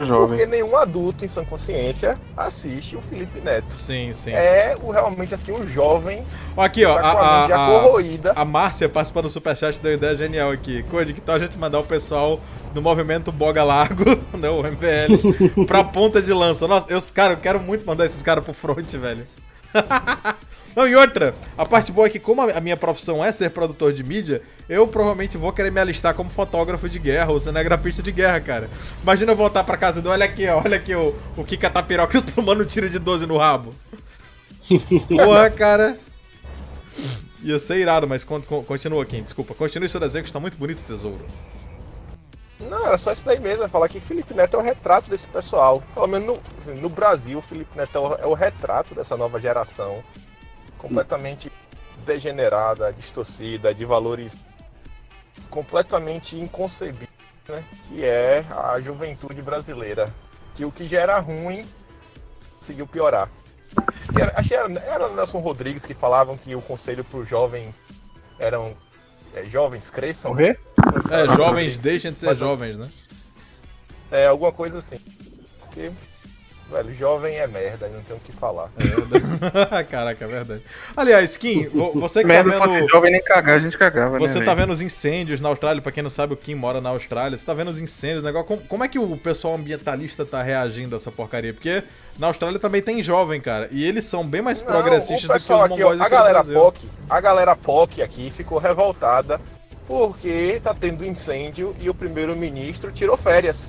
Jovem. 0.01 0.29
Porque 0.29 0.47
nenhum 0.47 0.77
adulto 0.77 1.25
em 1.25 1.29
sã 1.29 1.45
consciência 1.45 2.19
assiste 2.37 2.97
o 2.97 3.03
Felipe 3.03 3.41
Neto. 3.41 3.75
Sim, 3.75 4.13
sim. 4.13 4.33
É 4.33 4.77
o, 4.83 4.91
realmente 4.91 5.35
assim, 5.35 5.53
um 5.53 5.67
jovem. 5.67 6.25
Aqui, 6.57 6.85
ó. 6.85 6.97
A, 6.97 7.11
a, 7.11 7.45
a, 7.45 7.71
corroída. 7.71 8.33
a 8.35 8.45
Márcia 8.45 8.89
participando 8.89 9.25
do 9.25 9.31
Superchat 9.31 9.81
deu 9.83 9.93
ideia 9.93 10.17
genial 10.17 10.51
aqui. 10.51 10.83
Code, 10.85 11.13
que 11.13 11.21
tal 11.21 11.35
a 11.35 11.39
gente 11.39 11.59
mandar 11.59 11.81
o 11.81 11.85
pessoal 11.85 12.41
do 12.73 12.81
movimento 12.81 13.31
Boga 13.31 13.63
Largo, 13.63 14.05
né, 14.39 14.49
o 14.49 14.65
MPL, 14.65 15.65
pra 15.67 15.85
ponta 15.85 16.23
de 16.23 16.33
lança. 16.33 16.67
Nossa, 16.67 16.91
eu, 16.91 17.01
cara, 17.13 17.35
eu 17.35 17.39
quero 17.39 17.61
muito 17.61 17.85
mandar 17.85 18.07
esses 18.07 18.23
caras 18.23 18.45
pro 18.45 18.55
front, 18.55 18.89
velho. 18.93 19.27
Não, 20.75 20.87
e 20.87 20.95
outra, 20.95 21.35
a 21.59 21.67
parte 21.67 21.91
boa 21.91 22.07
é 22.07 22.11
que, 22.11 22.21
como 22.21 22.43
a 22.43 22.61
minha 22.61 22.77
profissão 22.77 23.25
é 23.25 23.33
ser 23.33 23.51
produtor 23.51 23.93
de 23.93 24.05
mídia, 24.05 24.41
eu 24.69 24.87
provavelmente 24.87 25.37
vou 25.37 25.53
querer 25.53 25.71
me 25.71 25.81
alistar 25.81 26.15
como 26.15 26.31
fotógrafo 26.31 26.89
de 26.89 26.99
guerra 26.99 27.33
ou 27.33 27.41
cinegrafista 27.41 28.03
de 28.03 28.13
guerra, 28.13 28.41
cara. 28.41 28.71
Imagina 29.03 29.33
eu 29.33 29.37
voltar 29.37 29.65
pra 29.65 29.77
casa 29.77 30.01
do 30.01 30.09
olha 30.09 30.25
aqui, 30.25 30.47
olha 30.49 30.77
aqui 30.77 30.95
o, 30.95 31.15
o 31.37 31.45
Kika 31.45 31.69
Tapiroca 31.69 32.23
tomando 32.35 32.65
tiro 32.65 32.89
de 32.89 32.99
12 32.99 33.27
no 33.27 33.37
rabo. 33.37 33.75
Porra, 35.09 35.51
cara. 35.51 35.99
Ia 37.43 37.59
ser 37.59 37.79
irado, 37.79 38.07
mas 38.07 38.23
continua 38.23 39.03
aqui, 39.03 39.21
desculpa. 39.21 39.55
Continue 39.55 39.89
seu 39.89 39.99
desenho 39.99 40.23
que 40.23 40.29
está 40.29 40.39
muito 40.39 40.57
bonito, 40.57 40.85
tesouro. 40.85 41.25
Não, 42.61 42.87
era 42.87 42.99
só 42.99 43.11
isso 43.11 43.25
daí 43.25 43.41
mesmo, 43.41 43.65
é 43.65 43.69
falar 43.69 43.89
que 43.89 43.99
Felipe 43.99 44.35
Neto 44.35 44.57
é 44.57 44.59
o 44.59 44.63
retrato 44.63 45.09
desse 45.09 45.27
pessoal. 45.27 45.83
Pelo 45.95 46.07
menos 46.07 46.27
no, 46.27 46.43
assim, 46.61 46.75
no 46.81 46.89
Brasil, 46.89 47.41
Felipe 47.41 47.77
Neto 47.77 47.97
é 47.97 48.01
o, 48.01 48.15
é 48.15 48.27
o 48.27 48.35
retrato 48.35 48.95
dessa 48.95 49.17
nova 49.17 49.41
geração. 49.41 50.05
Completamente 50.77 51.51
degenerada, 52.05 52.93
distorcida, 52.93 53.75
de 53.75 53.85
valores 53.85 54.37
completamente 55.49 56.39
inconcebíveis, 56.39 57.11
né? 57.49 57.65
Que 57.89 58.05
é 58.05 58.45
a 58.51 58.79
juventude 58.81 59.41
brasileira. 59.43 60.13
Que 60.55 60.65
o 60.65 60.73
que 60.73 60.87
já 60.87 61.01
era 61.01 61.19
ruim 61.19 61.67
conseguiu 62.59 62.87
piorar. 62.87 63.31
Era, 64.19 64.43
que 64.43 64.55
era, 64.55 64.73
era 64.81 65.09
Nelson 65.09 65.39
Rodrigues 65.39 65.85
que 65.85 65.95
falavam 65.95 66.37
que 66.37 66.55
o 66.55 66.61
conselho 66.61 67.05
para 67.05 67.21
os 67.21 67.29
jovens 67.29 67.75
eram 68.39 68.77
é, 69.35 69.45
jovens 69.45 69.91
cresçam. 69.91 70.33
Morrer? 70.33 70.59
É, 71.11 71.27
jovens 71.37 71.79
deixem 71.79 72.13
de 72.13 72.21
ser 72.21 72.35
jovens, 72.37 72.79
né? 72.79 72.89
É, 74.11 74.27
alguma 74.27 74.51
coisa 74.51 74.79
assim. 74.79 74.99
Porque, 75.61 75.91
velho, 76.69 76.93
jovem 76.95 77.37
é 77.37 77.47
merda, 77.47 77.89
não 77.89 78.03
tem 78.03 78.17
o 78.17 78.21
que 78.21 78.33
falar. 78.33 78.69
É 78.77 79.83
Caraca, 79.85 80.25
é 80.25 80.29
verdade. 80.29 80.63
Aliás, 80.97 81.37
Kim, 81.37 81.69
você 81.95 82.23
que 82.23 82.27
merda 82.27 82.59
tá 82.59 82.67
vendo... 82.67 82.89
jovem 82.89 83.13
nem 83.13 83.23
cagar, 83.23 83.57
a 83.57 83.61
gente 83.61 83.79
cagava, 83.79 84.19
Você 84.19 84.41
né, 84.41 84.45
tá 84.45 84.53
vendo 84.53 84.73
os 84.73 84.81
incêndios 84.81 85.41
na 85.41 85.49
Austrália, 85.49 85.81
pra 85.81 85.93
quem 85.93 86.03
não 86.03 86.11
sabe, 86.11 86.35
o 86.35 86.37
Kim 86.37 86.57
mora 86.57 86.81
na 86.81 86.91
Austrália. 86.91 87.39
Você 87.39 87.47
tá 87.47 87.55
vendo 87.55 87.71
os 87.71 87.81
incêndios, 87.81 88.25
negócio. 88.25 88.49
Como, 88.49 88.63
como 88.63 88.85
é 88.85 88.89
que 88.89 88.99
o 88.99 89.17
pessoal 89.17 89.55
ambientalista 89.55 90.25
tá 90.25 90.43
reagindo 90.43 90.95
a 90.95 90.97
essa 90.97 91.13
porcaria? 91.13 91.55
Porque 91.55 91.85
na 92.19 92.27
Austrália 92.27 92.59
também 92.59 92.83
tem 92.83 93.01
jovem, 93.05 93.41
cara. 93.41 93.69
E 93.71 93.85
eles 93.85 94.05
são 94.07 94.27
bem 94.27 94.43
mais 94.43 94.61
não, 94.61 94.67
progressistas 94.67 95.47
do 95.47 95.47
que 95.47 95.53
os 95.55 95.61
aqui, 95.61 95.83
ó, 95.85 95.93
a 95.93 96.09
galera 96.09 96.45
POC, 96.45 96.89
A 97.09 97.21
galera 97.21 97.55
POC 97.55 98.03
aqui 98.03 98.29
ficou 98.29 98.59
revoltada 98.59 99.41
porque 99.91 100.61
tá 100.63 100.73
tendo 100.73 101.05
incêndio 101.05 101.75
e 101.81 101.91
o 101.91 101.95
primeiro-ministro 101.95 102.93
tirou 102.93 103.17
férias. 103.17 103.69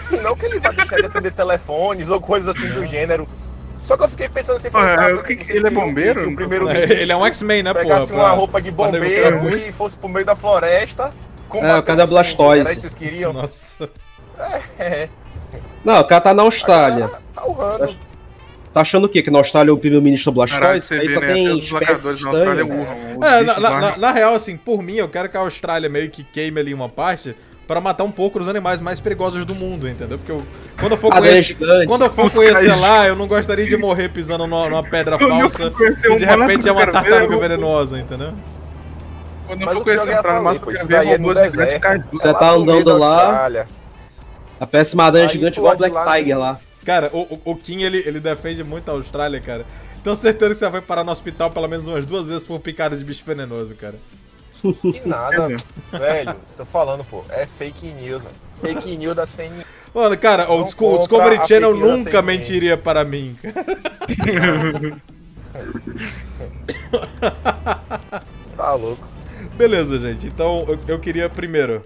Senão 0.00 0.34
que 0.34 0.44
ele 0.44 0.58
vai 0.58 0.74
deixar 0.74 0.96
de 0.96 1.06
atender 1.06 1.32
telefones 1.32 2.08
ou 2.08 2.20
coisas 2.20 2.56
assim 2.56 2.68
do 2.70 2.84
gênero. 2.84 3.28
Só 3.84 3.96
que 3.96 4.02
eu 4.02 4.08
fiquei 4.08 4.28
pensando 4.28 4.56
assim, 4.56 4.68
ah, 4.74 5.14
o 5.14 5.22
que, 5.22 5.36
que 5.36 5.52
ele 5.52 5.68
é 5.68 5.70
bombeiro? 5.70 6.24
Que, 6.24 6.32
o 6.32 6.34
primeiro 6.34 6.68
é, 6.68 6.82
ele 6.90 7.12
é 7.12 7.16
um 7.16 7.24
X-Men, 7.24 7.62
né, 7.62 7.72
pô? 7.72 7.78
Pegasse 7.78 8.12
uma 8.12 8.30
roupa 8.30 8.60
de 8.60 8.72
bombeiro 8.72 9.48
e 9.56 9.70
fosse 9.70 9.96
pro 9.96 10.08
meio 10.08 10.26
da 10.26 10.34
floresta. 10.34 11.12
É, 11.54 11.76
o 11.76 11.82
cara 11.84 11.98
da 11.98 12.06
Blastoise. 12.06 12.66
Era 12.66 12.74
que 12.74 12.80
vocês 12.80 12.96
queriam? 12.96 13.32
Nossa. 13.32 13.88
É, 14.78 14.84
é. 14.84 15.08
Não, 15.84 16.00
o 16.00 16.04
cara 16.04 16.20
tá 16.20 16.34
na 16.34 16.42
Austrália. 16.42 17.08
Tá 17.32 17.46
urrando. 17.46 17.96
Tá 18.72 18.82
achando 18.82 19.04
o 19.04 19.08
quê? 19.08 19.22
Que 19.22 19.30
na 19.30 19.38
Austrália 19.38 19.70
é 19.70 19.72
o 19.72 19.78
primeiro-ministro 19.78 20.32
Blastoise? 20.32 20.92
Aí 20.94 21.08
só 21.08 21.20
né? 21.20 21.32
tem 21.32 21.58
espécies 21.58 22.24
É, 23.22 23.42
na, 23.42 23.58
na, 23.60 23.96
na, 23.96 24.12
real, 24.12 24.34
assim, 24.34 24.56
por 24.56 24.82
mim, 24.82 24.96
eu 24.96 25.08
quero 25.08 25.28
que 25.28 25.36
a 25.36 25.40
Austrália 25.40 25.88
meio 25.88 26.10
que 26.10 26.22
queime 26.22 26.60
ali 26.60 26.74
uma 26.74 26.88
parte 26.88 27.34
para 27.68 27.82
matar 27.82 28.04
um 28.04 28.10
pouco 28.10 28.38
os 28.38 28.48
animais 28.48 28.80
mais 28.80 28.98
perigosos 28.98 29.44
do 29.44 29.54
mundo, 29.54 29.86
entendeu? 29.86 30.16
Porque 30.16 30.32
eu, 30.32 30.42
quando 30.80 30.92
eu 30.92 30.98
for, 30.98 31.12
conhecer, 31.12 31.56
quando 31.86 32.04
eu 32.04 32.10
for 32.10 32.32
conhecer 32.32 32.74
lá, 32.74 33.06
eu 33.06 33.14
não 33.14 33.26
gostaria 33.26 33.66
de 33.66 33.76
morrer 33.76 34.08
pisando 34.08 34.46
numa, 34.46 34.70
numa 34.70 34.82
pedra 34.82 35.18
falsa 35.18 35.70
e 36.10 36.16
de 36.16 36.24
repente 36.24 36.66
é 36.66 36.72
uma 36.72 36.86
tartaruga 36.86 37.36
venenosa, 37.36 37.98
entendeu? 37.98 38.32
Quando 39.46 39.62
eu 39.62 39.68
for 39.68 39.84
conhecer 39.84 40.26
a 40.26 40.40
mata, 40.40 40.60
eu 40.70 40.86
ver 40.86 41.04
robôs 41.04 41.52
gigantes 41.52 42.04
Você 42.10 42.34
tá 42.34 42.50
andando 42.52 42.96
lá, 42.96 43.50
a 44.58 44.66
péssima 44.66 45.04
aranha 45.04 45.28
gigante 45.28 45.58
igual 45.58 45.76
Black 45.76 45.94
Tiger 45.94 46.38
lá. 46.38 46.58
Cara, 46.88 47.10
o, 47.12 47.38
o 47.44 47.54
Kim, 47.54 47.82
ele, 47.82 48.02
ele 48.06 48.18
defende 48.18 48.64
muito 48.64 48.88
a 48.88 48.92
Austrália, 48.92 49.38
cara. 49.42 49.66
Tenho 50.02 50.16
certeza 50.16 50.52
que 50.52 50.56
você 50.56 50.70
vai 50.70 50.80
parar 50.80 51.04
no 51.04 51.12
hospital 51.12 51.50
pelo 51.50 51.68
menos 51.68 51.86
umas 51.86 52.06
duas 52.06 52.28
vezes 52.28 52.46
por 52.46 52.58
picada 52.60 52.96
de 52.96 53.04
bicho 53.04 53.22
venenoso, 53.26 53.74
cara. 53.74 53.96
Que 54.80 55.02
nada, 55.04 55.48
é 55.52 55.56
velho. 55.98 56.34
Tô 56.56 56.64
falando, 56.64 57.04
pô. 57.04 57.22
É 57.28 57.44
fake 57.44 57.88
news, 57.88 58.22
mano. 58.22 58.34
Fake 58.62 58.96
news 58.96 59.14
da 59.14 59.26
CNN. 59.26 59.66
Mano, 59.94 60.16
cara, 60.16 60.50
o 60.50 60.64
Discovery 60.64 61.46
Channel 61.46 61.76
nunca 61.76 62.22
mentiria 62.22 62.78
para 62.78 63.04
mim. 63.04 63.36
tá 68.56 68.72
louco. 68.72 69.06
Beleza, 69.58 70.00
gente. 70.00 70.26
Então, 70.26 70.64
eu, 70.66 70.78
eu 70.88 70.98
queria 70.98 71.28
primeiro 71.28 71.82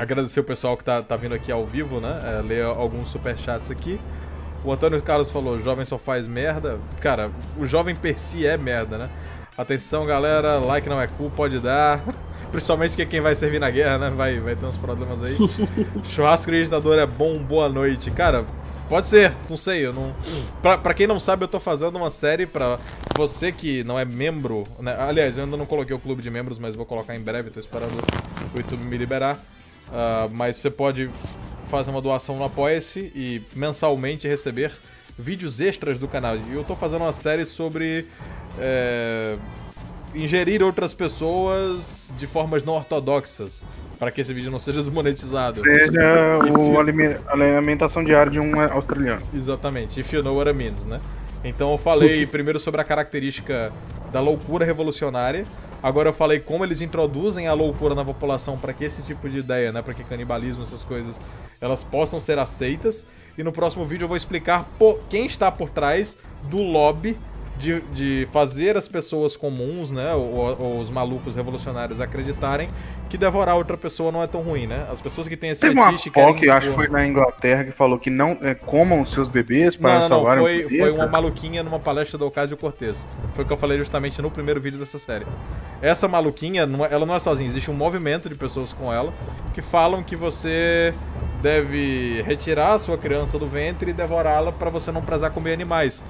agradecer 0.00 0.40
o 0.40 0.44
pessoal 0.44 0.76
que 0.76 0.84
tá, 0.84 1.02
tá 1.02 1.16
vindo 1.16 1.34
aqui 1.34 1.52
ao 1.52 1.66
vivo, 1.66 2.00
né? 2.00 2.20
É, 2.24 2.42
ler 2.42 2.64
alguns 2.64 3.08
superchats 3.08 3.70
aqui. 3.70 4.00
O 4.64 4.72
Antônio 4.72 5.00
Carlos 5.02 5.30
falou: 5.30 5.60
jovem 5.62 5.84
só 5.84 5.98
faz 5.98 6.26
merda. 6.26 6.78
Cara, 7.00 7.30
o 7.58 7.66
jovem 7.66 7.94
per 7.94 8.18
si 8.18 8.46
é 8.46 8.56
merda, 8.56 8.96
né? 8.96 9.10
Atenção, 9.56 10.06
galera, 10.06 10.58
like 10.58 10.88
não 10.88 11.00
é 11.00 11.06
cool, 11.06 11.30
pode 11.30 11.58
dar. 11.58 12.02
Principalmente 12.50 12.96
que 12.96 13.06
quem 13.06 13.20
vai 13.20 13.34
servir 13.34 13.60
na 13.60 13.70
guerra, 13.70 13.98
né? 13.98 14.10
Vai, 14.10 14.40
vai 14.40 14.56
ter 14.56 14.66
uns 14.66 14.76
problemas 14.76 15.22
aí. 15.22 15.36
Churrasco 16.02 16.50
digitador 16.50 16.98
é 16.98 17.06
bom, 17.06 17.38
boa 17.38 17.68
noite. 17.68 18.10
Cara, 18.10 18.44
pode 18.88 19.06
ser, 19.06 19.32
não 19.48 19.56
sei, 19.56 19.86
eu 19.86 19.92
não. 19.92 20.12
Pra, 20.60 20.76
pra 20.76 20.92
quem 20.92 21.06
não 21.06 21.20
sabe, 21.20 21.44
eu 21.44 21.48
tô 21.48 21.60
fazendo 21.60 21.94
uma 21.96 22.10
série 22.10 22.46
pra 22.46 22.78
você 23.16 23.52
que 23.52 23.84
não 23.84 23.96
é 23.96 24.04
membro. 24.04 24.64
Né? 24.80 24.96
Aliás, 24.98 25.36
eu 25.36 25.44
ainda 25.44 25.56
não 25.56 25.66
coloquei 25.66 25.94
o 25.94 25.98
clube 26.00 26.22
de 26.22 26.30
membros, 26.30 26.58
mas 26.58 26.74
vou 26.74 26.84
colocar 26.84 27.14
em 27.14 27.20
breve, 27.20 27.50
tô 27.50 27.60
esperando 27.60 27.92
o 28.52 28.58
YouTube 28.58 28.82
me 28.82 28.98
liberar. 28.98 29.38
Uh, 29.90 30.30
mas 30.32 30.56
você 30.56 30.70
pode 30.70 31.10
fazer 31.64 31.90
uma 31.90 32.00
doação 32.00 32.36
no 32.36 32.44
Apoia-se 32.44 33.12
e 33.14 33.42
mensalmente 33.54 34.26
receber 34.26 34.72
vídeos 35.18 35.60
extras 35.60 35.98
do 35.98 36.08
canal. 36.08 36.36
E 36.36 36.54
eu 36.54 36.64
tô 36.64 36.74
fazendo 36.74 37.02
uma 37.02 37.12
série 37.12 37.44
sobre 37.44 38.06
é, 38.58 39.36
ingerir 40.14 40.62
outras 40.62 40.92
pessoas 40.94 42.12
de 42.16 42.26
formas 42.26 42.64
não 42.64 42.74
ortodoxas. 42.74 43.64
Para 43.98 44.10
que 44.10 44.20
esse 44.22 44.32
vídeo 44.32 44.50
não 44.50 44.58
seja 44.58 44.78
desmonetizado. 44.78 45.60
Seja 45.60 46.38
o 46.58 46.78
a 46.78 47.32
alimentação 47.32 48.02
diária 48.02 48.32
de 48.32 48.40
um 48.40 48.58
australiano. 48.58 49.22
Exatamente, 49.34 50.00
if 50.00 50.10
you 50.12 50.22
know 50.22 50.34
what 50.34 50.48
it 50.48 50.56
means, 50.56 50.86
né? 50.86 50.98
Então 51.44 51.70
eu 51.72 51.78
falei 51.78 52.26
primeiro 52.26 52.58
sobre 52.58 52.80
a 52.80 52.84
característica 52.84 53.70
da 54.10 54.20
loucura 54.20 54.64
revolucionária, 54.64 55.44
Agora 55.82 56.10
eu 56.10 56.12
falei 56.12 56.38
como 56.38 56.64
eles 56.64 56.82
introduzem 56.82 57.48
a 57.48 57.54
loucura 57.54 57.94
na 57.94 58.04
população 58.04 58.58
para 58.58 58.72
que 58.72 58.84
esse 58.84 59.00
tipo 59.02 59.28
de 59.28 59.38
ideia, 59.38 59.72
né, 59.72 59.80
para 59.80 59.94
que 59.94 60.04
canibalismo, 60.04 60.62
essas 60.62 60.82
coisas, 60.82 61.16
elas 61.60 61.82
possam 61.82 62.20
ser 62.20 62.38
aceitas. 62.38 63.06
E 63.38 63.42
no 63.42 63.52
próximo 63.52 63.84
vídeo 63.84 64.04
eu 64.04 64.08
vou 64.08 64.16
explicar 64.16 64.68
quem 65.08 65.24
está 65.24 65.50
por 65.50 65.70
trás 65.70 66.18
do 66.44 66.58
lobby 66.58 67.16
de, 67.60 67.80
de 67.92 68.28
fazer 68.32 68.76
as 68.76 68.88
pessoas 68.88 69.36
comuns, 69.36 69.90
né, 69.90 70.14
ou, 70.14 70.56
ou, 70.58 70.78
os 70.80 70.90
malucos 70.90 71.36
revolucionários 71.36 72.00
acreditarem 72.00 72.68
que 73.08 73.18
devorar 73.18 73.56
outra 73.56 73.76
pessoa 73.76 74.10
não 74.10 74.22
é 74.22 74.26
tão 74.26 74.40
ruim, 74.40 74.66
né? 74.66 74.86
As 74.90 75.00
pessoas 75.00 75.26
que 75.26 75.36
têm 75.36 75.50
esse 75.50 75.60
Teve 75.60 75.74
fetiche... 75.74 76.10
Uma 76.16 76.34
que 76.34 76.48
acho 76.48 76.68
que 76.68 76.74
foi 76.74 76.88
na 76.88 77.04
Inglaterra, 77.06 77.64
que 77.64 77.72
falou 77.72 77.98
que 77.98 78.08
não 78.08 78.38
é, 78.40 78.54
comam 78.54 79.04
seus 79.04 79.28
bebês 79.28 79.76
para 79.76 80.00
não, 80.00 80.08
não, 80.08 80.24
não, 80.24 80.36
foi, 80.36 80.68
foi 80.68 80.90
uma 80.92 81.08
maluquinha 81.08 81.62
numa 81.62 81.80
palestra 81.80 82.16
do 82.16 82.26
Ocasio 82.26 82.56
Cortez. 82.56 83.06
Foi 83.34 83.44
o 83.44 83.46
que 83.46 83.52
eu 83.52 83.56
falei 83.56 83.76
justamente 83.78 84.22
no 84.22 84.30
primeiro 84.30 84.60
vídeo 84.60 84.78
dessa 84.78 84.98
série. 84.98 85.26
Essa 85.82 86.06
maluquinha, 86.06 86.62
é, 86.62 86.94
ela 86.94 87.04
não 87.04 87.14
é 87.14 87.18
sozinha, 87.18 87.48
existe 87.48 87.70
um 87.70 87.74
movimento 87.74 88.28
de 88.28 88.36
pessoas 88.36 88.72
com 88.72 88.92
ela 88.92 89.12
que 89.52 89.60
falam 89.60 90.02
que 90.04 90.14
você 90.14 90.94
deve 91.42 92.22
retirar 92.22 92.74
a 92.74 92.78
sua 92.78 92.96
criança 92.96 93.38
do 93.38 93.46
ventre 93.46 93.90
e 93.90 93.92
devorá-la 93.92 94.52
para 94.52 94.70
você 94.70 94.92
não 94.92 95.02
precisar 95.02 95.30
comer 95.30 95.52
animais. 95.52 96.02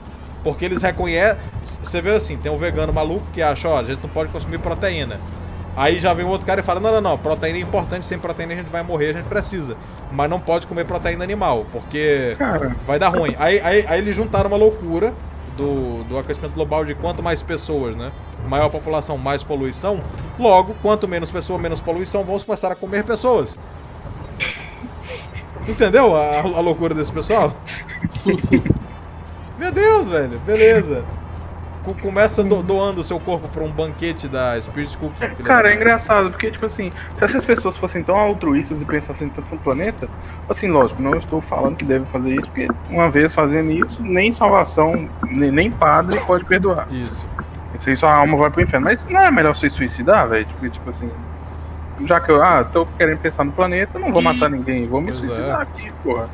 Porque 0.42 0.64
eles 0.64 0.82
reconhecem. 0.82 1.38
Você 1.62 2.00
vê 2.00 2.10
assim, 2.10 2.36
tem 2.36 2.50
um 2.50 2.56
vegano 2.56 2.92
maluco 2.92 3.26
que 3.32 3.42
acha, 3.42 3.68
ó, 3.68 3.78
a 3.78 3.84
gente 3.84 4.02
não 4.02 4.08
pode 4.08 4.30
consumir 4.30 4.58
proteína. 4.58 5.18
Aí 5.76 6.00
já 6.00 6.12
vem 6.12 6.24
um 6.24 6.28
outro 6.28 6.46
cara 6.46 6.60
e 6.60 6.62
fala: 6.62 6.80
não, 6.80 6.92
não, 6.92 7.00
não, 7.00 7.18
proteína 7.18 7.58
é 7.58 7.62
importante, 7.62 8.06
sem 8.06 8.18
proteína 8.18 8.54
a 8.54 8.56
gente 8.56 8.68
vai 8.70 8.82
morrer, 8.82 9.10
a 9.10 9.12
gente 9.14 9.26
precisa. 9.26 9.76
Mas 10.12 10.28
não 10.28 10.40
pode 10.40 10.66
comer 10.66 10.84
proteína 10.84 11.22
animal, 11.22 11.64
porque 11.70 12.34
cara. 12.38 12.74
vai 12.86 12.98
dar 12.98 13.08
ruim. 13.08 13.34
Aí, 13.38 13.60
aí, 13.60 13.86
aí 13.88 13.98
eles 13.98 14.16
juntaram 14.16 14.48
uma 14.48 14.56
loucura 14.56 15.14
do, 15.56 16.02
do 16.04 16.18
aquecimento 16.18 16.54
global 16.54 16.84
de 16.84 16.94
quanto 16.94 17.22
mais 17.22 17.42
pessoas, 17.42 17.94
né? 17.94 18.10
Maior 18.48 18.68
população, 18.68 19.16
mais 19.16 19.42
poluição. 19.42 20.02
Logo, 20.38 20.74
quanto 20.82 21.06
menos 21.06 21.30
pessoa, 21.30 21.58
menos 21.58 21.80
poluição, 21.80 22.24
vamos 22.24 22.42
começar 22.42 22.72
a 22.72 22.74
comer 22.74 23.04
pessoas. 23.04 23.56
Entendeu 25.68 26.16
a, 26.16 26.40
a 26.40 26.60
loucura 26.60 26.94
desse 26.94 27.12
pessoal? 27.12 27.54
Meu 29.60 29.70
Deus, 29.70 30.08
velho. 30.08 30.38
Beleza 30.40 31.04
começa 32.00 32.42
do, 32.44 32.62
doando 32.62 33.00
o 33.00 33.04
seu 33.04 33.18
corpo 33.18 33.48
pra 33.48 33.62
um 33.62 33.70
banquete 33.70 34.28
da 34.28 34.60
Spirit 34.60 34.92
School. 34.92 35.12
É, 35.20 35.28
cara, 35.42 35.70
é 35.70 35.74
engraçado, 35.74 36.30
porque, 36.30 36.50
tipo 36.50 36.64
assim, 36.66 36.92
se 37.16 37.24
essas 37.24 37.44
pessoas 37.44 37.76
fossem 37.76 38.02
tão 38.02 38.16
altruístas 38.16 38.82
e 38.82 38.84
pensassem 38.84 39.28
tanto 39.28 39.54
no 39.54 39.60
planeta, 39.60 40.08
assim, 40.48 40.68
lógico, 40.68 41.02
não 41.02 41.14
estou 41.14 41.40
falando 41.40 41.76
que 41.76 41.84
devem 41.84 42.06
fazer 42.08 42.30
isso, 42.32 42.50
porque 42.50 42.68
uma 42.88 43.10
vez 43.10 43.34
fazendo 43.34 43.70
isso, 43.70 44.02
nem 44.02 44.30
salvação, 44.30 45.08
nem, 45.28 45.50
nem 45.50 45.70
padre 45.70 46.20
pode 46.20 46.44
perdoar. 46.44 46.86
Isso. 46.90 47.26
Isso 47.74 47.88
aí 47.88 47.96
sua 47.96 48.14
alma 48.14 48.36
vai 48.36 48.50
pro 48.50 48.62
inferno. 48.62 48.84
Mas 48.84 49.04
não 49.04 49.20
é 49.20 49.30
melhor 49.30 49.56
se 49.56 49.68
suicidar, 49.70 50.28
velho? 50.28 50.46
Porque, 50.46 50.68
tipo 50.68 50.90
assim, 50.90 51.10
já 52.04 52.20
que 52.20 52.30
eu, 52.30 52.42
ah, 52.42 52.64
tô 52.64 52.86
querendo 52.98 53.18
pensar 53.18 53.44
no 53.44 53.52
planeta, 53.52 53.98
não 53.98 54.12
vou 54.12 54.22
matar 54.22 54.50
ninguém, 54.50 54.86
vou 54.86 55.00
me 55.00 55.12
pois 55.12 55.18
suicidar 55.18 55.60
é. 55.60 55.62
aqui, 55.62 55.92
porra. 56.02 56.28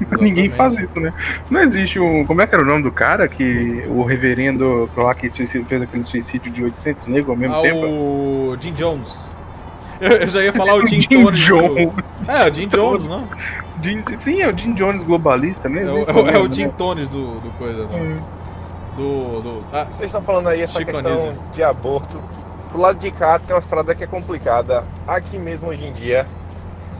Ninguém 0.20 0.48
faz 0.48 0.78
isso, 0.78 0.98
né? 1.00 1.12
Não 1.50 1.60
existe 1.60 1.98
um. 1.98 2.24
Como 2.24 2.40
é 2.40 2.46
que 2.46 2.54
era 2.54 2.62
o 2.62 2.66
nome 2.66 2.82
do 2.82 2.92
cara 2.92 3.28
que 3.28 3.84
o 3.88 4.02
reverendo 4.04 4.88
lá 4.96 5.14
que 5.14 5.28
suicídio, 5.28 5.66
fez 5.66 5.82
aquele 5.82 6.04
suicídio 6.04 6.50
de 6.50 6.62
800 6.62 7.06
negros 7.06 7.30
ao 7.30 7.36
mesmo 7.36 7.56
ah, 7.56 7.62
tempo? 7.62 7.86
O 7.86 8.56
Jim 8.60 8.72
Jones. 8.72 9.30
Eu, 10.00 10.28
já 10.28 10.42
ia 10.42 10.52
falar 10.52 10.76
o 10.76 10.86
Jim, 10.86 11.00
Jim 11.00 11.08
Jones. 11.08 11.44
Do... 11.44 12.04
É, 12.28 12.48
o 12.48 12.54
Jim 12.54 12.68
Jones, 12.68 13.08
não? 13.08 13.28
Jim... 13.82 14.02
Sim, 14.18 14.40
é 14.40 14.48
o 14.48 14.56
Jim 14.56 14.72
Jones 14.74 15.02
globalista 15.02 15.68
mesmo. 15.68 15.98
É, 15.98 16.12
o, 16.12 16.28
é, 16.28 16.34
é 16.34 16.38
o 16.38 16.52
Jim 16.52 16.66
né? 16.66 16.72
Tones 16.76 17.08
do, 17.08 17.40
do 17.40 17.50
coisa, 17.58 17.86
não. 17.86 18.00
Hum. 18.00 18.20
Do, 18.96 19.40
do... 19.40 19.64
Ah, 19.72 19.84
Vocês 19.84 20.08
estão 20.08 20.22
falando 20.22 20.48
aí 20.48 20.60
essa 20.60 20.84
questão 20.84 21.34
de 21.52 21.62
aborto. 21.62 22.20
Pro 22.70 22.80
lado 22.80 22.98
de 22.98 23.10
cá 23.10 23.38
tem 23.38 23.54
umas 23.54 23.66
paradas 23.66 23.96
que 23.96 24.04
é 24.04 24.06
complicada. 24.06 24.84
Aqui 25.06 25.38
mesmo 25.38 25.68
hoje 25.68 25.84
em 25.84 25.92
dia, 25.92 26.26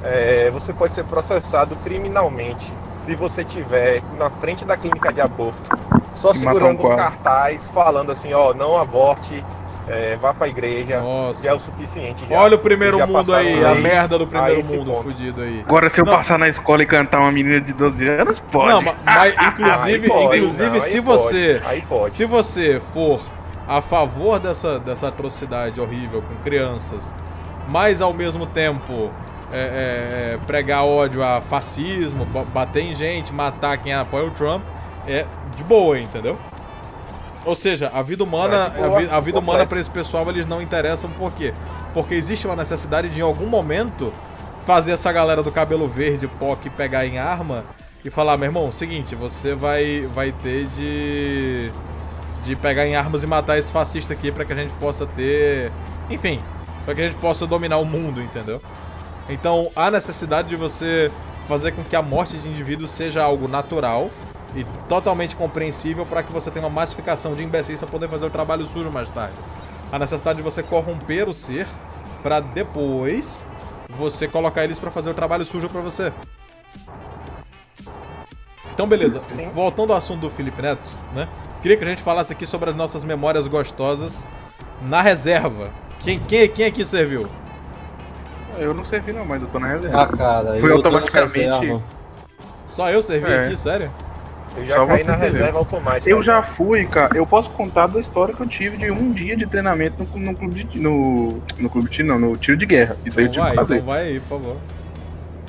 é, 0.03 0.51
você 0.51 0.73
pode 0.73 0.95
ser 0.95 1.05
processado 1.05 1.77
criminalmente 1.85 2.73
se 3.09 3.15
você 3.15 3.43
tiver 3.43 4.03
na 4.19 4.29
frente 4.29 4.67
da 4.67 4.77
clínica 4.77 5.11
de 5.11 5.19
aborto, 5.19 5.71
só 6.15 6.35
segurando 6.35 6.87
um, 6.87 6.95
cartaz 6.95 7.67
falando 7.69 8.13
assim, 8.13 8.35
ó, 8.35 8.53
não 8.53 8.77
aborte, 8.77 9.43
é, 9.89 10.19
vá 10.21 10.35
pra 10.35 10.47
igreja, 10.47 11.01
Nossa. 11.01 11.43
já 11.43 11.53
é 11.53 11.55
o 11.55 11.59
suficiente. 11.59 12.27
Já. 12.29 12.39
Olha 12.39 12.57
o 12.57 12.59
primeiro 12.59 12.99
mundo 13.07 13.35
aí, 13.35 13.65
a 13.65 13.75
merda 13.77 14.19
do 14.19 14.27
primeiro 14.27 14.63
mundo 14.67 14.91
ponto. 14.91 15.03
fudido 15.05 15.41
aí. 15.41 15.65
Agora, 15.67 15.89
se 15.89 16.03
eu 16.03 16.05
não. 16.05 16.13
passar 16.13 16.39
na 16.39 16.49
escola 16.49 16.83
e 16.83 16.87
cantar 16.87 17.21
uma 17.21 17.33
menina 17.33 17.59
de 17.63 17.73
12 17.73 18.07
anos, 18.07 18.39
pode. 18.53 18.69
Não, 18.69 18.95
mas 19.03 19.33
inclusive, 19.41 20.09
pode, 20.09 20.37
inclusive 20.37 20.79
não, 20.79 20.81
se 20.83 21.01
você 21.01 21.63
se 22.09 22.25
você 22.27 22.83
for 22.93 23.23
a 23.67 23.81
favor 23.81 24.39
dessa, 24.39 24.79
dessa 24.79 25.09
atrocidade 25.09 25.81
horrível 25.81 26.21
com 26.21 26.35
crianças, 26.45 27.15
mas 27.71 28.03
ao 28.03 28.13
mesmo 28.13 28.45
tempo 28.45 29.11
é, 29.53 29.57
é, 29.57 30.35
é, 30.35 30.39
pregar 30.47 30.85
ódio 30.85 31.23
a 31.23 31.41
fascismo, 31.41 32.25
bater 32.53 32.83
em 32.83 32.95
gente, 32.95 33.33
matar 33.33 33.79
quem 33.79 33.93
apoia 33.93 34.27
o 34.27 34.31
Trump, 34.31 34.63
é 35.07 35.25
de 35.57 35.65
boa, 35.65 35.99
entendeu? 35.99 36.39
Ou 37.45 37.55
seja, 37.55 37.91
a 37.95 38.03
vida 38.03 38.23
humana, 38.23 38.73
é, 38.77 38.83
boa, 38.83 38.97
a, 38.97 39.01
vi, 39.01 39.11
a, 39.11 39.21
vida 39.21 39.39
humana 39.39 39.67
para 39.67 39.81
esse 39.81 39.89
pessoal 39.89 40.29
eles 40.29 40.47
não 40.47 40.61
interessam 40.61 41.11
por 41.11 41.33
quê? 41.33 41.55
Porque 41.95 42.15
existe 42.15 42.47
uma 42.47 42.57
necessidade 42.57 43.09
de 43.09 43.21
em 43.21 43.23
algum 43.23 43.47
momento 43.47 44.13
fazer 44.67 44.93
essa 44.93 45.11
galera 45.11 45.43
do 45.43 45.51
cabelo 45.51 45.89
verde, 45.89 46.29
POC, 46.29 46.69
pegar 46.71 47.07
em 47.07 47.19
arma 47.19 47.65
e 48.05 48.11
falar, 48.11 48.37
meu 48.37 48.49
irmão, 48.49 48.71
seguinte, 48.71 49.15
você 49.15 49.55
vai 49.55 50.07
vai 50.13 50.31
ter 50.31 50.67
de 50.67 51.73
de 52.45 52.55
pegar 52.55 52.87
em 52.87 52.95
armas 52.95 53.23
e 53.23 53.27
matar 53.27 53.59
esse 53.59 53.73
fascista 53.73 54.13
aqui 54.13 54.31
para 54.31 54.45
que 54.45 54.53
a 54.53 54.57
gente 54.57 54.73
possa 54.75 55.07
ter, 55.07 55.73
enfim, 56.09 56.41
para 56.85 56.95
que 56.95 57.01
a 57.01 57.05
gente 57.05 57.17
possa 57.19 57.47
dominar 57.47 57.79
o 57.79 57.85
mundo, 57.85 58.21
entendeu? 58.21 58.61
Então 59.29 59.71
há 59.77 59.91
necessidade 59.91 60.49
de 60.49 60.57
você 60.57 61.11
fazer 61.47 61.73
com 61.73 61.83
que 61.83 61.97
a 61.97 62.03
morte 62.03 62.37
de 62.37 62.49
indivíduos 62.49 62.91
seja 62.91 63.23
algo 63.23 63.49
natural 63.49 64.11
e 64.55 64.65
totalmente 64.89 65.37
compreensível 65.37 66.07
para 66.07 66.23
que 66.23 66.33
você 66.33 66.51
tenha 66.51 66.65
uma 66.65 66.71
massificação 66.71 67.35
de 67.35 67.43
imbecis 67.43 67.79
para 67.79 67.89
poder 67.89 68.09
fazer 68.09 68.27
o 68.27 68.31
trabalho 68.31 68.67
sujo 68.67 68.91
mais 68.91 69.11
tarde. 69.11 69.35
A 69.91 69.99
necessidade 69.99 70.37
de 70.37 70.43
você 70.43 70.63
corromper 70.63 71.29
o 71.29 71.35
ser 71.35 71.67
para 72.23 72.41
depois 72.41 73.45
você 73.89 74.29
colocar 74.29 74.65
eles 74.65 74.79
para 74.79 74.91
fazer 74.91 75.11
o 75.11 75.15
trabalho 75.15 75.45
sujo 75.45 75.69
para 75.69 75.81
você. 75.81 76.13
Então, 78.73 78.87
beleza. 78.87 79.23
Sim. 79.31 79.49
Voltando 79.51 79.93
ao 79.93 79.99
assunto 79.99 80.21
do 80.21 80.31
Felipe 80.31 80.63
Neto, 80.63 80.89
né? 81.13 81.27
Queria 81.63 81.77
que 81.77 81.83
a 81.83 81.87
gente 81.89 82.03
falasse 82.03 82.33
aqui 82.33 82.47
sobre 82.47 82.71
as 82.71 82.77
nossas 82.77 83.03
memórias 83.03 83.49
gostosas 83.49 84.27
na 84.83 85.03
reserva. 85.03 85.71
Quem, 85.99 86.21
quem, 86.21 86.49
quem 86.49 86.67
aqui 86.67 86.85
serviu? 86.85 87.29
Eu 88.61 88.75
não 88.75 88.85
servi 88.85 89.13
não, 89.13 89.25
mas 89.25 89.43
eu 89.43 89.49
tô 89.49 89.59
na 89.59 89.69
reserva. 89.69 90.03
Ah, 90.03 90.07
cara, 90.07 90.55
Fui 90.61 90.73
automaticamente. 90.73 91.81
Só 92.67 92.91
eu 92.91 93.03
servi 93.03 93.31
é. 93.31 93.47
aqui, 93.47 93.57
sério? 93.57 93.91
Eu 94.57 94.67
já 94.67 94.77
Só 94.77 94.87
caí 94.87 95.05
na 95.05 95.15
reserva 95.15 95.59
automática. 95.59 96.11
Eu 96.11 96.23
já 96.23 96.43
fui, 96.43 96.85
cara. 96.85 97.17
Eu 97.17 97.27
posso 97.27 97.51
contar 97.51 97.87
da 97.87 98.01
história 98.01 98.35
que 98.35 98.41
eu 98.41 98.47
tive 98.47 98.77
de 98.77 98.91
um 98.91 99.13
dia 99.13 99.37
de 99.37 99.47
treinamento 99.47 100.03
no, 100.03 100.21
no 100.21 100.35
clube 100.35 100.65
de, 100.65 100.79
no, 100.81 101.43
no 101.59 101.71
clube 101.71 101.89
de 101.89 101.97
tiro, 101.97 102.09
não, 102.09 102.19
no 102.19 102.37
tiro 102.37 102.57
de 102.57 102.67
guerra. 102.67 102.97
Isso 103.05 103.21
então 103.21 103.23
aí 103.23 103.27
eu 103.27 103.33
tive 103.33 103.43
vai, 103.43 103.51
que 103.51 103.57
fazer. 103.57 103.75
Então 103.75 103.87
vai 103.87 104.03
aí, 104.03 104.21
por 104.21 104.29
favor. 104.29 104.57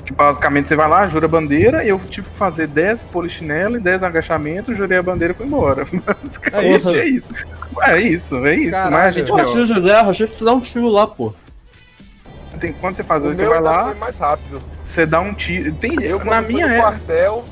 Que 0.04 0.12
basicamente 0.12 0.68
você 0.68 0.76
vai 0.76 0.88
lá, 0.88 1.08
jura 1.08 1.26
a 1.26 1.28
bandeira, 1.28 1.84
eu 1.84 1.98
tive 2.08 2.28
que 2.28 2.36
fazer 2.36 2.66
10 2.66 3.04
polichinelo 3.04 3.76
e 3.76 3.80
10 3.80 4.02
agachamentos, 4.02 4.76
jurei 4.76 4.98
a 4.98 5.02
bandeira 5.02 5.32
e 5.32 5.36
fui 5.36 5.46
embora. 5.46 5.86
é 6.52 6.74
isso, 6.74 6.96
é 6.96 7.04
isso. 7.04 7.34
É 7.82 8.00
isso, 8.00 8.46
é 8.46 8.54
isso. 8.54 8.70
Caralho, 8.72 8.92
Mas 8.92 9.06
a 9.06 9.10
gente. 9.12 9.28
Pô, 9.28 9.44
tiro 9.44 9.66
de 9.66 9.80
guerra, 9.80 10.10
achei 10.10 10.26
que 10.26 10.36
tu 10.36 10.44
dá 10.44 10.52
um 10.52 10.60
tiro 10.60 10.88
lá, 10.88 11.06
pô 11.06 11.32
tem, 12.60 12.72
quando 12.72 12.96
você 12.96 13.02
faz, 13.02 13.24
o 13.24 13.34
você 13.34 13.46
vai 13.46 13.60
lá. 13.60 13.94
mais 13.94 14.18
rápido. 14.18 14.60
Você 14.84 15.06
dá 15.06 15.20
um 15.20 15.32
tiro. 15.32 15.72
Tem, 15.72 16.02
eu, 16.02 16.22
na 16.24 16.42
minha 16.42 16.66
fui 16.66 16.76
no 16.76 16.82
quartel, 16.82 17.44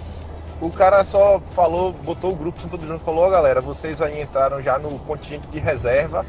o 0.60 0.70
cara 0.70 1.02
só 1.04 1.40
falou, 1.52 1.92
botou 1.92 2.32
o 2.32 2.36
grupo 2.36 2.60
todo 2.68 2.86
junto, 2.86 3.02
falou, 3.02 3.24
ó 3.24 3.28
oh, 3.28 3.30
galera, 3.30 3.60
vocês 3.60 4.02
aí 4.02 4.20
entraram 4.20 4.60
já 4.62 4.78
no 4.78 4.98
contingente 5.00 5.46
de 5.48 5.58
reserva. 5.58 6.24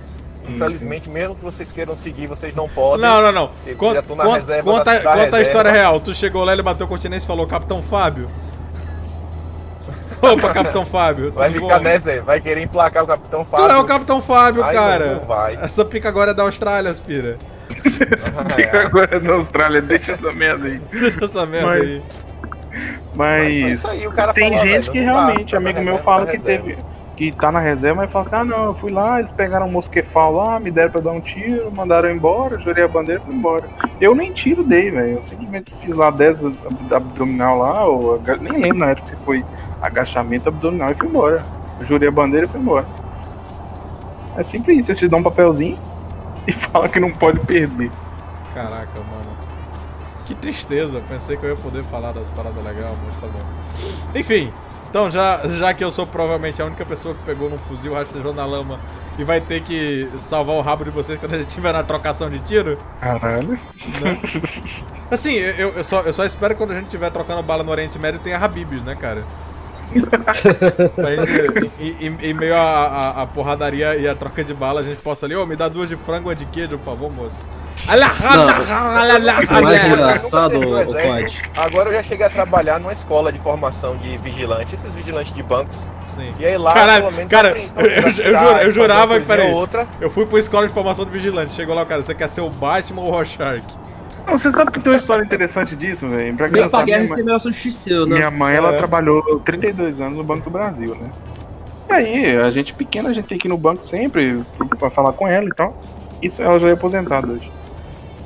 Infelizmente, 0.47 1.05
sim. 1.05 1.11
mesmo 1.11 1.35
que 1.35 1.43
vocês 1.43 1.71
queiram 1.71 1.95
seguir, 1.95 2.25
vocês 2.25 2.55
não 2.55 2.67
podem. 2.67 3.05
Não, 3.05 3.21
não, 3.21 3.31
não. 3.31 3.47
Conta, 3.77 4.01
conta, 4.01 4.23
conta, 4.25 4.63
conta 4.63 4.91
reserva. 4.91 5.37
a 5.37 5.41
história 5.41 5.71
real. 5.71 5.99
Tu 5.99 6.13
chegou 6.15 6.43
lá, 6.43 6.53
ele 6.53 6.63
bateu 6.63 6.87
o 6.87 6.89
continente 6.89 7.23
e 7.23 7.27
falou, 7.27 7.45
Capitão 7.45 7.83
Fábio. 7.83 8.27
Opa, 10.21 10.53
Capitão 10.53 10.85
Fábio. 10.85 11.31
Vai 11.31 11.51
ficar 11.51 11.79
nessa 11.79 12.21
vai 12.21 12.41
querer 12.41 12.61
emplacar 12.61 13.03
o 13.03 13.07
Capitão 13.07 13.45
Fábio. 13.45 13.67
Tu 13.67 13.71
é 13.71 13.77
o 13.77 13.85
Capitão 13.85 14.21
Fábio, 14.21 14.63
Ai, 14.63 14.73
cara. 14.73 15.05
Não, 15.05 15.15
não 15.15 15.25
vai. 15.25 15.55
Essa 15.55 15.85
pica 15.85 16.09
agora 16.09 16.31
é 16.31 16.33
da 16.33 16.43
Austrália, 16.43 16.89
aspira. 16.89 17.37
Fica 18.55 18.81
agora 18.87 19.19
na 19.19 19.33
Austrália, 19.33 19.81
deixa 19.81 20.13
essa 20.13 20.31
merda 20.31 20.67
aí. 20.67 20.81
Deixa 20.91 21.25
essa 21.25 21.45
merda 21.45 21.67
mas, 21.67 21.81
aí. 21.81 22.01
Mas, 23.15 23.55
mas 23.55 23.85
aí, 23.85 24.33
tem 24.33 24.51
falou, 24.51 24.67
gente 24.67 24.91
que 24.91 24.99
realmente, 24.99 25.55
amigo 25.55 25.81
meu, 25.81 25.97
fala 25.99 26.25
que 26.27 26.39
teve. 26.39 26.77
Que 27.15 27.33
tá 27.33 27.51
na 27.51 27.59
reserva 27.59 28.05
e 28.05 28.07
fala 28.07 28.25
assim: 28.25 28.35
ah, 28.35 28.45
não, 28.45 28.65
eu 28.67 28.73
fui 28.73 28.89
lá, 28.91 29.19
eles 29.19 29.31
pegaram 29.31 29.67
um 29.67 29.71
mosquefal 29.71 30.33
lá, 30.33 30.57
me 30.57 30.71
deram 30.71 30.89
pra 30.89 31.01
dar 31.01 31.11
um 31.11 31.19
tiro, 31.19 31.69
mandaram 31.69 32.09
embora, 32.09 32.57
jurei 32.59 32.85
a 32.85 32.87
bandeira 32.87 33.21
e 33.21 33.25
fui 33.25 33.35
embora. 33.35 33.65
Eu 33.99 34.15
nem 34.15 34.31
tiro 34.31 34.63
dei, 34.63 34.89
velho. 34.89 35.17
Eu 35.17 35.23
simplesmente 35.23 35.73
fiz 35.81 35.93
lá 35.93 36.11
10 36.11 36.45
abdominal 36.91 37.57
lá, 37.57 37.83
ou 37.85 38.21
nem 38.39 38.61
lembro 38.61 38.77
na 38.77 38.91
época 38.91 39.07
se 39.07 39.15
foi 39.25 39.43
agachamento 39.81 40.47
abdominal 40.47 40.91
e 40.91 40.93
fui 40.93 41.09
embora. 41.09 41.43
Eu 41.81 41.85
jurei 41.85 42.07
a 42.07 42.11
bandeira 42.11 42.45
e 42.45 42.49
fui 42.49 42.61
embora. 42.61 42.85
É 44.37 44.43
simples 44.43 44.77
isso, 44.79 44.91
eles 44.91 44.99
te 44.99 45.07
dão 45.09 45.19
um 45.19 45.23
papelzinho, 45.23 45.77
e 46.49 46.51
fala 46.51 46.89
que 46.89 46.99
não 46.99 47.11
pode 47.11 47.39
perder. 47.41 47.91
Caraca, 48.53 48.99
mano. 48.99 49.37
Que 50.25 50.35
tristeza. 50.35 51.01
Pensei 51.07 51.37
que 51.37 51.43
eu 51.43 51.51
ia 51.51 51.55
poder 51.55 51.83
falar 51.83 52.11
das 52.11 52.29
paradas 52.29 52.63
legais, 52.63 52.97
mas 53.05 53.21
tá 53.21 53.27
bom. 53.27 54.19
Enfim, 54.19 54.51
então 54.89 55.09
já, 55.09 55.41
já 55.47 55.73
que 55.73 55.83
eu 55.83 55.91
sou 55.91 56.05
provavelmente 56.05 56.61
a 56.61 56.65
única 56.65 56.83
pessoa 56.85 57.13
que 57.13 57.21
pegou 57.23 57.49
num 57.49 57.57
fuzil, 57.57 57.93
rastejou 57.93 58.33
na 58.33 58.45
lama 58.45 58.79
e 59.17 59.23
vai 59.23 59.39
ter 59.39 59.61
que 59.61 60.09
salvar 60.17 60.55
o 60.55 60.61
rabo 60.61 60.85
de 60.85 60.89
vocês 60.89 61.19
quando 61.19 61.33
a 61.33 61.37
gente 61.37 61.49
tiver 61.49 61.73
na 61.73 61.83
trocação 61.83 62.29
de 62.29 62.39
tiro. 62.39 62.77
Caralho. 62.99 63.59
Né? 64.01 64.19
Assim, 65.11 65.33
eu, 65.33 65.69
eu, 65.69 65.83
só, 65.83 66.01
eu 66.01 66.13
só 66.13 66.25
espero 66.25 66.53
que 66.53 66.57
quando 66.57 66.71
a 66.71 66.75
gente 66.75 66.85
estiver 66.85 67.11
trocando 67.11 67.43
bala 67.43 67.63
no 67.63 67.71
Oriente 67.71 67.99
Médio 67.99 68.19
tenha 68.19 68.37
Habibs, 68.37 68.83
né, 68.83 68.95
cara? 68.95 69.23
Gente, 69.93 71.71
em, 71.79 72.29
em, 72.29 72.33
meio 72.33 72.55
à 72.55 73.27
porradaria 73.33 73.95
e 73.95 74.07
a 74.07 74.15
troca 74.15 74.43
de 74.43 74.53
bala, 74.53 74.81
a 74.81 74.83
gente 74.83 75.01
possa 75.01 75.25
ali, 75.25 75.35
ô, 75.35 75.43
oh, 75.43 75.45
me 75.45 75.55
dá 75.55 75.67
duas 75.67 75.89
de 75.89 75.95
frango 75.95 76.31
e 76.31 76.35
de 76.35 76.45
queijo, 76.45 76.77
por 76.77 76.85
favor, 76.85 77.11
moço. 77.11 77.45
Não, 78.35 79.61
mais 79.61 79.85
engraçado, 79.85 80.53
Agora 81.55 81.89
eu 81.89 81.93
já 81.93 82.03
cheguei 82.03 82.25
a 82.25 82.29
trabalhar 82.29 82.79
numa 82.79 82.93
escola 82.93 83.31
de 83.31 83.39
formação 83.39 83.95
de 83.97 84.17
vigilante, 84.17 84.75
esses 84.75 84.93
vigilantes 84.93 85.33
de 85.33 85.41
bancos. 85.41 85.77
Sim. 86.07 86.33
E 86.39 86.45
aí 86.45 86.57
lá, 86.57 86.73
Caralho, 86.73 87.05
pelo 87.05 87.15
menos, 87.15 87.31
cara, 87.31 87.55
eu, 87.57 87.87
eu, 87.87 88.33
eu, 88.33 88.57
eu 88.67 88.73
jurava 88.73 89.19
que, 89.19 89.25
peraí, 89.25 89.51
outra. 89.51 89.87
eu 90.01 90.09
fui 90.09 90.25
pra 90.25 90.39
escola 90.39 90.67
de 90.67 90.73
formação 90.73 91.05
de 91.05 91.11
vigilante, 91.11 91.53
chegou 91.53 91.75
lá, 91.75 91.85
cara, 91.85 92.01
você 92.01 92.13
quer 92.13 92.27
ser 92.27 92.41
o 92.41 92.49
Batman 92.49 93.01
ou 93.01 93.07
o 93.07 93.11
Rorschach? 93.11 93.63
Não, 94.29 94.37
você 94.37 94.51
sabe 94.51 94.71
que 94.71 94.79
tem 94.79 94.91
uma 94.91 94.97
história 94.97 95.23
interessante 95.23 95.75
disso, 95.75 96.07
velho. 96.07 96.35
Pra 96.35 96.49
quem 96.49 96.69
pra 96.69 96.83
guerra 96.83 97.03
minha, 97.03 97.25
mãe, 97.25 97.39
seu, 97.71 98.05
né? 98.05 98.15
minha 98.15 98.31
mãe, 98.31 98.55
ela 98.55 98.73
é. 98.73 98.77
trabalhou 98.77 99.39
32 99.39 99.99
anos 99.99 100.17
no 100.17 100.23
Banco 100.23 100.43
do 100.43 100.51
Brasil, 100.51 100.95
né? 100.95 101.09
E 101.89 101.93
aí, 101.93 102.37
a 102.37 102.51
gente 102.51 102.73
pequena, 102.73 103.09
a 103.09 103.13
gente 103.13 103.27
tem 103.27 103.37
que 103.39 103.47
ir 103.47 103.49
no 103.49 103.57
banco 103.57 103.87
sempre 103.87 104.43
pra 104.77 104.91
falar 104.91 105.13
com 105.13 105.27
ela 105.27 105.47
e 105.47 105.53
tal. 105.53 105.75
Isso 106.21 106.43
ela 106.43 106.59
já 106.59 106.69
é 106.69 106.73
aposentada 106.73 107.27
hoje. 107.27 107.51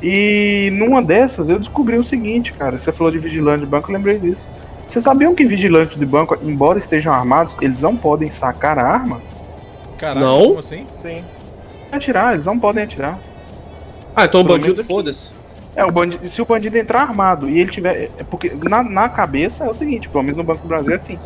E 0.01 0.69
numa 0.73 1.01
dessas 1.01 1.47
eu 1.47 1.57
descobri 1.57 1.97
o 1.97 2.03
seguinte, 2.03 2.51
cara. 2.51 2.77
Você 2.77 2.91
falou 2.91 3.09
de 3.09 3.19
vigilante 3.19 3.61
de 3.61 3.65
banco, 3.65 3.89
eu 3.89 3.95
lembrei 3.95 4.19
disso. 4.19 4.47
Vocês 4.87 5.03
sabiam 5.03 5.33
que 5.33 5.45
vigilantes 5.45 5.97
de 5.97 6.05
banco, 6.05 6.37
embora 6.43 6.77
estejam 6.77 7.13
armados, 7.13 7.55
eles 7.61 7.81
não 7.81 7.95
podem 7.95 8.29
sacar 8.29 8.77
a 8.77 8.85
arma? 8.85 9.21
Caraca, 9.97 10.19
não? 10.19 10.47
como 10.47 10.59
assim? 10.59 10.85
Sim. 10.93 11.23
Atirar, 11.89 12.33
eles 12.33 12.45
não 12.45 12.59
podem 12.59 12.83
atirar. 12.83 13.17
Ah, 14.13 14.25
então 14.25 14.41
o 14.41 14.43
bandido 14.43 14.83
foda-se. 14.83 15.32
É, 15.75 15.83
o 15.83 15.91
bandido, 15.91 16.27
se 16.29 16.41
o 16.41 16.45
bandido 16.45 16.77
entrar 16.77 17.01
armado 17.01 17.49
e 17.49 17.59
ele 17.59 17.71
tiver. 17.71 18.11
É 18.17 18.23
porque 18.23 18.51
na, 18.69 18.83
na 18.83 19.09
cabeça 19.09 19.65
é 19.65 19.69
o 19.69 19.73
seguinte, 19.73 20.07
pelo 20.07 20.23
menos 20.23 20.37
no 20.37 20.43
Banco 20.43 20.61
do 20.61 20.67
Brasil 20.67 20.91
é 20.91 20.95
assim 20.95 21.17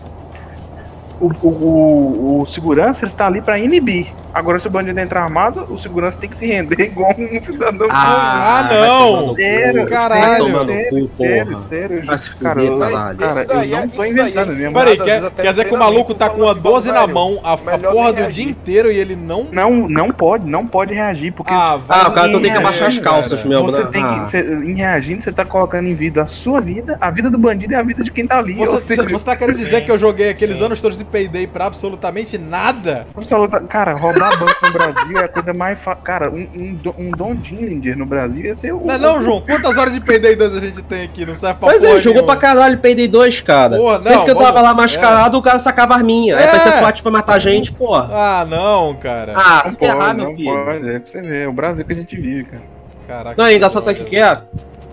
o, 1.19 1.31
o, 1.47 2.41
o, 2.41 2.45
segurança 2.45 3.05
está 3.05 3.27
ali 3.27 3.41
para 3.41 3.59
inibir. 3.59 4.07
Agora, 4.33 4.59
se 4.59 4.67
o 4.67 4.69
bandido 4.69 4.99
entrar 4.99 5.23
armado, 5.23 5.65
o 5.69 5.77
segurança 5.77 6.17
tem 6.17 6.29
que 6.29 6.37
se 6.37 6.45
render 6.45 6.79
igual 6.85 7.15
um 7.17 7.41
cidadão. 7.41 7.87
Ah, 7.89 8.59
ah 8.59 8.75
não! 8.75 9.35
Sério, 9.35 9.87
caralho, 9.87 10.65
sério, 10.65 11.07
sério, 11.07 11.57
sério. 11.59 12.03
Cara, 12.05 13.45
cara, 13.45 13.65
eu 13.65 13.77
não 13.77 13.89
tô 13.89 14.05
inventando 14.05 14.53
mesmo. 14.53 14.73
Peraí, 14.73 14.97
quer, 14.97 15.31
quer 15.31 15.49
dizer 15.51 15.65
que 15.65 15.73
o 15.73 15.79
maluco 15.79 16.13
tá 16.13 16.29
com 16.29 16.41
uma 16.41 16.53
12 16.53 16.91
na 16.91 17.07
mão 17.07 17.39
a, 17.43 17.53
a 17.53 17.57
porra 17.57 18.13
do 18.13 18.31
dia 18.31 18.45
inteiro 18.45 18.91
e 18.91 18.97
ele 18.97 19.15
não... 19.15 19.47
Não, 19.51 19.87
não 19.87 20.11
pode, 20.11 20.45
não 20.45 20.67
pode 20.67 20.93
reagir, 20.93 21.31
porque... 21.31 21.53
Ah, 21.53 21.79
ah 21.89 22.09
o 22.09 22.13
cara 22.13 22.29
tem 22.29 22.41
que 22.41 22.49
abaixar 22.49 22.87
as 22.89 22.99
calças 22.99 23.43
mesmo, 23.43 23.65
Você 23.65 23.83
né? 23.83 23.89
tem 23.91 24.05
que, 24.05 24.13
ah. 24.13 24.25
cê, 24.25 24.39
em 24.39 24.75
reagindo, 24.75 25.23
você 25.23 25.31
tá 25.31 25.45
colocando 25.45 25.87
em 25.87 25.95
vida 25.95 26.23
a 26.23 26.27
sua 26.27 26.61
vida, 26.61 26.97
a 27.01 27.09
vida 27.09 27.29
do 27.29 27.37
bandido 27.37 27.73
e 27.73 27.75
a 27.75 27.81
vida 27.81 28.03
de 28.03 28.11
quem 28.11 28.27
tá 28.27 28.37
ali. 28.37 28.53
Você, 28.53 28.95
você 28.95 29.25
tá 29.25 29.35
querendo 29.35 29.57
dizer 29.57 29.83
que 29.83 29.91
eu 29.91 29.97
joguei 29.97 30.29
aqueles 30.29 30.61
anos 30.61 30.81
todos 30.81 30.97
de 31.07 31.11
Payday 31.11 31.47
pra 31.47 31.65
absolutamente 31.65 32.37
nada? 32.37 33.07
Absoluta... 33.15 33.59
Cara, 33.61 33.95
roubar 33.95 34.37
banco 34.37 34.53
no 34.63 34.71
Brasil 34.71 35.17
é 35.17 35.23
a 35.23 35.27
coisa 35.27 35.53
mais. 35.53 35.79
Fa... 35.79 35.95
Cara, 35.95 36.29
um, 36.29 36.47
um, 36.55 36.79
um 36.97 37.11
Don 37.11 37.35
Dillinger 37.35 37.97
no 37.97 38.05
Brasil 38.05 38.45
ia 38.45 38.55
ser 38.55 38.73
o. 38.73 38.85
Não, 38.85 38.93
é 38.93 38.97
não, 38.97 39.21
João. 39.21 39.41
Quantas 39.41 39.77
horas 39.77 39.93
de 39.93 40.01
Payday 40.01 40.35
2 40.35 40.57
a 40.57 40.59
gente 40.59 40.83
tem 40.83 41.03
aqui? 41.03 41.25
Não 41.25 41.35
serve 41.35 41.59
pra 41.59 41.69
Pois 41.69 41.83
é, 41.83 41.99
jogou 41.99 42.23
pra 42.23 42.35
caralho 42.35 42.77
Payday 42.77 43.07
2, 43.07 43.41
cara. 43.41 43.77
Porra, 43.77 43.97
não, 43.97 44.03
Sempre 44.03 44.25
que 44.25 44.31
eu 44.31 44.35
tava 44.35 44.61
lá 44.61 44.73
mascarado, 44.73 45.37
é. 45.37 45.39
o 45.39 45.43
cara 45.43 45.59
sacava 45.59 45.93
a 45.93 45.97
arminha. 45.97 46.35
É. 46.35 46.51
Aí 46.51 46.59
ser 46.59 46.73
SWAT 46.73 47.01
pra 47.01 47.11
matar 47.11 47.35
a 47.35 47.39
gente, 47.39 47.71
porra. 47.71 48.09
Ah, 48.11 48.45
não, 48.45 48.93
cara. 48.95 49.33
Ah, 49.35 49.61
não 49.63 49.71
se 49.71 49.77
ferrar, 49.77 50.15
meu 50.15 50.35
filho. 50.35 50.65
Pode, 50.65 50.89
é 50.89 50.99
pra 50.99 51.11
você 51.11 51.21
ver. 51.21 51.43
É 51.43 51.47
o 51.47 51.53
Brasil 51.53 51.85
que 51.85 51.93
a 51.93 51.95
gente 51.95 52.15
vive, 52.15 52.45
cara. 52.45 52.63
Caraca. 53.07 53.35
Não, 53.37 53.45
ainda 53.45 53.69
só 53.69 53.79
sabe 53.79 54.01
o 54.01 54.05
que 54.05 54.17
é? 54.17 54.37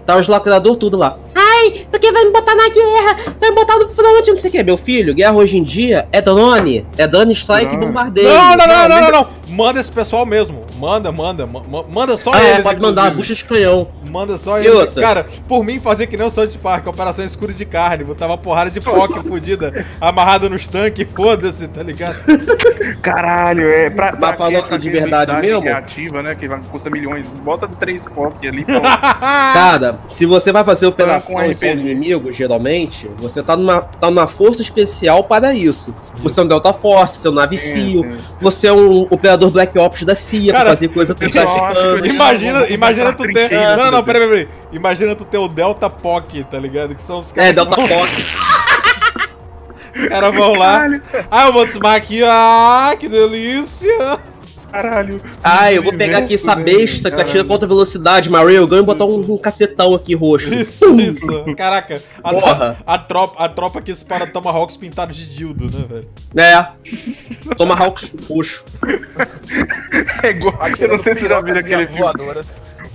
Tá 0.07 0.17
os 0.17 0.29
lacrador 0.29 0.77
tudo 0.77 0.97
lá. 0.97 1.19
Ai, 1.57 1.87
porque 1.91 2.11
vai 2.11 2.25
me 2.25 2.33
botar 2.33 2.55
na 2.55 2.69
guerra, 2.69 3.17
vai 3.41 3.51
me 3.51 3.57
botar 3.57 3.77
no 3.77 3.89
front, 3.89 4.27
não 4.27 4.37
sei 4.37 4.49
o 4.51 4.53
que. 4.53 4.63
Meu 4.63 4.77
filho, 4.77 5.15
guerra 5.15 5.35
hoje 5.35 5.57
em 5.57 5.63
dia 5.63 6.09
é 6.11 6.21
drone, 6.21 6.85
é 6.97 7.07
drone 7.07 7.33
strike 7.33 7.75
e 7.75 7.77
bombardeio. 7.79 8.29
Não, 8.29 8.57
não, 8.57 8.67
não, 8.67 8.89
não, 8.89 9.01
não, 9.01 9.11
não, 9.11 9.29
Manda 9.49 9.81
esse 9.81 9.91
pessoal 9.91 10.25
mesmo. 10.25 10.65
Manda, 10.79 11.13
manda, 11.13 11.47
manda 11.47 12.17
só 12.17 12.33
ah, 12.33 12.41
é, 12.41 12.45
eles. 12.45 12.59
É, 12.59 12.63
pode 12.63 12.77
inclusive. 12.77 13.01
mandar, 13.01 13.15
bucha 13.15 13.35
de 13.35 13.45
canhão. 13.45 13.89
Manda 14.11 14.37
só 14.39 14.59
e 14.59 14.67
eles. 14.67 14.75
Outra? 14.75 15.03
Cara, 15.03 15.27
por 15.47 15.65
mim 15.65 15.79
fazer 15.79 16.07
que 16.07 16.17
nem 16.17 16.27
o 16.27 16.31
South 16.31 16.57
Park, 16.63 16.87
operação 16.87 17.25
escura 17.25 17.53
de 17.53 17.65
carne, 17.65 18.05
botava 18.05 18.37
porrada 18.39 18.71
de 18.71 18.81
foque 18.81 19.21
fodida, 19.29 19.87
amarrada 20.01 20.49
nos 20.49 20.67
tanques, 20.67 21.07
foda-se, 21.15 21.69
tá 21.69 21.83
ligado? 21.83 22.17
Caralho, 23.03 23.69
é 23.69 23.91
pra. 23.91 24.17
Mas 24.19 24.37
falando 24.37 24.79
de 24.79 24.91
verdade 24.91 25.33
mesmo? 25.41 25.69
ativa, 25.69 26.23
né? 26.23 26.35
Que 26.35 26.49
custa 26.49 26.89
milhões. 26.91 27.27
Bota 27.45 27.69
três 27.69 28.05
foque 28.05 28.49
ali. 28.49 28.65
Cara, 28.65 30.01
se 30.11 30.25
você 30.27 30.53
vai 30.53 30.65
fazer 30.65 30.87
operação 30.87 31.35
com 31.35 31.67
inimigo, 31.67 32.33
geralmente, 32.33 33.11
você 33.19 33.43
tá 33.43 33.57
numa, 33.57 33.83
tá 33.83 34.11
numa 34.11 34.27
força 34.27 34.63
especial 34.63 35.25
para 35.25 35.55
isso. 35.55 35.65
isso. 35.75 35.95
Você 36.23 36.41
é 36.41 36.43
um 36.43 36.47
Delta 36.47 36.73
Force, 36.73 37.19
você 37.19 37.29
é 37.29 37.31
um 37.31 37.57
SEAL, 37.57 38.05
você 38.41 38.67
é 38.69 38.73
um 38.73 39.03
operador 39.03 39.44
Black 39.51 39.79
Ops 39.79 40.03
da 40.03 40.15
CIA 40.15 40.53
Cara, 40.53 40.65
pra 40.65 40.71
fazer 40.71 40.89
coisa 40.89 41.15
pro 41.15 41.29
Imagina, 42.05 42.69
imagina 42.69 43.13
tu 43.13 43.25
ter. 43.25 43.51
Não, 43.77 43.91
não, 43.91 44.03
peraí, 44.03 44.29
peraí. 44.29 44.49
Imagina 44.73 45.15
tu 45.15 45.25
ter 45.25 45.39
o 45.39 45.49
Delta 45.49 45.89
POC, 45.89 46.45
tá 46.45 46.59
ligado? 46.59 46.95
Que 46.95 47.03
são 47.03 47.19
os 47.19 47.33
caras. 47.33 47.51
É, 47.51 47.53
Delta 47.53 47.77
POC. 47.77 48.25
Os 49.95 50.09
caras 50.09 50.35
vão 50.35 50.55
lá. 50.55 50.87
Ah, 51.31 51.47
eu 51.47 51.53
vou 51.53 51.65
desmar 51.65 51.95
aqui. 51.95 52.23
Ah, 52.25 52.95
que 52.99 53.09
delícia. 53.09 54.19
Caralho. 54.75 55.21
Ah, 55.41 55.73
eu 55.73 55.85
vou 55.85 55.93
pegar 55.93 56.19
aqui 56.19 56.35
essa 56.35 56.57
besta 56.57 57.09
que 57.09 57.21
atira 57.21 57.45
contra 57.45 57.69
velocidade, 57.69 58.29
Mario 58.29 58.67
Gun, 58.67 58.79
e 58.79 58.83
botar 58.83 59.05
um, 59.05 59.35
um, 59.35 59.39
cacetão 59.39 59.95
aqui 59.95 60.17
roxo. 60.17 60.53
Isso, 60.53 60.85
Pum. 60.85 60.99
isso. 60.99 61.55
Caraca, 61.57 62.03
a, 62.25 62.31
a, 62.31 62.77
a, 62.95 62.99
tropa, 62.99 63.45
a 63.45 63.49
tropa 63.49 63.81
que 63.81 63.95
para 64.05 64.27
Tomahawks 64.27 64.77
pintados 64.77 65.17
de 65.17 65.33
dildo, 65.33 65.67
né, 65.67 65.87
velho? 65.89 66.09
É. 66.37 67.55
Tomahawks 67.55 68.17
roxo. 68.29 68.65
É 70.25 70.31
igual. 70.31 70.59
Eu 70.81 70.89
não 70.89 70.99
sei 70.99 71.15
se 71.15 71.21
você 71.21 71.29
já 71.29 71.41
viu 71.41 71.57
aquele 71.57 71.87
filme. 71.87 72.13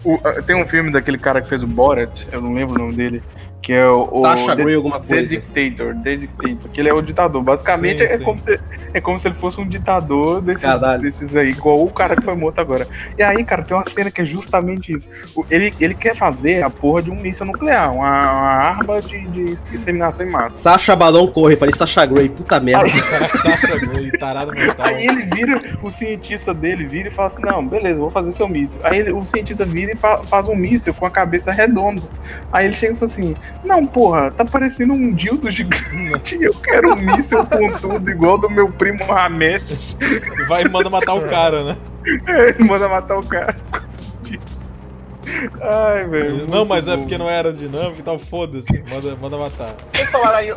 O, 0.03 0.17
tem 0.43 0.55
um 0.61 0.67
filme 0.67 0.91
daquele 0.91 1.17
cara 1.17 1.41
que 1.41 1.47
fez 1.47 1.63
o 1.63 1.67
Borat, 1.67 2.25
eu 2.31 2.41
não 2.41 2.53
lembro 2.53 2.75
o 2.75 2.77
nome 2.77 2.95
dele 2.95 3.23
que 3.61 3.73
é 3.73 3.85
o, 3.85 4.09
o 4.11 4.21
Sasha 4.21 4.55
Grey 4.55 4.75
alguma 4.75 4.99
coisa. 4.99 5.15
The 5.15 5.21
Dictator, 5.21 5.95
The 5.95 6.15
Dictator, 6.15 6.71
que 6.71 6.81
ele 6.81 6.89
é 6.89 6.93
o 6.93 7.01
ditador. 7.01 7.43
Basicamente 7.43 7.99
sim, 7.99 8.13
é, 8.13 8.17
sim. 8.17 8.23
Como 8.23 8.39
se, 8.39 8.59
é 8.93 9.01
como 9.01 9.19
se 9.19 9.27
ele 9.27 9.35
fosse 9.35 9.59
um 9.59 9.67
ditador 9.67 10.41
desses, 10.41 10.69
desses 11.01 11.35
aí, 11.35 11.49
igual 11.49 11.83
o 11.83 11.91
cara 11.91 12.15
que 12.15 12.23
foi 12.23 12.35
morto 12.35 12.59
agora. 12.59 12.87
E 13.17 13.23
aí, 13.23 13.43
cara, 13.43 13.63
tem 13.63 13.75
uma 13.75 13.87
cena 13.87 14.09
que 14.09 14.21
é 14.21 14.25
justamente 14.25 14.93
isso. 14.93 15.09
Ele, 15.49 15.73
ele 15.79 15.93
quer 15.93 16.15
fazer 16.15 16.63
a 16.63 16.69
porra 16.69 17.03
de 17.03 17.11
um 17.11 17.15
míssil 17.15 17.45
nuclear, 17.45 17.93
uma, 17.93 18.09
uma 18.09 18.49
arma 18.49 19.01
de, 19.01 19.27
de 19.27 19.53
exterminação 19.73 20.25
em 20.25 20.29
massa. 20.29 20.57
Sasha 20.57 20.95
Balão 20.95 21.27
corre, 21.27 21.55
falei 21.55 21.73
Sasha 21.75 22.05
Grey, 22.05 22.29
puta 22.29 22.59
merda. 22.59 22.85
Aí, 22.85 23.29
Sasha 23.37 23.77
Grey, 23.77 24.11
tarado 24.11 24.51
mental. 24.53 24.85
Aí 24.85 25.05
ele 25.05 25.23
vira, 25.23 25.61
o 25.83 25.91
cientista 25.91 26.53
dele 26.53 26.85
vira 26.85 27.09
e 27.09 27.11
fala 27.11 27.27
assim, 27.27 27.41
não, 27.41 27.65
beleza, 27.65 27.99
vou 27.99 28.11
fazer 28.11 28.31
seu 28.31 28.47
míssil. 28.47 28.79
Aí 28.83 28.99
ele, 28.99 29.11
o 29.11 29.25
cientista 29.25 29.65
vira 29.65 29.91
e 29.91 29.95
fa, 29.95 30.23
faz 30.23 30.47
um 30.47 30.55
míssil 30.55 30.93
com 30.93 31.05
a 31.05 31.11
cabeça 31.11 31.51
redonda. 31.51 32.01
Aí 32.51 32.65
ele 32.65 32.75
chega 32.75 32.93
e 32.93 32.95
fala 32.95 33.11
assim, 33.11 33.35
não, 33.63 33.85
porra, 33.85 34.31
tá 34.31 34.45
parecendo 34.45 34.93
um 34.93 35.13
dildo 35.13 35.49
gigante. 35.49 36.37
Eu 36.41 36.53
quero 36.55 36.93
um 36.93 36.95
míssil 36.95 37.45
com 37.45 37.69
tudo, 37.77 38.09
igual 38.09 38.37
do 38.37 38.49
meu 38.49 38.71
primo 38.71 39.03
Ramesh. 39.03 39.95
Vai 40.47 40.63
e 40.63 40.69
manda 40.69 40.89
matar 40.89 41.13
o 41.13 41.21
cara, 41.21 41.63
né? 41.63 41.77
É, 42.25 42.63
manda 42.63 42.87
matar 42.87 43.19
o 43.19 43.23
cara 43.23 43.53
por 43.53 43.81
causa 43.81 44.01
disso. 44.23 44.79
Ai, 45.61 46.07
velho. 46.07 46.47
Não, 46.47 46.65
mas 46.65 46.87
é 46.87 46.91
bom. 46.91 46.97
é 46.97 47.01
porque 47.01 47.17
não 47.17 47.29
era 47.29 47.51
dinâmico 47.53 47.99
e 47.99 48.03
tal, 48.03 48.17
foda-se. 48.17 48.83
Manda, 48.89 49.15
manda 49.15 49.37
matar. 49.37 49.75
Vocês 49.91 50.09
falaram 50.09 50.37
aí, 50.37 50.53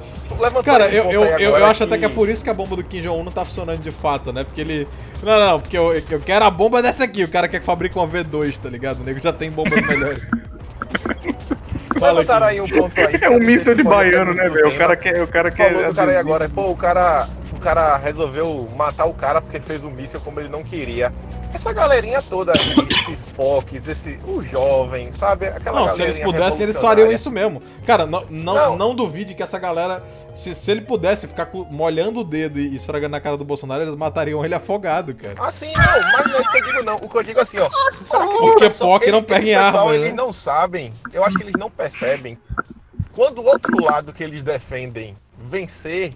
Cara, 0.64 0.88
eu, 0.88 1.10
eu, 1.10 1.24
eu, 1.24 1.56
eu 1.56 1.66
acho 1.66 1.78
que... 1.78 1.84
até 1.84 1.98
que 1.98 2.04
é 2.04 2.08
por 2.08 2.28
isso 2.28 2.42
que 2.42 2.48
a 2.48 2.54
bomba 2.54 2.76
do 2.76 2.84
Kim 2.84 3.00
Jong-un 3.02 3.24
não 3.24 3.32
tá 3.32 3.44
funcionando 3.44 3.80
de 3.80 3.90
fato, 3.90 4.32
né? 4.32 4.44
Porque 4.44 4.60
ele. 4.60 4.88
Não, 5.22 5.38
não, 5.38 5.60
porque 5.60 5.76
eu, 5.76 5.92
eu 5.92 6.20
quero 6.20 6.44
a 6.44 6.50
bomba 6.50 6.80
dessa 6.80 7.04
aqui. 7.04 7.24
O 7.24 7.28
cara 7.28 7.48
quer 7.48 7.60
que 7.60 7.66
fabrique 7.66 7.98
uma 7.98 8.08
V2, 8.08 8.58
tá 8.58 8.70
ligado? 8.70 9.00
O 9.00 9.04
nego 9.04 9.20
já 9.20 9.32
tem 9.32 9.50
bombas 9.50 9.82
melhores. 9.82 10.30
Fala 11.98 12.46
aí 12.46 12.60
um 12.60 12.68
ponto 12.68 12.98
aí. 13.00 13.18
É 13.20 13.30
um 13.30 13.38
míssil 13.38 13.74
de 13.74 13.82
baiano, 13.82 14.34
né, 14.34 14.48
velho? 14.48 14.68
O 14.68 14.76
cara 14.76 14.96
quer. 14.96 15.22
O 15.22 15.26
cara 15.26 15.50
quer. 15.50 15.72
Falou 15.72 15.88
do 15.88 15.94
cara 15.94 16.10
aí 16.12 16.16
agora. 16.16 16.48
Pô, 16.48 16.70
o 16.70 16.76
cara. 16.76 17.28
O 17.52 17.60
cara 17.62 17.96
resolveu 17.96 18.68
matar 18.74 19.04
o 19.04 19.14
cara 19.14 19.40
porque 19.40 19.60
fez 19.60 19.84
um 19.84 19.90
míssil 19.90 20.20
como 20.20 20.40
ele 20.40 20.48
não 20.48 20.64
queria 20.64 21.12
essa 21.52 21.72
galerinha 21.72 22.22
toda 22.22 22.52
aí, 22.52 22.88
esses 22.90 23.24
POCs, 23.26 23.88
esse, 23.88 24.20
os 24.26 24.48
jovens, 24.48 25.14
sabe? 25.16 25.46
Aquela 25.46 25.80
não, 25.80 25.88
se 25.88 26.02
eles 26.02 26.18
pudessem, 26.18 26.64
eles 26.64 26.80
fariam 26.80 27.10
isso 27.10 27.30
mesmo. 27.30 27.62
Cara, 27.86 28.06
não, 28.06 28.24
não, 28.30 28.54
não. 28.54 28.76
não 28.76 28.94
duvide 28.94 29.34
que 29.34 29.42
essa 29.42 29.58
galera, 29.58 30.02
se, 30.34 30.54
se 30.54 30.70
ele 30.70 30.80
pudesse 30.80 31.26
ficar 31.26 31.50
molhando 31.70 32.20
o 32.20 32.24
dedo 32.24 32.58
e 32.58 32.74
esfregando 32.74 33.12
na 33.12 33.20
cara 33.20 33.36
do 33.36 33.44
Bolsonaro, 33.44 33.82
eles 33.82 33.94
matariam 33.94 34.44
ele 34.44 34.54
afogado, 34.54 35.14
cara. 35.14 35.34
Ah, 35.38 35.50
sim, 35.50 35.72
não, 35.72 36.12
mas 36.12 36.26
não 36.26 36.38
é 36.38 36.40
isso 36.40 36.50
que 36.50 36.58
eu 36.58 36.64
digo, 36.64 36.82
não. 36.82 36.96
O 36.96 37.08
que 37.08 37.16
eu 37.16 37.22
digo 37.22 37.38
é 37.38 37.42
assim, 37.42 37.58
ó. 37.58 37.68
Será 38.06 38.26
que 38.26 38.34
Porque 38.34 38.70
POC 38.70 39.12
não 39.12 39.22
pega 39.22 39.46
em 39.46 39.54
arma. 39.54 39.94
Eles 39.94 40.08
né? 40.08 40.14
não 40.14 40.32
sabem, 40.32 40.92
eu 41.12 41.24
acho 41.24 41.36
que 41.36 41.42
eles 41.42 41.54
não 41.58 41.70
percebem. 41.70 42.38
Quando 43.12 43.38
o 43.38 43.44
outro 43.44 43.78
lado 43.84 44.12
que 44.12 44.24
eles 44.24 44.42
defendem 44.42 45.16
vencer 45.38 46.14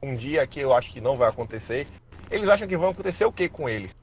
um 0.00 0.14
dia 0.14 0.46
que 0.46 0.60
eu 0.60 0.72
acho 0.72 0.92
que 0.92 1.00
não 1.00 1.16
vai 1.16 1.28
acontecer, 1.28 1.88
eles 2.30 2.48
acham 2.48 2.68
que 2.68 2.76
vão 2.76 2.90
acontecer 2.90 3.24
o 3.24 3.32
que 3.32 3.48
com 3.48 3.68
eles? 3.68 3.94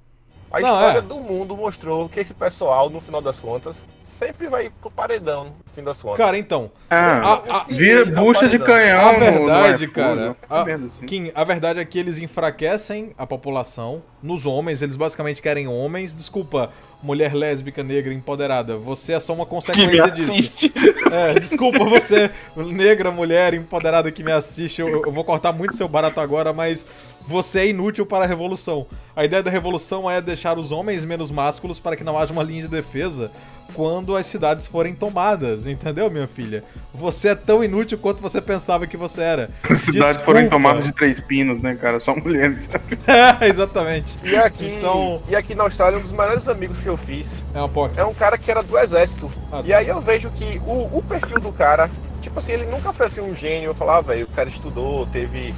A 0.54 0.60
não, 0.60 0.68
história 0.68 1.00
é. 1.00 1.02
do 1.02 1.20
mundo 1.20 1.58
mostrou 1.58 2.08
que 2.08 2.20
esse 2.20 2.32
pessoal, 2.32 2.88
no 2.88 3.02
final 3.02 3.22
das 3.22 3.40
contas, 3.40 3.88
sempre 4.04 4.48
vai 4.48 4.70
pro 4.70 4.92
paredão, 4.92 5.46
no 5.46 5.74
fim 5.74 5.84
das 5.84 6.02
contas. 6.02 6.18
Cara, 6.18 6.38
então. 6.38 6.72
Ah, 6.90 7.42
a, 7.50 7.58
a, 7.58 7.64
vira 7.64 8.06
bucha 8.06 8.48
de 8.48 8.60
canhão. 8.60 9.08
A 9.08 9.14
verdade, 9.14 9.88
cara. 9.88 10.36
A, 10.50 10.66
Kim, 11.06 11.32
a 11.34 11.44
verdade 11.44 11.80
é 11.80 11.86
que 11.86 11.98
eles 11.98 12.20
enfraquecem 12.20 13.14
a 13.18 13.26
população 13.26 14.04
nos 14.22 14.46
homens. 14.46 14.82
Eles 14.82 14.96
basicamente 14.96 15.42
querem 15.42 15.68
homens. 15.68 16.14
Desculpa, 16.16 16.70
mulher 17.02 17.34
lésbica, 17.34 17.84
negra, 17.84 18.14
empoderada. 18.14 18.78
Você 18.78 19.14
é 19.14 19.20
só 19.20 19.34
uma 19.34 19.46
consequência 19.46 20.10
disso. 20.12 20.72
É, 21.12 21.40
desculpa 21.40 21.84
você, 21.84 22.32
negra, 22.56 23.12
mulher, 23.12 23.54
empoderada 23.54 24.12
que 24.12 24.24
me 24.24 24.32
assiste. 24.32 24.82
Eu, 24.82 25.04
eu, 25.06 25.12
vou 25.12 25.24
cortar 25.24 25.52
muito 25.52 25.76
seu 25.76 25.88
barato 25.88 26.20
agora, 26.20 26.54
mas 26.54 26.86
você 27.28 27.62
é 27.62 27.68
inútil 27.68 28.06
para 28.06 28.26
a 28.26 28.28
revolução. 28.28 28.88
A 29.16 29.24
ideia 29.26 29.44
da 29.44 29.52
revolução 29.52 30.10
é 30.10 30.22
deixar 30.22 30.58
os 30.58 30.72
homens 30.72 31.06
menos 31.06 31.30
másculos 31.30 31.80
para 31.80 31.96
que 31.96 32.04
não 32.04 32.18
haja 32.18 32.34
uma 32.34 32.44
linha 32.44 32.64
de 32.64 32.68
defesa 32.68 33.32
quando 33.74 34.16
as 34.16 34.26
cidades 34.26 34.68
forem 34.68 34.94
tomadas, 34.94 35.68
entendeu, 35.68 36.10
minha 36.10 36.28
filha? 36.28 36.64
Você 36.94 37.30
é 37.30 37.36
tão 37.36 37.64
inútil 37.64 37.98
quanto 37.98 38.22
você 38.22 38.42
pensava 38.42 38.88
que 38.88 38.96
você 38.96 39.22
era. 39.22 39.50
As 39.70 39.82
cidades 39.82 40.22
forem 40.22 40.50
tomadas 40.50 40.84
de 40.84 40.92
três 40.92 41.20
pinos, 41.20 41.62
né, 41.62 41.76
cara? 41.76 42.00
Só 42.00 42.16
mulheres. 42.16 42.70
é, 43.08 43.48
exatamente. 43.48 44.18
E 44.24 44.36
aqui, 44.36 44.68
então... 44.78 45.22
e 45.28 45.36
aqui 45.36 45.56
na 45.56 45.64
Austrália, 45.64 45.98
um 45.98 46.02
dos 46.02 46.12
melhores 46.12 46.48
amigos 46.48 46.80
que 46.80 46.88
eu 46.88 46.98
fiz 46.98 47.44
é, 47.54 47.60
uma 47.60 47.92
é 47.98 48.04
um 48.06 48.14
cara 48.14 48.38
que 48.38 48.50
era 48.50 48.62
do 48.62 48.78
exército. 48.78 49.32
Ah, 49.52 49.58
tá. 49.58 49.64
E 49.66 49.74
aí 49.74 49.88
eu 49.88 50.02
vejo 50.02 50.30
que 50.30 50.62
o, 50.66 50.98
o 50.98 51.04
perfil 51.04 51.40
do 51.40 51.52
cara, 51.52 51.90
tipo 52.22 52.38
assim, 52.40 52.54
ele 52.54 52.66
nunca 52.66 52.94
foi 52.94 53.08
assim 53.08 53.22
um 53.22 53.36
gênio. 53.36 53.70
Eu 53.70 53.76
falava, 53.76 54.00
ah, 54.00 54.14
velho, 54.14 54.26
o 54.26 54.36
cara 54.36 54.50
estudou, 54.50 55.06
teve 55.08 55.54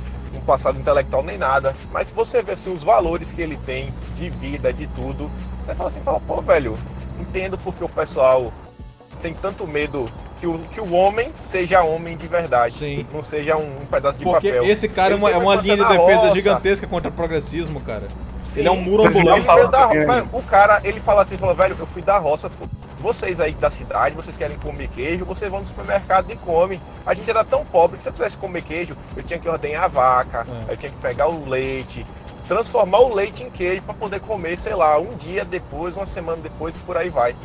passado 0.46 0.80
intelectual 0.80 1.24
nem 1.24 1.38
nada. 1.38 1.76
Mas 1.92 2.10
se 2.10 2.14
você 2.14 2.42
vê 2.42 2.54
assim, 2.54 2.74
os 2.74 2.84
valores 2.84 3.32
que 3.32 3.42
ele 3.42 3.58
tem 3.58 3.94
de 4.16 4.30
vida, 4.30 4.72
de 4.72 4.88
tudo, 4.88 5.30
você 5.64 5.76
fala 5.76 5.88
assim, 5.88 6.02
fala, 6.02 6.20
pô, 6.20 6.42
velho, 6.42 6.78
entendo 7.20 7.58
porque 7.58 7.84
o 7.84 7.90
pessoal 7.90 8.54
tem 9.26 9.34
tanto 9.34 9.66
medo 9.66 10.08
que 10.40 10.46
o, 10.46 10.60
que 10.72 10.80
o 10.80 10.94
homem 10.94 11.34
seja 11.40 11.82
homem 11.82 12.16
de 12.16 12.28
verdade. 12.28 12.76
Sim. 12.76 13.08
Não 13.12 13.24
seja 13.24 13.58
um, 13.58 13.82
um 13.82 13.86
pedaço 13.88 14.18
de 14.20 14.24
porque 14.24 14.52
papel. 14.52 14.66
Esse 14.66 14.88
cara 14.88 15.16
é 15.16 15.18
uma, 15.18 15.32
é 15.32 15.38
uma 15.38 15.56
linha 15.56 15.78
de 15.78 15.84
defesa 15.84 16.20
roça. 16.20 16.36
gigantesca 16.36 16.86
contra 16.86 17.10
o 17.10 17.12
progressismo, 17.12 17.82
cara. 17.82 18.04
Sim. 18.44 18.60
Ele 18.60 18.68
é 18.68 18.72
um 18.72 18.82
muro 18.82 19.08
ambulante. 19.08 19.46
Da, 19.46 19.90
o 20.32 20.44
cara, 20.44 20.80
ele 20.84 21.00
fala 21.00 21.24
assim, 21.24 21.38
fala, 21.38 21.56
velho, 21.56 21.76
eu 21.80 21.88
fui 21.88 22.04
da 22.04 22.20
roça, 22.20 22.52
vocês 23.00 23.40
aí 23.40 23.54
da 23.54 23.72
cidade, 23.72 24.16
vocês 24.16 24.38
querem 24.38 24.58
comer 24.58 24.90
queijo, 24.90 25.26
vocês 25.26 25.50
vão 25.50 25.62
no 25.62 25.66
supermercado 25.66 26.32
e 26.32 26.36
comem. 26.36 26.80
A 27.04 27.16
gente 27.16 27.28
era 27.28 27.44
tão 27.44 27.66
pobre 27.66 27.98
que 27.98 28.04
se 28.04 28.10
eu 28.10 28.14
quisesse 28.14 28.38
comer 28.38 28.62
queijo, 28.62 28.96
eu 29.18 29.24
tinha 29.24 29.40
que 29.40 29.50
ordenhar 29.50 29.86
a 29.86 29.88
vaca, 29.88 30.46
é. 30.70 30.74
eu 30.74 30.78
tinha 30.78 30.92
que 30.92 31.00
pegar 31.00 31.28
o 31.28 31.50
leite, 31.50 32.06
transformar 32.48 33.00
o 33.00 33.14
leite 33.14 33.44
em 33.44 33.50
queijo 33.50 33.82
para 33.82 33.96
poder 33.96 34.20
comer, 34.20 34.56
sei 34.58 34.76
lá, 34.76 35.00
um 35.00 35.16
dia 35.16 35.44
depois, 35.44 35.96
uma 35.96 36.06
semana 36.06 36.40
depois 36.42 36.76
e 36.76 36.80
por 36.80 36.96
aí 36.96 37.10
vai. 37.10 37.36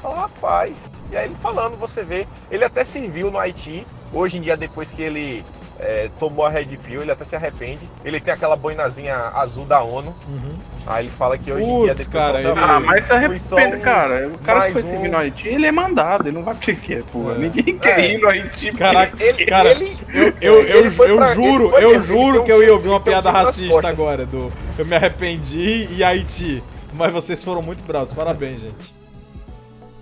Fala, 0.00 0.22
rapaz. 0.22 0.90
E 1.10 1.16
aí 1.16 1.26
ele 1.26 1.34
falando, 1.34 1.76
você 1.76 2.02
vê, 2.02 2.26
ele 2.50 2.64
até 2.64 2.84
serviu 2.84 3.30
no 3.30 3.38
Haiti. 3.38 3.86
Hoje 4.12 4.38
em 4.38 4.40
dia, 4.40 4.56
depois 4.56 4.90
que 4.90 5.02
ele 5.02 5.44
é, 5.78 6.10
tomou 6.18 6.44
a 6.44 6.50
Red 6.50 6.76
Pill, 6.78 7.02
ele 7.02 7.10
até 7.10 7.24
se 7.24 7.34
arrepende. 7.36 7.88
Ele 8.04 8.20
tem 8.20 8.34
aquela 8.34 8.56
boinazinha 8.56 9.14
azul 9.34 9.64
da 9.64 9.82
ONU. 9.82 10.14
Uhum. 10.28 10.56
Aí 10.86 11.04
ele 11.04 11.10
fala 11.10 11.38
que 11.38 11.52
hoje 11.52 11.64
em 11.64 11.84
dia 11.84 11.94
depois 11.94 12.08
cara, 12.08 12.40
ele... 12.40 12.48
Ah, 12.56 12.80
mas 12.80 13.04
se 13.04 13.12
arrepende, 13.12 13.76
um, 13.76 13.80
cara. 13.80 14.28
O 14.28 14.38
cara 14.38 14.66
que 14.66 14.72
foi 14.72 14.82
um... 14.82 14.86
servir 14.86 15.08
no 15.10 15.16
Haiti, 15.16 15.48
ele 15.48 15.66
é 15.66 15.72
mandado, 15.72 16.28
ele 16.28 16.36
não 16.36 16.42
vai 16.42 16.54
porque 16.54 16.74
quer, 16.74 17.02
pô. 17.04 17.32
É. 17.32 17.38
Ninguém 17.38 17.78
quer 17.78 18.00
é. 18.00 18.12
ir 18.12 18.18
no 18.18 18.28
Haiti. 18.28 18.72
Caraca, 18.72 19.22
ele, 19.22 19.46
cara, 19.46 19.70
ele, 19.70 19.96
eu, 20.12 20.32
eu, 20.40 20.66
eu, 20.66 20.92
eu, 20.92 21.16
pra, 21.16 21.34
juro, 21.34 21.76
eu 21.78 22.02
juro 22.04 22.44
que 22.44 22.52
eu 22.52 22.62
ia 22.62 22.72
ouvir 22.72 22.88
uma 22.88 23.00
piada 23.00 23.30
racista 23.30 23.88
agora, 23.88 24.26
do 24.26 24.52
eu 24.78 24.84
me 24.84 24.96
arrependi 24.96 25.88
e 25.90 26.04
Haiti. 26.04 26.62
Mas 26.92 27.12
vocês 27.12 27.42
foram 27.44 27.62
muito 27.62 27.84
bravos, 27.84 28.12
parabéns, 28.12 28.60
gente. 28.60 28.99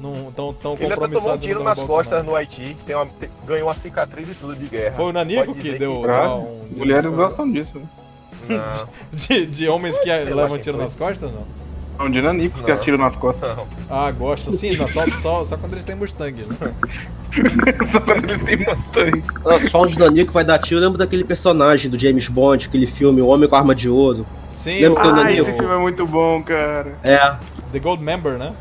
Não 0.00 0.30
tão, 0.30 0.52
tão 0.52 0.76
Ele 0.78 0.92
até 0.92 1.08
tomou 1.08 1.34
um 1.34 1.38
tiro 1.38 1.64
nas 1.64 1.82
costas 1.82 2.24
no 2.24 2.34
Haiti, 2.34 2.76
tem 2.87 2.94
uma, 2.94 3.06
tem, 3.06 3.28
ganhou 3.44 3.66
uma 3.66 3.74
cicatriz 3.74 4.30
e 4.30 4.34
tudo 4.34 4.54
de 4.54 4.66
guerra. 4.66 4.94
Foi 4.94 5.06
o 5.06 5.12
Nanico 5.12 5.54
que 5.54 5.76
deu. 5.76 6.02
Que... 6.02 6.08
Um, 6.08 6.78
Mulheres 6.78 7.11
gostam 7.11 7.50
disso. 7.50 7.78
Né? 7.78 7.88
de, 9.12 9.46
de 9.46 9.68
homens 9.68 9.98
que 9.98 10.08
levam 10.08 10.58
tiro 10.58 10.78
nas 10.78 10.94
costas, 10.94 11.32
não? 11.32 11.44
Não, 11.98 12.08
de 12.08 12.22
Nanico 12.22 12.62
que 12.62 12.70
atira 12.70 12.96
nas 12.96 13.16
costas. 13.16 13.56
Não. 13.56 13.66
Ah, 13.90 14.08
gosto. 14.12 14.52
Sim, 14.52 14.76
não, 14.76 14.87
só, 14.87 15.04
só, 15.20 15.44
só 15.44 15.56
quando 15.56 15.72
eles 15.72 15.84
têm 15.84 15.96
Mustang, 15.96 16.44
né? 16.44 16.74
só 17.84 18.00
quando 18.00 18.22
eles 18.22 18.38
têm 18.38 18.56
Mustang. 18.56 19.22
Nossa, 19.44 19.68
só 19.68 19.82
um 19.82 19.87
de 19.88 19.98
Nanico 19.98 20.32
vai 20.32 20.44
dar 20.44 20.61
tiro. 20.61 20.78
Eu 20.78 20.84
lembro 20.84 20.96
daquele 20.96 21.24
personagem 21.24 21.90
do 21.90 21.98
James 21.98 22.28
Bond, 22.28 22.68
aquele 22.68 22.87
filme 22.87 23.20
O 23.20 23.26
Homem 23.26 23.48
com 23.48 23.56
Arma 23.56 23.74
de 23.74 23.90
Ouro. 23.90 24.24
Sim, 24.48 24.80
Lembra 24.80 25.24
ah, 25.24 25.32
esse 25.32 25.52
filme 25.52 25.74
é 25.74 25.78
muito 25.78 26.06
bom, 26.06 26.40
cara. 26.40 26.96
É. 27.02 27.34
The 27.72 27.80
Gold 27.80 28.00
Member, 28.00 28.38
né? 28.38 28.54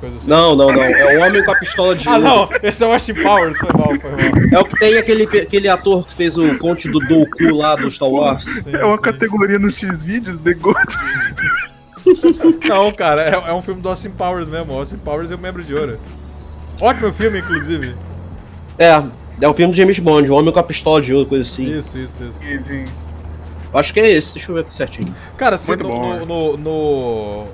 Coisa 0.00 0.16
assim. 0.16 0.28
Não, 0.28 0.56
não, 0.56 0.68
não. 0.68 0.82
É 0.82 1.18
o 1.18 1.26
homem 1.26 1.44
com 1.44 1.50
a 1.52 1.56
pistola 1.56 1.94
de. 1.94 2.08
ah, 2.08 2.18
não. 2.18 2.48
Esse 2.62 2.82
é 2.82 2.86
o 2.86 2.92
Austin 2.92 3.14
Powers. 3.14 3.58
Foi 3.58 3.68
mal, 3.72 4.00
foi 4.00 4.10
mal. 4.10 4.52
É 4.52 4.58
o 4.58 4.64
que 4.64 4.78
tem 4.78 4.98
aquele, 4.98 5.24
aquele 5.24 5.68
ator 5.68 6.06
que 6.06 6.14
fez 6.14 6.36
o 6.36 6.58
conte 6.58 6.88
do 6.88 6.98
Doku 7.00 7.54
lá 7.54 7.76
do 7.76 7.90
Star 7.90 8.08
Wars. 8.08 8.44
Sim, 8.44 8.74
é 8.74 8.84
uma 8.84 8.96
sim. 8.96 9.02
categoria 9.02 9.58
no 9.58 9.70
X-Videos, 9.70 10.38
The 10.38 10.54
Gold. 10.54 10.96
Não, 12.68 12.90
cara, 12.92 13.22
é, 13.22 13.50
é, 13.50 13.52
um 13.52 13.62
filme 13.62 13.80
do 13.80 13.88
Austin 13.88 14.10
Powers 14.10 14.48
mesmo. 14.48 14.72
Austin 14.72 14.96
Powers 14.98 15.30
é 15.30 15.34
o 15.34 15.38
membro 15.38 15.62
de 15.62 15.74
ouro. 15.74 15.98
Ótimo 16.80 17.12
filme, 17.12 17.38
inclusive. 17.38 17.94
É, 18.78 19.02
é 19.40 19.48
um 19.48 19.54
filme 19.54 19.72
de 19.72 19.78
James 19.78 19.98
Bond, 19.98 20.30
o 20.30 20.34
homem 20.34 20.52
com 20.52 20.58
a 20.58 20.62
pistola 20.62 21.00
de 21.00 21.12
ouro, 21.12 21.28
coisa 21.28 21.48
assim. 21.48 21.66
Isso, 21.66 21.98
isso, 21.98 22.24
isso. 22.24 22.44
Acho 23.72 23.92
que 23.92 24.00
é 24.00 24.10
esse, 24.10 24.34
deixa 24.34 24.50
eu 24.50 24.56
ver 24.56 24.62
aqui 24.62 24.74
certinho. 24.74 25.14
Cara, 25.36 25.56
se 25.56 25.74
no, 25.76 25.86
no, 25.86 26.26
no, 26.26 26.56
no, 26.56 27.46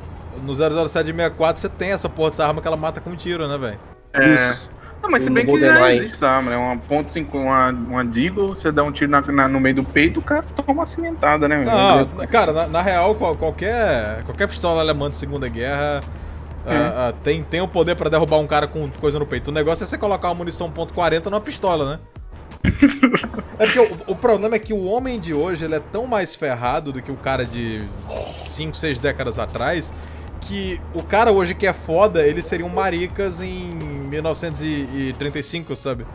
no 0.45 0.55
00764 0.55 1.61
você 1.61 1.69
tem 1.69 1.93
essa 1.93 2.09
porra 2.09 2.31
dessa 2.31 2.47
arma 2.47 2.61
que 2.61 2.69
ela 2.69 2.77
mata 2.77 3.01
com 3.01 3.15
tiro, 3.15 3.47
né, 3.47 3.59
velho? 3.59 3.79
É. 4.13 4.35
Isso. 4.35 4.71
Não, 5.03 5.11
mas 5.11 5.23
se 5.23 5.31
bem 5.31 5.47
que 5.47 5.61
já 5.61 5.95
existe 5.95 6.15
essa 6.15 6.29
arma, 6.29 6.51
né? 6.51 6.57
Uma 6.57 6.77
ponto 6.77 7.11
5, 7.11 7.39
uma, 7.39 7.69
uma 7.71 8.05
Deagle, 8.05 8.49
você 8.49 8.73
dá 8.73 8.83
um 8.83 8.91
tiro 8.91 9.11
na, 9.11 9.21
na, 9.21 9.49
no 9.49 9.61
meio 9.61 9.77
do 9.77 9.85
peito, 9.85 10.21
o 10.21 10.23
cara 10.23 10.45
toma 10.57 10.73
uma 10.73 10.87
cimentada, 10.87 11.47
né? 11.47 11.65
Não, 11.65 12.27
cara, 12.27 12.53
na, 12.53 12.67
na, 12.67 12.83
real, 12.83 13.15
qualquer, 13.15 14.25
qualquer 14.25 14.49
pistola 14.49 14.81
alemã 14.81 15.09
de 15.09 15.17
Segunda 15.17 15.49
Guerra 15.49 16.01
é. 16.67 16.75
uh, 16.75 17.11
uh, 17.11 17.13
tem, 17.23 17.43
tem 17.45 17.61
o 17.61 17.69
poder 17.69 17.95
para 17.95 18.11
derrubar 18.11 18.39
um 18.39 18.47
cara 18.47 18.67
com 18.67 18.91
coisa 18.91 19.19
no 19.19 19.27
peito. 19.27 19.49
O 19.49 19.55
negócio 19.55 19.85
é 19.85 19.87
você 19.87 19.97
colocar 19.97 20.29
uma 20.29 20.35
munição 20.35 20.71
.40 20.71 21.27
numa 21.27 21.41
pistola, 21.41 21.93
né? 21.93 22.01
é 23.59 23.67
porque 23.67 23.79
o, 23.79 24.13
o, 24.13 24.17
problema 24.17 24.57
é 24.57 24.59
que 24.59 24.73
o 24.73 24.85
homem 24.85 25.21
de 25.21 25.33
hoje 25.33 25.65
ele 25.65 25.77
é 25.77 25.81
tão 25.81 26.07
mais 26.07 26.35
ferrado 26.35 26.91
do 26.91 27.01
que 27.01 27.13
o 27.13 27.17
cara 27.17 27.45
de 27.45 27.87
5, 28.37 28.77
6 28.77 28.99
décadas 28.99 29.39
atrás 29.39 29.93
que 30.41 30.81
o 30.95 31.03
cara 31.03 31.33
hoje 31.33 31.55
que 31.55 31.67
é 31.67 31.73
foda, 31.73 32.27
eles 32.27 32.45
seriam 32.45 32.69
maricas 32.69 33.41
em 33.41 33.71
1935, 34.09 35.75
sabe? 35.77 36.07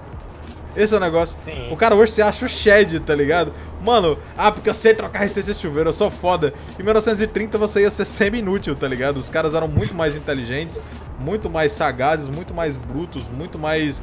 Esse 0.76 0.94
é 0.94 0.98
o 0.98 1.00
negócio. 1.00 1.38
Sim. 1.44 1.70
O 1.72 1.76
cara 1.76 1.96
hoje 1.96 2.14
se 2.14 2.22
acha 2.22 2.46
o 2.46 2.50
Shed, 2.50 3.00
tá 3.02 3.14
ligado? 3.14 3.52
Mano, 3.84 4.18
ah, 4.38 4.52
porque 4.52 4.70
eu 4.70 4.74
sei 4.74 4.94
trocar 4.94 5.20
resistência 5.20 5.54
de 5.54 5.60
chuveiro, 5.60 5.90
eu 5.90 5.94
sou 5.94 6.10
foda. 6.10 6.54
Em 6.80 6.84
1930 6.84 7.58
você 7.58 7.82
ia 7.82 7.90
ser 7.90 8.06
semi-inútil, 8.06 8.76
tá 8.76 8.88
ligado? 8.88 9.18
Os 9.18 9.28
caras 9.28 9.54
eram 9.54 9.68
muito 9.68 9.94
mais 9.94 10.16
inteligentes, 10.16 10.80
muito 11.20 11.50
mais 11.50 11.72
sagazes, 11.72 12.28
muito 12.30 12.54
mais 12.54 12.78
brutos, 12.78 13.24
muito 13.28 13.60
mais 13.60 14.02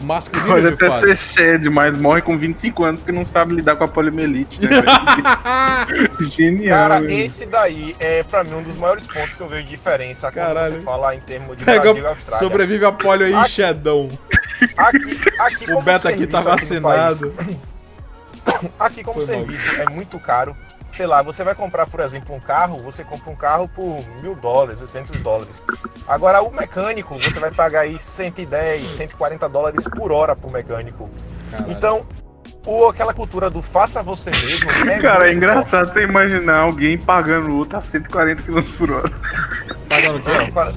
masculino 0.00 0.48
Pode 0.48 0.66
até 0.66 0.88
fato. 0.88 1.00
ser 1.00 1.16
Shed, 1.16 1.68
mas 1.68 1.96
morre 1.96 2.22
com 2.22 2.36
25 2.36 2.84
anos 2.84 3.00
porque 3.00 3.12
não 3.12 3.24
sabe 3.24 3.54
lidar 3.54 3.76
com 3.76 3.84
a 3.84 3.88
poliomielite, 3.88 4.60
né, 4.62 4.68
Genial. 6.30 6.88
Cara, 6.88 7.12
esse 7.12 7.46
daí 7.46 7.94
é 7.98 8.22
pra 8.22 8.42
mim 8.44 8.54
um 8.54 8.62
dos 8.62 8.76
maiores 8.76 9.06
pontos 9.06 9.36
que 9.36 9.42
eu 9.42 9.48
vejo 9.48 9.64
de 9.64 9.70
diferença 9.70 10.30
Caralho. 10.30 10.72
quando 10.72 10.78
você 10.80 10.84
fala 10.84 11.14
em 11.14 11.20
termos 11.20 11.56
de 11.56 11.64
Pega, 11.64 11.82
Brasil 11.82 12.02
e 12.02 12.06
Austrália. 12.06 12.38
Sobrevive 12.38 12.84
a 12.84 12.92
polio 12.92 13.26
aí, 13.26 13.34
aqui, 13.34 13.50
Shedão. 13.50 14.08
Aqui, 14.76 14.98
aqui 15.38 15.72
o 15.72 15.82
Beta 15.82 16.08
aqui 16.08 16.26
tá 16.26 16.40
vacinado. 16.40 17.32
Aqui 18.78 19.04
como 19.04 19.20
Foi 19.24 19.26
serviço 19.26 19.76
mal. 19.76 19.86
é 19.86 19.90
muito 19.90 20.18
caro 20.18 20.56
sei 20.92 21.06
lá, 21.06 21.22
você 21.22 21.42
vai 21.44 21.54
comprar, 21.54 21.86
por 21.86 22.00
exemplo, 22.00 22.34
um 22.34 22.40
carro, 22.40 22.78
você 22.82 23.04
compra 23.04 23.30
um 23.30 23.36
carro 23.36 23.68
por 23.68 24.04
mil 24.20 24.34
dólares, 24.34 24.80
800 24.80 25.20
dólares. 25.20 25.62
Agora, 26.06 26.42
o 26.42 26.52
mecânico, 26.52 27.16
você 27.18 27.38
vai 27.38 27.50
pagar 27.50 27.80
aí 27.80 27.98
110, 27.98 28.90
140 28.90 29.48
dólares 29.48 29.84
por 29.84 30.12
hora 30.12 30.34
pro 30.34 30.50
mecânico. 30.50 31.08
Caralho. 31.50 31.72
Então, 31.72 32.06
o, 32.66 32.88
aquela 32.88 33.14
cultura 33.14 33.48
do 33.48 33.62
faça 33.62 34.02
você 34.02 34.30
mesmo. 34.30 34.68
É 34.90 34.98
Cara, 34.98 35.30
é 35.30 35.34
engraçado 35.34 35.86
forte. 35.86 35.92
você 35.92 36.02
imaginar 36.02 36.60
alguém 36.60 36.98
pagando 36.98 37.48
luta 37.48 37.78
a 37.78 37.80
140 37.80 38.42
km 38.42 38.62
por 38.76 38.90
hora. 38.90 39.10
Pagando 39.88 40.18
o 40.18 40.22
quê? 40.22 40.30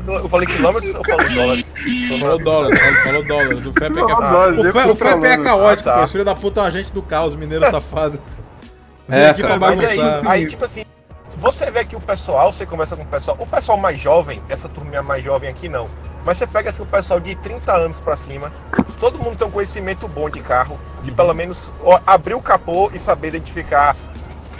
Eu 0.07 0.29
falei 0.29 0.47
quilômetros 0.47 0.95
ou 0.95 1.03
falei 1.03 1.29
dólares? 1.29 1.73
Falou 2.19 2.39
dólares, 2.39 2.79
falou 3.03 3.25
dólares. 3.25 3.65
O 3.65 3.73
FEP 3.73 3.99
é, 3.99 4.05
ca... 4.05 4.91
o 4.91 4.95
FEP 4.95 5.25
é 5.25 5.37
caótico, 5.37 5.89
ah, 5.89 5.93
tá. 5.93 6.07
filho 6.07 6.25
da 6.25 6.35
puta 6.35 6.61
é 6.61 6.63
um 6.63 6.65
agente 6.67 6.93
do 6.93 7.01
caos, 7.01 7.35
mineiro 7.35 7.69
safado. 7.69 8.19
É, 9.09 9.29
aqui 9.29 9.41
cara, 9.41 9.57
mas 9.57 9.79
é 9.81 9.95
isso. 9.95 10.21
Aí, 10.25 10.45
tipo 10.45 10.65
assim, 10.65 10.83
você 11.37 11.69
vê 11.71 11.83
que 11.83 11.95
o 11.95 12.01
pessoal, 12.01 12.53
você 12.53 12.65
conversa 12.65 12.95
com 12.95 13.03
o 13.03 13.07
pessoal, 13.07 13.37
o 13.39 13.45
pessoal 13.45 13.77
mais 13.77 13.99
jovem, 13.99 14.41
essa 14.49 14.69
turminha 14.69 15.01
mais 15.01 15.23
jovem 15.23 15.49
aqui 15.49 15.67
não. 15.67 15.89
Mas 16.25 16.37
você 16.37 16.47
pega 16.47 16.69
assim, 16.69 16.83
o 16.83 16.85
pessoal 16.85 17.19
de 17.19 17.35
30 17.35 17.75
anos 17.75 17.99
para 17.99 18.15
cima, 18.15 18.51
todo 18.99 19.19
mundo 19.19 19.37
tem 19.37 19.45
um 19.47 19.51
conhecimento 19.51 20.07
bom 20.07 20.29
de 20.29 20.39
carro, 20.39 20.79
de 21.03 21.11
pelo 21.11 21.33
menos 21.33 21.73
ó, 21.83 21.99
abrir 22.07 22.33
o 22.33 22.41
capô 22.41 22.89
e 22.93 22.99
saber 22.99 23.29
identificar 23.29 23.95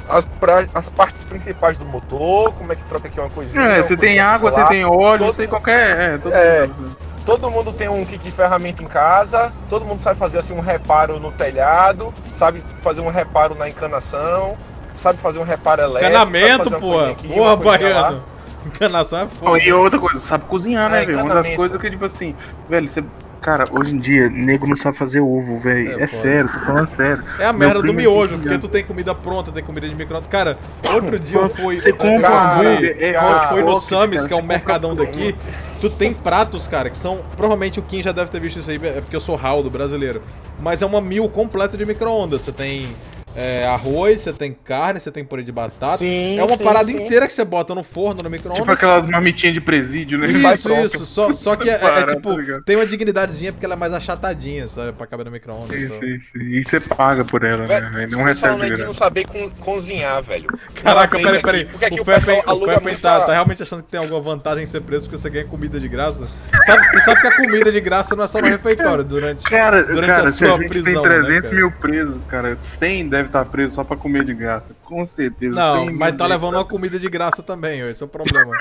as, 0.10 0.26
pra, 0.26 0.66
as 0.74 0.90
partes 0.90 1.24
principais 1.24 1.78
do 1.78 1.86
motor, 1.86 2.52
como 2.54 2.74
é 2.74 2.76
que 2.76 2.84
troca 2.84 3.08
aqui 3.08 3.20
uma 3.20 3.30
coisinha. 3.30 3.64
É, 3.64 3.82
você 3.82 3.96
tem 3.96 4.20
água, 4.20 4.52
você 4.52 4.66
tem 4.66 4.84
óleo, 4.84 5.20
todo, 5.20 5.34
você 5.34 5.42
tem 5.44 5.50
qualquer. 5.50 6.00
É, 6.00 6.18
todo 6.18 6.34
é, 6.34 6.68
mundo. 6.68 6.98
Todo 7.26 7.50
mundo 7.50 7.72
tem 7.72 7.88
um 7.88 8.04
kit 8.04 8.22
de 8.22 8.32
ferramenta 8.32 8.84
em 8.84 8.88
casa, 8.88 9.54
todo 9.70 9.86
mundo 9.86 10.04
sabe 10.04 10.20
fazer 10.20 10.40
assim 10.40 10.54
um 10.54 10.60
reparo 10.60 11.20
no 11.20 11.32
telhado, 11.32 12.14
sabe 12.34 12.62
fazer 12.82 13.00
um 13.00 13.10
reparo 13.10 13.56
na 13.56 13.70
encanação, 13.70 14.58
sabe 14.96 15.20
fazer 15.20 15.40
um 15.40 15.44
reparo 15.44 15.82
elétrico. 15.82 16.10
Encanamento, 16.10 16.72
pô. 16.80 17.34
Porra, 17.34 17.56
baiano. 17.56 18.18
Lá. 18.18 18.24
Encanação 18.66 19.20
é 19.20 19.28
foda. 19.28 19.64
E 19.64 19.72
outra 19.72 20.00
coisa, 20.00 20.20
sabe 20.20 20.46
cozinhar, 20.46 20.90
né, 20.90 21.04
é, 21.04 21.06
velho? 21.06 21.24
Uma 21.24 21.34
das 21.36 21.56
coisas 21.56 21.80
que, 21.80 21.90
tipo 21.90 22.06
assim, 22.06 22.36
velho, 22.70 22.90
você 22.90 23.04
Cara, 23.44 23.66
hoje 23.70 23.94
em 23.94 24.00
dia, 24.00 24.30
nego 24.30 24.66
não 24.66 24.76
sabe 24.76 24.98
fazer 24.98 25.20
ovo, 25.20 25.58
velho. 25.58 26.00
É, 26.00 26.04
é 26.04 26.08
sério, 26.08 26.50
tô 26.50 26.60
falando 26.62 26.88
sério. 26.88 27.22
É 27.38 27.46
a 27.46 27.52
merda 27.52 27.82
do 27.82 27.94
miojo, 27.94 28.40
porque 28.40 28.58
tu 28.58 28.70
tem 28.70 28.86
comida 28.86 29.14
pronta, 29.14 29.52
tem 29.52 29.62
comida 29.62 29.88
de 29.88 29.94
micro 29.94 30.22
Cara, 30.30 30.58
outro 30.94 31.20
dia 31.20 31.38
eu 31.38 31.50
fui. 31.50 31.78
Você 31.78 31.92
compra 31.92 32.30
hambúrguer, 32.30 32.96
é, 33.00 33.18
eu 33.18 33.50
fui 33.50 33.62
no 33.62 33.76
Samis, 33.76 34.26
que 34.26 34.34
é 34.34 34.38
um 34.38 34.42
mercadão 34.42 34.96
daqui. 34.96 35.36
Tu 35.82 35.90
tem 35.90 36.14
pratos, 36.14 36.68
cara, 36.70 36.90
que 36.90 36.98
são. 36.98 37.20
Provavelmente 37.36 37.80
o 37.82 37.84
Kim 37.84 38.02
já 38.02 38.14
deve 38.14 38.32
ter 38.32 38.40
visto 38.40 38.60
isso 38.62 38.72
aí, 38.72 38.80
é 38.82 39.02
porque 39.02 39.16
eu 39.16 39.20
sou 39.20 39.36
Raul 39.36 39.62
do 39.62 39.70
brasileiro. 39.70 40.22
Mas 40.62 40.82
é 40.82 40.86
uma 40.86 41.02
mil 41.02 41.28
completa 41.28 41.76
de 41.76 41.86
micro-ondas. 41.86 42.44
Você 42.44 42.54
tem 42.54 42.96
é, 43.36 43.66
arroz, 43.66 44.22
você 44.22 44.34
tem 44.34 44.54
carne, 44.54 45.00
você 45.00 45.12
tem 45.12 45.24
purê 45.24 45.44
de 45.44 45.52
batata. 45.52 45.98
Sim, 45.98 46.38
é 46.38 46.44
uma 46.44 46.58
sim, 46.58 46.64
parada 46.64 46.86
sim. 46.86 47.04
inteira 47.04 47.26
que 47.28 47.34
você 47.34 47.44
bota 47.44 47.74
no 47.74 47.84
forno, 47.84 48.22
no 48.22 48.30
micro-ondas. 48.30 48.60
Tipo 48.60 48.72
aquelas 48.72 49.06
marmitinhas 49.06 49.54
de 49.54 49.62
presídio, 49.62 50.18
né? 50.20 50.28
Isso, 50.28 50.70
isso. 50.72 51.06
Só, 51.06 51.34
só 51.34 51.56
que 51.56 51.70
é, 51.70 51.74
é, 51.74 52.06
tipo, 52.06 52.36
tá 52.36 52.62
tem 52.66 52.76
uma 52.76 52.86
dignidadezinha 52.86 53.52
porque 53.52 53.66
ela 53.66 53.76
é 53.76 53.78
mais 53.78 53.94
achatadinha, 53.94 54.68
sabe? 54.68 54.92
Pra 54.94 55.08
caber 55.08 55.26
no 55.26 55.32
micro-ondas. 55.32 55.76
Sim, 55.76 55.86
então. 55.86 56.00
sim, 56.00 56.20
sim. 56.20 56.40
E 56.40 56.64
você 56.64 56.80
paga 56.80 57.26
por 57.26 57.44
ela, 57.44 57.66
né? 57.66 58.08
Não 58.10 58.24
recebe 58.24 58.76
de 58.76 58.84
não 58.84 58.94
saber 58.94 59.26
co 59.26 59.50
cozinhar, 59.60 60.22
velho. 60.22 60.48
Caraca, 60.76 61.18
peraí, 61.18 61.42
peraí. 61.42 61.66
Porque 61.66 61.86
aqui 61.86 62.00
o, 62.00 62.04
o 62.04 62.06
Pepe, 62.06 62.32
o 62.32 62.60
Pepe 62.66 63.02
tá, 63.02 63.22
tá 63.22 63.32
realmente 63.34 63.64
achando 63.64 63.84
que 63.84 63.90
tem 63.90 64.00
alguma 64.00 64.22
vantagem 64.22 64.64
em 64.64 64.68
ser 64.68 64.82
preso 64.82 65.06
porque 65.06 65.18
você 65.18 65.30
ganha 65.30 65.46
comida 65.46 65.80
de 65.80 65.88
graça? 65.88 66.28
Sabe, 66.66 66.86
você 66.88 67.00
sabe 67.02 67.22
que 67.22 67.28
a 67.28 67.36
comida 67.36 67.72
de 67.72 67.82
graça 67.82 68.16
não 68.16 68.24
é 68.24 68.28
só 68.28 68.40
no 68.40 68.48
refeitório, 68.48 69.04
durante, 69.04 69.44
cara, 69.44 69.84
durante 69.84 70.08
cara, 70.08 70.30
a 70.30 70.32
sua 70.32 70.48
se 70.48 70.54
a 70.54 70.58
gente 70.58 70.70
prisão, 70.70 71.02
tem 71.02 71.12
300 71.12 71.50
né, 71.50 71.56
mil 71.56 71.72
presos, 71.72 72.24
cara, 72.26 72.56
100 72.58 73.10
deve 73.10 73.23
estar 73.28 73.46
preso 73.46 73.76
só 73.76 73.84
pra 73.84 73.98
comer 73.98 74.24
de 74.24 74.34
graça. 74.34 74.76
Com 74.84 75.06
certeza. 75.06 75.56
Não, 75.56 75.92
mas 75.94 76.16
tá 76.16 76.26
levando 76.26 76.56
uma 76.56 76.66
comida 76.66 77.00
de 77.00 77.10
graça 77.10 77.44
também, 77.44 77.82
esse 77.82 78.02
é 78.02 78.06
o 78.06 78.10
problema. 78.10 78.56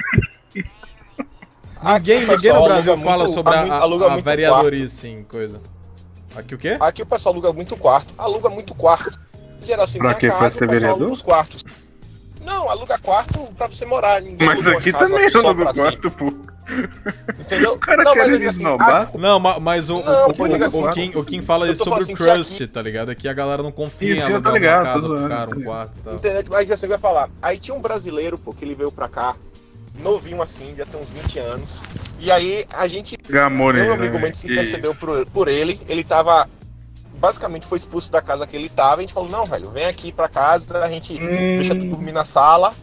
ninguém, 1.83 2.27
ninguém 2.27 2.53
no 2.53 2.65
Brasil 2.65 2.99
fala 2.99 3.25
muito, 3.25 3.35
sobre 3.35 3.55
a, 3.55 3.63
a, 3.63 4.15
a 4.15 4.17
vereadorice 4.17 5.09
em 5.09 5.25
coisa. 5.25 5.61
Aqui 6.35 6.55
o 6.55 6.59
quê? 6.59 6.77
Aqui 6.81 7.03
o 7.03 7.07
pessoal 7.07 7.35
aluga 7.35 7.53
muito 7.53 7.77
quarto. 7.77 8.15
Aluga 8.17 8.49
muito 8.49 8.75
quarto. 8.75 9.19
Geral 9.65 9.85
assim, 9.85 9.99
pra 9.99 10.15
quê? 10.15 10.29
Casa, 10.29 10.39
pra 10.39 10.51
ser 10.51 10.69
vereador? 10.69 11.11
os 11.11 11.23
quartos. 11.23 11.63
Não, 12.45 12.69
aluga 12.69 12.99
quarto 12.99 13.41
pra 13.57 13.67
você 13.67 13.85
morar. 13.85 14.21
Ninguém 14.21 14.47
mas 14.47 14.67
aqui 14.67 14.93
também 14.93 15.27
aluga 15.35 15.73
quarto, 15.73 16.11
pô. 16.11 16.33
Entendeu? 17.41 17.73
O 17.75 17.79
cara 17.79 18.05
não, 18.05 18.15
mas, 18.15 18.49
assim, 18.49 18.65
a... 18.67 19.19
não, 19.19 19.41
mas 19.41 19.91
o, 19.91 20.01
não, 20.01 20.29
o, 20.29 20.31
o, 20.31 20.87
o, 20.87 20.93
Kim, 20.93 21.13
o 21.17 21.25
Kim 21.25 21.43
fala 21.43 21.69
isso 21.69 21.83
sobre 21.83 22.01
o 22.01 22.03
assim, 22.03 22.15
Crust, 22.15 22.55
aqui... 22.63 22.67
tá 22.67 22.81
ligado? 22.81 23.11
Aqui 23.11 23.29
a 23.29 23.33
galera 23.33 23.63
não 23.63 23.73
confia 23.73 24.15
isso, 24.15 24.29
em 24.29 24.33
alugar 24.33 24.53
ligado, 24.53 24.85
uma 24.85 24.95
casa 24.95 25.09
pro 25.09 25.29
cara, 25.29 25.57
um 25.57 25.63
quarto 25.63 25.93
e 25.97 26.03
tal. 26.03 26.15
Entendeu? 26.15 26.57
Aí 26.57 26.67
você 26.67 26.87
vai 26.87 26.99
falar. 26.99 27.29
Aí 27.41 27.59
tinha 27.59 27.75
um 27.75 27.81
brasileiro, 27.81 28.39
pô, 28.39 28.55
que 28.55 28.65
ele 28.65 28.75
veio 28.75 28.93
pra 28.93 29.09
cá, 29.09 29.35
novinho 30.01 30.41
assim, 30.41 30.75
já 30.77 30.87
tem 30.87 31.01
uns 31.01 31.11
20 31.11 31.39
anos. 31.41 31.83
E 32.19 32.31
aí 32.31 32.65
a 32.73 32.87
gente. 32.87 33.17
Gamone, 33.29 33.81
meu 33.81 33.95
amigo 33.95 34.19
né? 34.19 34.33
se 34.33 34.47
intercedeu 34.47 34.95
por, 34.95 35.27
por 35.27 35.49
ele. 35.49 35.81
Ele 35.89 36.05
tava. 36.05 36.49
Basicamente 37.23 37.69
foi 37.69 37.79
expulso 37.79 38.11
da 38.11 38.21
casa 38.21 38.49
que 38.49 38.57
ele 38.57 38.69
tava. 38.69 38.97
A 38.97 39.01
gente 39.01 39.15
falou: 39.15 39.29
não, 39.29 39.47
velho, 39.47 39.71
vem 39.71 39.85
aqui 39.85 40.11
pra 40.11 40.29
casa, 40.29 40.83
a 40.83 40.91
gente 40.91 41.15
hum. 41.15 41.57
deixa 41.57 41.73
tu 41.73 41.87
dormir 41.87 42.11
na 42.11 42.25
sala. 42.25 42.75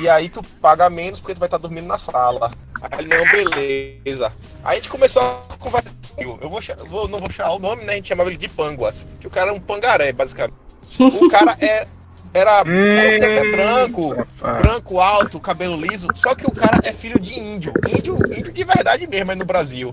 E 0.00 0.08
aí 0.08 0.30
tu 0.30 0.42
paga 0.62 0.88
menos 0.88 1.20
porque 1.20 1.34
tu 1.34 1.40
vai 1.40 1.46
estar 1.46 1.58
tá 1.58 1.62
dormindo 1.62 1.86
na 1.86 1.98
sala. 1.98 2.50
Aí 2.80 3.04
não, 3.04 3.22
beleza. 3.30 4.32
Aí 4.64 4.72
a 4.72 4.74
gente 4.76 4.88
começou 4.88 5.22
a 5.22 5.56
conversar. 5.58 5.92
Eu 6.16 6.38
vou, 6.48 6.60
vou, 6.88 7.06
não 7.08 7.18
vou 7.18 7.30
chamar 7.30 7.52
o 7.52 7.58
nome, 7.58 7.84
né? 7.84 7.92
A 7.92 7.96
gente 7.96 8.08
chamava 8.08 8.30
ele 8.30 8.38
de 8.38 8.48
Panguas. 8.48 9.06
Que 9.20 9.26
o 9.26 9.30
cara 9.30 9.50
é 9.50 9.52
um 9.52 9.60
pangaré, 9.60 10.10
basicamente. 10.10 10.56
O 10.98 11.28
cara 11.28 11.54
é. 11.60 11.86
Era, 12.32 12.60
era 12.60 13.12
sempre 13.12 13.50
branco, 13.50 14.26
branco, 14.62 15.00
alto, 15.00 15.40
cabelo 15.40 15.76
liso. 15.76 16.08
Só 16.14 16.34
que 16.34 16.46
o 16.46 16.52
cara 16.52 16.78
é 16.84 16.92
filho 16.92 17.18
de 17.18 17.38
índio. 17.38 17.72
Índio, 17.88 18.16
índio 18.26 18.52
de 18.52 18.64
verdade 18.64 19.06
mesmo, 19.06 19.32
é 19.32 19.34
no 19.34 19.44
Brasil. 19.44 19.92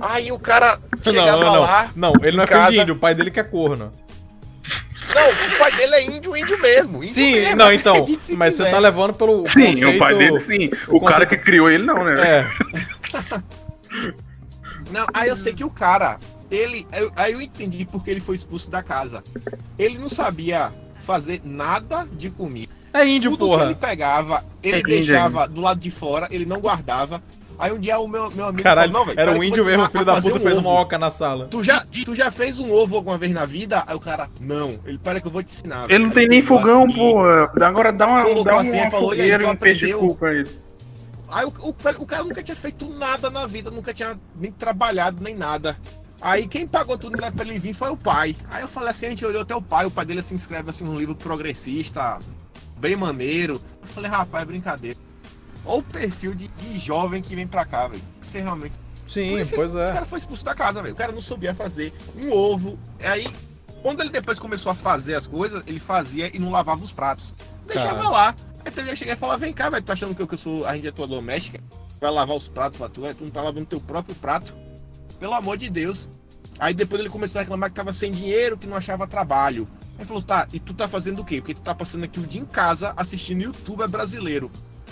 Aí 0.00 0.32
o 0.32 0.38
cara 0.38 0.78
chegava 1.02 1.44
não, 1.44 1.52
não, 1.52 1.60
lá. 1.60 1.90
Não, 1.94 2.12
ele 2.22 2.36
não 2.36 2.44
é 2.44 2.46
casa... 2.46 2.66
filho 2.66 2.76
de 2.76 2.82
índio, 2.82 2.94
o 2.94 2.98
pai 2.98 3.14
dele 3.14 3.30
que 3.30 3.40
é 3.40 3.44
corno. 3.44 3.92
Não, 5.14 5.30
o 5.30 5.58
pai 5.58 5.72
dele 5.72 5.94
é 5.94 6.02
índio, 6.02 6.36
índio 6.36 6.60
mesmo. 6.60 6.96
Índio 6.96 7.08
sim, 7.08 7.32
mesmo, 7.32 7.56
não, 7.56 7.72
então. 7.72 8.04
Mas 8.36 8.54
quiser. 8.54 8.64
você 8.64 8.70
tá 8.70 8.78
levando 8.78 9.12
pelo. 9.12 9.44
Sim, 9.46 9.74
conceito, 9.74 9.96
o 9.96 9.98
pai 9.98 10.14
dele 10.16 10.40
sim. 10.40 10.66
O, 10.88 10.96
o 10.96 11.00
conceito... 11.00 11.04
cara 11.04 11.26
que 11.26 11.36
criou 11.36 11.70
ele 11.70 11.84
não, 11.84 12.04
né? 12.04 12.14
É. 12.20 12.46
não, 14.90 15.06
aí 15.12 15.28
eu 15.28 15.36
sei 15.36 15.52
que 15.52 15.64
o 15.64 15.70
cara, 15.70 16.18
ele. 16.50 16.86
Aí 17.16 17.34
eu 17.34 17.40
entendi 17.40 17.84
porque 17.84 18.10
ele 18.10 18.20
foi 18.20 18.34
expulso 18.34 18.70
da 18.70 18.82
casa. 18.82 19.22
Ele 19.78 19.98
não 19.98 20.08
sabia 20.08 20.72
fazer 21.06 21.40
nada 21.44 22.06
de 22.12 22.28
comida. 22.30 22.74
É 22.92 23.06
índio, 23.06 23.30
Tudo 23.32 23.46
porra. 23.46 23.58
que 23.58 23.64
ele 23.68 23.74
pegava, 23.74 24.44
ele 24.62 24.78
é 24.78 24.82
deixava 24.82 25.42
índio. 25.42 25.54
do 25.54 25.60
lado 25.60 25.78
de 25.78 25.90
fora, 25.90 26.26
ele 26.30 26.44
não 26.44 26.60
guardava. 26.60 27.22
Aí 27.58 27.72
um 27.72 27.78
dia 27.78 27.98
o 27.98 28.06
meu, 28.06 28.30
meu 28.30 28.46
amigo 28.46 28.62
Caralho, 28.62 28.92
falou, 28.92 29.06
não, 29.06 29.14
velho. 29.14 29.20
Era 29.20 29.38
um 29.38 29.42
índio 29.42 29.64
mesmo, 29.64 29.86
filho 29.86 30.04
da 30.04 30.20
puta, 30.20 30.36
um 30.36 30.40
fez 30.40 30.58
ovo. 30.58 30.68
uma 30.68 30.80
oca 30.80 30.98
na 30.98 31.10
sala. 31.10 31.46
Tu 31.46 31.64
já, 31.64 31.86
tu 32.04 32.14
já 32.14 32.30
fez 32.30 32.58
um 32.58 32.70
ovo 32.70 32.96
alguma 32.96 33.16
vez 33.16 33.32
na 33.32 33.46
vida? 33.46 33.82
Aí 33.86 33.94
o 33.94 34.00
cara, 34.00 34.28
não. 34.40 34.78
Ele, 34.84 34.98
para 34.98 35.20
que 35.20 35.26
eu 35.26 35.30
vou 35.30 35.42
te 35.42 35.52
ensinar. 35.52 35.90
Ele 35.90 36.04
não 36.04 36.10
tem 36.10 36.28
nem 36.28 36.42
fogão, 36.42 36.84
assim, 36.84 36.94
pô. 36.94 37.22
Agora 37.64 37.92
dá 37.92 38.06
uma, 38.06 38.22
colocou 38.24 38.44
dá 38.44 38.60
assim, 38.60 38.78
uma 38.78 38.90
falou, 38.90 39.14
e 39.14 39.20
aí 39.20 39.38
tu 39.38 39.46
aprendeu. 39.46 40.14
Pra 40.16 40.34
ele. 40.34 40.50
Aí 41.28 41.44
o, 41.44 41.48
o, 41.48 41.68
o, 41.70 42.06
cara 42.06 42.22
nunca 42.22 42.42
tinha 42.42 42.56
feito 42.56 42.88
nada 42.90 43.30
na 43.30 43.46
vida, 43.46 43.70
nunca 43.70 43.92
tinha 43.92 44.18
nem 44.38 44.52
trabalhado, 44.52 45.22
nem 45.22 45.34
nada. 45.34 45.76
Aí 46.20 46.48
quem 46.48 46.66
pagou 46.66 46.96
tudo 46.96 47.16
pra 47.16 47.44
ele 47.44 47.58
vir 47.58 47.74
foi 47.74 47.90
o 47.90 47.96
pai. 47.96 48.34
Aí 48.48 48.62
eu 48.62 48.68
falei 48.68 48.90
assim, 48.90 49.06
a 49.06 49.10
gente 49.10 49.24
olhou 49.24 49.42
até 49.42 49.54
o 49.54 49.62
pai, 49.62 49.86
o 49.86 49.90
pai 49.90 50.04
dele 50.04 50.22
se 50.22 50.34
inscreve 50.34 50.70
assim 50.70 50.84
num 50.84 50.98
livro 50.98 51.14
progressista, 51.14 52.18
bem 52.78 52.96
maneiro. 52.96 53.60
Eu 53.82 53.88
falei, 53.88 54.10
rapaz, 54.10 54.42
é 54.42 54.46
brincadeira. 54.46 54.98
Olha 55.64 55.78
o 55.78 55.82
perfil 55.82 56.34
de, 56.34 56.48
de 56.48 56.78
jovem 56.78 57.20
que 57.20 57.34
vem 57.34 57.46
pra 57.46 57.64
cá, 57.64 57.88
velho. 57.88 58.02
Que 58.20 58.26
você 58.26 58.40
realmente. 58.40 58.78
Sim, 59.06 59.32
pois 59.54 59.74
é. 59.74 59.82
Esse 59.84 59.92
cara 59.92 60.06
foi 60.06 60.18
expulso 60.18 60.44
da 60.44 60.54
casa, 60.54 60.82
velho. 60.82 60.94
O 60.94 60.96
cara 60.96 61.12
não 61.12 61.20
sabia 61.20 61.54
fazer 61.54 61.92
um 62.16 62.32
ovo. 62.32 62.78
Aí, 63.00 63.28
quando 63.82 64.00
ele 64.00 64.10
depois 64.10 64.38
começou 64.38 64.72
a 64.72 64.74
fazer 64.74 65.14
as 65.14 65.26
coisas, 65.26 65.62
ele 65.66 65.78
fazia 65.78 66.34
e 66.34 66.38
não 66.38 66.50
lavava 66.50 66.82
os 66.82 66.92
pratos. 66.92 67.34
Deixava 67.66 67.96
Caramba. 67.96 68.10
lá. 68.10 68.34
Então 68.64 68.84
eu 68.84 68.96
cheguei 68.96 69.14
e 69.14 69.16
falar, 69.16 69.36
vem 69.36 69.52
cá, 69.52 69.70
velho, 69.70 69.82
tu 69.82 69.92
achando 69.92 70.14
que 70.14 70.22
eu, 70.22 70.26
que 70.26 70.34
eu 70.34 70.38
sou. 70.38 70.66
A 70.66 70.74
gente 70.74 70.88
é 70.88 70.90
tua 70.90 71.06
doméstica? 71.06 71.60
Vai 72.00 72.10
lavar 72.10 72.36
os 72.36 72.48
pratos 72.48 72.78
pra 72.78 72.88
tu, 72.88 73.02
tu 73.14 73.24
não 73.24 73.30
tá 73.30 73.42
lavando 73.42 73.66
teu 73.66 73.80
próprio 73.80 74.14
prato. 74.16 74.54
Pelo 75.18 75.34
amor 75.34 75.56
de 75.56 75.70
Deus. 75.70 76.08
Aí 76.58 76.72
depois 76.72 77.00
ele 77.00 77.10
começou 77.10 77.38
a 77.38 77.42
reclamar 77.42 77.70
que 77.70 77.76
tava 77.76 77.92
sem 77.92 78.12
dinheiro, 78.12 78.56
que 78.56 78.66
não 78.66 78.76
achava 78.76 79.06
trabalho. 79.06 79.68
Aí 79.98 80.04
falou, 80.04 80.22
tá, 80.22 80.46
e 80.52 80.60
tu 80.60 80.74
tá 80.74 80.88
fazendo 80.88 81.20
o 81.20 81.24
quê? 81.24 81.40
Porque 81.40 81.54
tu 81.54 81.60
tá 81.60 81.74
passando 81.74 82.04
aqui 82.04 82.20
o 82.20 82.26
dia 82.26 82.40
em 82.40 82.44
casa 82.44 82.92
assistindo 82.96 83.42
youtuber 83.42 83.88
brasileiro. 83.88 84.50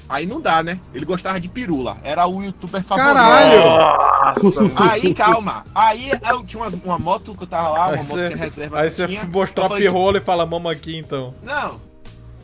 Aí 0.09 0.27
não 0.27 0.41
dá, 0.41 0.62
né? 0.62 0.79
Ele 0.93 1.05
gostava 1.05 1.41
de 1.41 1.49
pirula. 1.49 1.97
Era 2.03 2.27
o 2.27 2.43
youtuber 2.43 2.83
favorito. 2.83 3.14
Caralho! 3.14 4.75
Aí, 4.77 5.14
calma. 5.14 5.64
Aí 5.75 6.11
eu 6.31 6.45
tinha 6.45 6.62
uma, 6.62 6.70
uma 6.85 6.99
moto 6.99 7.35
que 7.35 7.45
eu 7.45 7.47
tava 7.47 7.70
lá, 7.70 7.87
uma 7.87 7.97
aí 7.97 7.97
moto 7.97 8.07
cê, 8.07 8.29
que 8.29 8.37
reserva. 8.37 8.81
Aí 8.81 8.91
você 8.91 9.07
mostrou 9.27 9.66
a 9.66 9.77
pirrola 9.77 10.18
e 10.18 10.20
fala, 10.20 10.45
mama 10.45 10.70
aqui 10.70 10.97
então. 10.99 11.35
Não. 11.43 11.81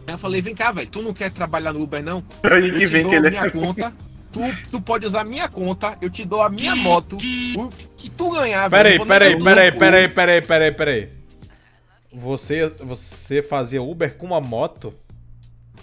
Aí 0.07 0.15
eu 0.15 0.19
falei, 0.19 0.41
vem 0.41 0.55
cá, 0.55 0.73
velho, 0.73 0.89
tu 0.89 1.03
não 1.03 1.13
quer 1.13 1.31
trabalhar 1.31 1.73
no 1.73 1.83
Uber, 1.83 2.03
não? 2.03 2.25
Gente 2.45 2.67
eu 2.67 2.79
te 2.79 2.87
vem 2.87 3.03
dou 3.03 3.21
minha 3.21 3.47
é... 3.47 3.51
conta. 3.51 3.93
Tu, 4.33 4.41
tu 4.71 4.81
pode 4.81 5.07
usar 5.07 5.25
minha 5.25 5.49
conta, 5.49 5.97
eu 6.01 6.09
te 6.09 6.25
dou 6.25 6.43
a 6.43 6.49
minha 6.49 6.77
moto. 6.77 7.17
O 7.17 7.71
que 7.97 8.09
tu 8.11 8.31
ganhar, 8.31 8.71
peraí, 8.71 8.93
velho. 8.93 9.07
Peraí, 9.07 9.43
peraí, 9.43 9.73
peraí, 9.73 10.09
peraí, 10.09 10.43
peraí, 10.43 10.73
peraí. 10.73 11.09
Você, 12.13 12.69
você 12.81 13.43
fazia 13.43 13.83
Uber 13.83 14.17
com 14.17 14.27
uma 14.27 14.41
moto? 14.41 14.95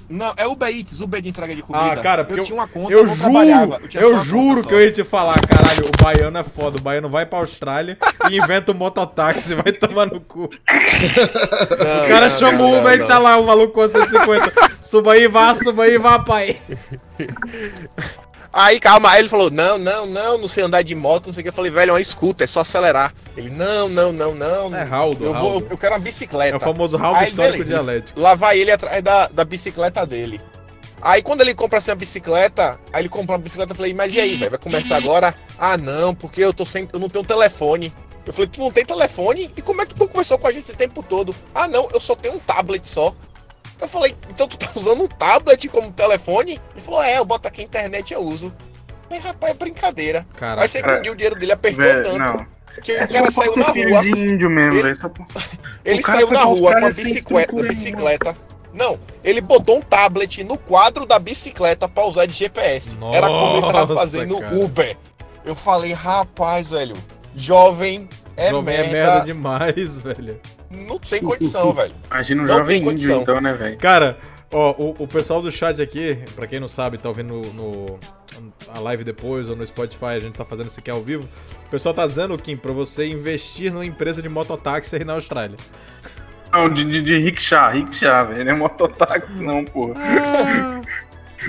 Não, 0.09 0.33
é 0.37 0.47
Uber 0.47 0.69
Eats, 0.69 1.01
Uber 1.01 1.21
de 1.21 1.27
entrega 1.27 1.53
de 1.53 1.61
comida. 1.61 1.91
Ah, 1.91 1.97
cara, 1.97 2.23
porque 2.23 2.39
eu, 2.39 2.43
eu 2.43 2.45
tinha 2.45 2.57
uma 2.57 2.67
conta, 2.67 2.91
eu, 2.93 2.99
eu 2.99 3.05
não 3.05 3.15
juro, 3.15 3.29
trabalhava. 3.29 3.81
Eu, 3.93 4.01
eu 4.01 4.23
juro 4.23 4.65
que 4.65 4.73
eu 4.73 4.81
ia 4.81 4.91
te 4.91 5.03
falar, 5.03 5.35
caralho, 5.41 5.85
o 5.85 6.03
baiano 6.03 6.37
é 6.37 6.43
foda. 6.43 6.77
O 6.77 6.81
baiano 6.81 7.09
vai 7.09 7.25
pra 7.25 7.39
Austrália 7.39 7.97
e 8.29 8.37
inventa 8.37 8.71
um 8.71 8.75
mototáxi, 8.75 9.53
vai 9.55 9.73
tomar 9.73 10.05
no 10.05 10.21
cu. 10.21 10.49
Não, 10.69 12.05
o 12.05 12.07
cara 12.07 12.29
não, 12.29 12.37
chama 12.37 12.63
o 12.63 12.79
Uber 12.79 12.93
e 12.93 13.05
tá 13.05 13.19
lá, 13.19 13.37
o 13.37 13.45
maluco 13.45 13.73
com 13.73 13.87
150. 13.87 14.53
suba 14.81 15.13
aí, 15.13 15.27
vá, 15.27 15.53
suba 15.53 15.83
aí, 15.83 15.97
vá, 15.97 16.19
pai. 16.19 16.61
Aí, 18.51 18.79
calma, 18.79 19.11
aí 19.11 19.19
ele 19.19 19.29
falou, 19.29 19.51
não, 19.51 19.77
não, 19.77 20.05
não, 20.05 20.37
não 20.37 20.47
sei 20.47 20.63
andar 20.63 20.81
de 20.81 20.95
moto, 20.95 21.27
não 21.27 21.33
sei 21.33 21.41
o 21.41 21.43
que. 21.43 21.49
Eu 21.49 21.53
falei, 21.53 21.71
velho, 21.71 21.91
é 21.91 21.93
uma 21.93 22.01
escuta, 22.01 22.43
é 22.43 22.47
só 22.47 22.61
acelerar. 22.61 23.13
Ele, 23.35 23.49
não, 23.49 23.89
não, 23.89 24.11
não, 24.11 24.33
não. 24.33 24.75
É 24.75 24.83
Raldo, 24.83 25.23
eu. 25.23 25.33
Vou, 25.33 25.67
eu 25.69 25.77
quero 25.77 25.93
uma 25.93 25.99
bicicleta. 25.99 26.55
É 26.55 26.57
o 26.57 26.59
famoso 26.59 26.97
Raldo 26.97 27.19
aí, 27.19 27.27
histórico 27.27 27.57
beleza, 27.57 27.69
dialético. 27.69 28.19
Lá 28.19 28.35
vai 28.35 28.57
ele 28.57 28.71
atrás 28.71 29.03
da, 29.03 29.27
da 29.27 29.45
bicicleta 29.45 30.05
dele. 30.05 30.41
Aí 31.01 31.21
quando 31.21 31.41
ele 31.41 31.53
compra 31.53 31.77
essa 31.77 31.93
bicicleta, 31.93 32.79
aí 32.91 33.01
ele 33.03 33.09
compra 33.09 33.33
uma 33.33 33.41
bicicleta, 33.41 33.71
eu 33.71 33.75
falei, 33.75 33.93
mas 33.93 34.13
e 34.15 34.19
aí, 34.19 34.35
velho, 34.35 34.51
vai 34.51 34.59
começar 34.59 34.97
agora? 34.97 35.35
Ah, 35.57 35.77
não, 35.77 36.15
porque 36.15 36.41
eu 36.43 36.51
tô 36.51 36.65
sem, 36.65 36.87
eu 36.91 36.99
não 36.99 37.09
tenho 37.09 37.23
telefone. 37.23 37.93
Eu 38.25 38.33
falei, 38.33 38.49
tu 38.49 38.59
não 38.59 38.71
tem 38.71 38.83
telefone? 38.83 39.49
E 39.55 39.61
como 39.61 39.81
é 39.81 39.85
que 39.85 39.95
tu 39.95 40.07
conversou 40.07 40.37
com 40.37 40.47
a 40.47 40.51
gente 40.51 40.63
esse 40.63 40.75
tempo 40.75 41.01
todo? 41.01 41.33
Ah, 41.55 41.67
não, 41.67 41.87
eu 41.93 42.01
só 42.01 42.15
tenho 42.15 42.35
um 42.35 42.39
tablet 42.39 42.87
só. 42.87 43.15
Eu 43.79 43.87
falei, 43.87 44.15
então 44.29 44.47
tu 44.47 44.57
tá 44.57 44.69
usando 44.75 45.03
um 45.03 45.07
tablet 45.07 45.67
como 45.69 45.91
telefone? 45.91 46.59
Ele 46.73 46.81
falou, 46.81 47.03
é, 47.03 47.17
eu 47.17 47.25
boto 47.25 47.47
aqui 47.47 47.61
a 47.61 47.63
internet 47.63 48.13
eu 48.13 48.21
uso. 48.21 48.53
Mas, 49.09 49.23
rapaz, 49.23 49.51
é 49.51 49.55
brincadeira. 49.55 50.25
Caraca. 50.35 50.63
Aí 50.63 50.67
você 50.67 50.79
entendia 50.79 51.11
o 51.11 51.15
dinheiro 51.15 51.39
dele 51.39 51.51
apertou 51.53 51.85
tanto. 52.03 52.17
Não. 52.17 52.57
Que 52.81 52.91
é 52.91 53.05
o 53.05 53.07
cara 53.07 53.31
saiu 53.31 53.55
na 53.55 53.65
rua. 53.65 54.01
De 54.03 54.09
índio 54.11 54.49
mesmo, 54.49 54.79
ele, 54.79 54.93
ele 55.83 56.03
saiu 56.03 56.29
na 56.29 56.43
rua 56.43 56.79
com 56.79 56.85
a 56.85 56.89
bicicleta, 56.91 57.53
bicicleta. 57.63 58.37
Não, 58.73 58.99
ele 59.23 59.41
botou 59.41 59.77
um 59.77 59.81
tablet 59.81 60.43
no 60.43 60.57
quadro 60.57 61.05
da 61.05 61.17
bicicleta 61.17 61.87
pra 61.89 62.05
usar 62.05 62.27
de 62.27 62.33
GPS. 62.33 62.93
Nossa, 62.95 63.17
Era 63.17 63.27
como 63.27 63.57
ele 63.57 63.73
tava 63.73 63.95
fazendo 63.95 64.39
cara. 64.39 64.55
Uber. 64.55 64.97
Eu 65.43 65.55
falei, 65.55 65.93
rapaz, 65.93 66.67
velho, 66.67 66.95
Jovem 67.35 68.07
é 68.35 68.49
jovem 68.49 68.75
merda. 68.75 68.97
é 68.97 69.03
merda 69.03 69.19
demais, 69.25 69.97
velho. 69.99 70.39
Não 70.69 70.99
tem 70.99 71.21
condição, 71.21 71.73
velho. 71.73 71.93
Imagina 72.11 72.43
um 72.43 72.45
não 72.45 72.57
jovem 72.57 72.87
índio, 72.87 73.21
então, 73.21 73.39
né, 73.41 73.53
velho? 73.53 73.77
Cara, 73.77 74.17
ó, 74.51 74.71
o, 74.71 74.95
o, 74.99 75.07
pessoal 75.07 75.41
do 75.41 75.51
chat 75.51 75.81
aqui, 75.81 76.17
pra 76.35 76.47
quem 76.47 76.59
não 76.59 76.67
sabe, 76.67 76.97
tá 76.97 77.07
ouvindo 77.09 77.33
no, 77.33 77.53
no, 77.53 77.99
a 78.73 78.79
live 78.79 79.03
depois 79.03 79.49
ou 79.49 79.55
no 79.55 79.65
Spotify, 79.65 80.05
a 80.05 80.19
gente 80.19 80.35
tá 80.35 80.45
fazendo 80.45 80.67
isso 80.67 80.79
aqui 80.79 80.91
ao 80.91 81.01
vivo. 81.01 81.27
O 81.67 81.69
pessoal 81.69 81.93
tá 81.93 82.05
dizendo, 82.05 82.37
Kim, 82.37 82.57
pra 82.57 82.73
você 82.73 83.07
investir 83.07 83.71
numa 83.71 83.85
empresa 83.85 84.21
de 84.21 84.29
mototáxi 84.29 84.95
aí 84.95 85.03
na 85.03 85.13
Austrália. 85.13 85.57
Não, 86.51 86.69
de, 86.69 86.83
de, 86.83 87.01
de 87.01 87.17
rickshaw, 87.17 87.71
rickshaw, 87.71 88.27
velho. 88.27 88.45
Não 88.45 88.51
é 88.51 88.55
mototáxi, 88.55 89.41
não, 89.41 89.63
porra. 89.65 89.93
Ah. 89.97 90.81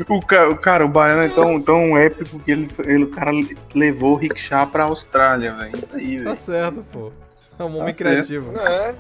O 0.08 0.20
cara, 0.20 0.50
o 0.50 0.56
cara, 0.56 0.84
o 0.84 0.88
baiano 0.88 1.22
é 1.22 1.28
tão, 1.28 1.60
tão 1.60 1.96
épico 1.96 2.38
que 2.40 2.52
ele, 2.52 2.70
ele, 2.84 3.04
o 3.04 3.08
cara 3.08 3.32
levou 3.74 4.12
o 4.12 4.16
rickshaw 4.16 4.66
pra 4.66 4.84
Austrália, 4.84 5.54
velho. 5.54 5.76
Isso 5.76 5.96
aí, 5.96 6.16
velho. 6.18 6.24
Tá 6.24 6.36
certo, 6.36 6.88
pô. 6.90 7.10
É 7.58 7.64
um 7.64 7.78
homem 7.78 7.92
tá 7.92 7.98
criativo. 7.98 8.52
É. 8.58 8.96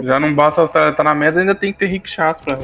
Já 0.00 0.18
não 0.18 0.34
basta 0.34 0.60
a 0.60 0.62
Austrália 0.62 0.92
tá 0.92 1.04
na 1.04 1.14
merda, 1.14 1.40
ainda 1.40 1.54
tem 1.54 1.72
que 1.72 1.78
ter 1.78 1.86
rickshaws 1.86 2.40
pra. 2.40 2.58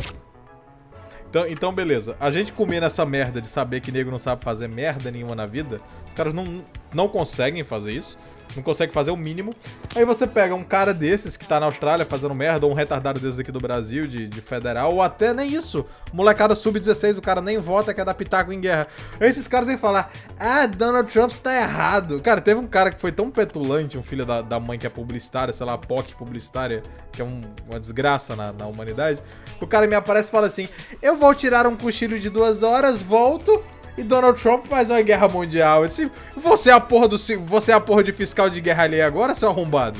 Então, 1.28 1.46
então, 1.46 1.72
beleza. 1.72 2.16
A 2.18 2.30
gente 2.30 2.52
comer 2.52 2.80
nessa 2.80 3.04
merda 3.04 3.40
de 3.40 3.48
saber 3.48 3.80
que 3.80 3.92
nego 3.92 4.10
não 4.10 4.18
sabe 4.18 4.42
fazer 4.42 4.68
merda 4.68 5.10
nenhuma 5.10 5.34
na 5.34 5.46
vida, 5.46 5.80
os 6.08 6.14
caras 6.14 6.32
não, 6.32 6.64
não 6.92 7.08
conseguem 7.08 7.62
fazer 7.64 7.92
isso 7.92 8.18
não 8.58 8.62
consegue 8.62 8.92
fazer 8.92 9.10
o 9.10 9.16
mínimo. 9.16 9.54
Aí 9.96 10.04
você 10.04 10.26
pega 10.26 10.54
um 10.54 10.64
cara 10.64 10.92
desses 10.92 11.36
que 11.36 11.46
tá 11.46 11.58
na 11.58 11.66
Austrália 11.66 12.04
fazendo 12.04 12.34
merda, 12.34 12.66
ou 12.66 12.72
um 12.72 12.74
retardado 12.74 13.18
desses 13.18 13.38
aqui 13.38 13.50
do 13.50 13.60
Brasil, 13.60 14.06
de, 14.06 14.28
de 14.28 14.40
federal, 14.40 14.92
ou 14.92 15.02
até 15.02 15.32
nem 15.32 15.52
isso. 15.52 15.86
Molecada 16.12 16.54
sub-16, 16.54 17.18
o 17.18 17.22
cara 17.22 17.40
nem 17.40 17.58
vota, 17.58 17.94
quer 17.94 18.04
dar 18.04 18.14
pitaco 18.14 18.52
em 18.52 18.60
guerra. 18.60 18.86
Esses 19.20 19.48
caras 19.48 19.66
vêm 19.66 19.76
falar, 19.76 20.10
ah, 20.38 20.66
Donald 20.66 21.10
Trump 21.10 21.30
está 21.30 21.54
errado. 21.54 22.20
Cara, 22.20 22.40
teve 22.40 22.60
um 22.60 22.66
cara 22.66 22.90
que 22.90 23.00
foi 23.00 23.12
tão 23.12 23.30
petulante, 23.30 23.96
um 23.96 24.02
filho 24.02 24.26
da, 24.26 24.42
da 24.42 24.60
mãe 24.60 24.78
que 24.78 24.86
é 24.86 24.90
publicitária, 24.90 25.52
sei 25.52 25.64
lá, 25.64 25.78
POC 25.78 26.14
publicitária, 26.16 26.82
que 27.12 27.22
é 27.22 27.24
um, 27.24 27.40
uma 27.68 27.78
desgraça 27.78 28.34
na, 28.34 28.52
na 28.52 28.66
humanidade. 28.66 29.22
O 29.60 29.66
cara 29.66 29.86
me 29.86 29.94
aparece 29.94 30.28
e 30.28 30.32
fala 30.32 30.46
assim, 30.46 30.68
eu 31.00 31.16
vou 31.16 31.34
tirar 31.34 31.66
um 31.66 31.76
cochilo 31.76 32.18
de 32.18 32.28
duas 32.28 32.62
horas, 32.62 33.02
volto 33.02 33.62
e 33.98 34.04
Donald 34.04 34.40
Trump 34.40 34.64
faz 34.66 34.88
uma 34.88 35.02
guerra 35.02 35.28
mundial. 35.28 35.84
Disse, 35.84 36.08
você 36.36 36.70
é 36.70 36.72
a 36.72 36.78
porra 36.80 37.08
do 37.08 37.18
você 37.46 37.72
é 37.72 37.74
a 37.74 37.80
porra 37.80 38.04
de 38.04 38.12
fiscal 38.12 38.48
de 38.48 38.60
guerra 38.60 38.84
ali 38.84 39.02
agora, 39.02 39.34
seu 39.34 39.48
arrombado? 39.48 39.98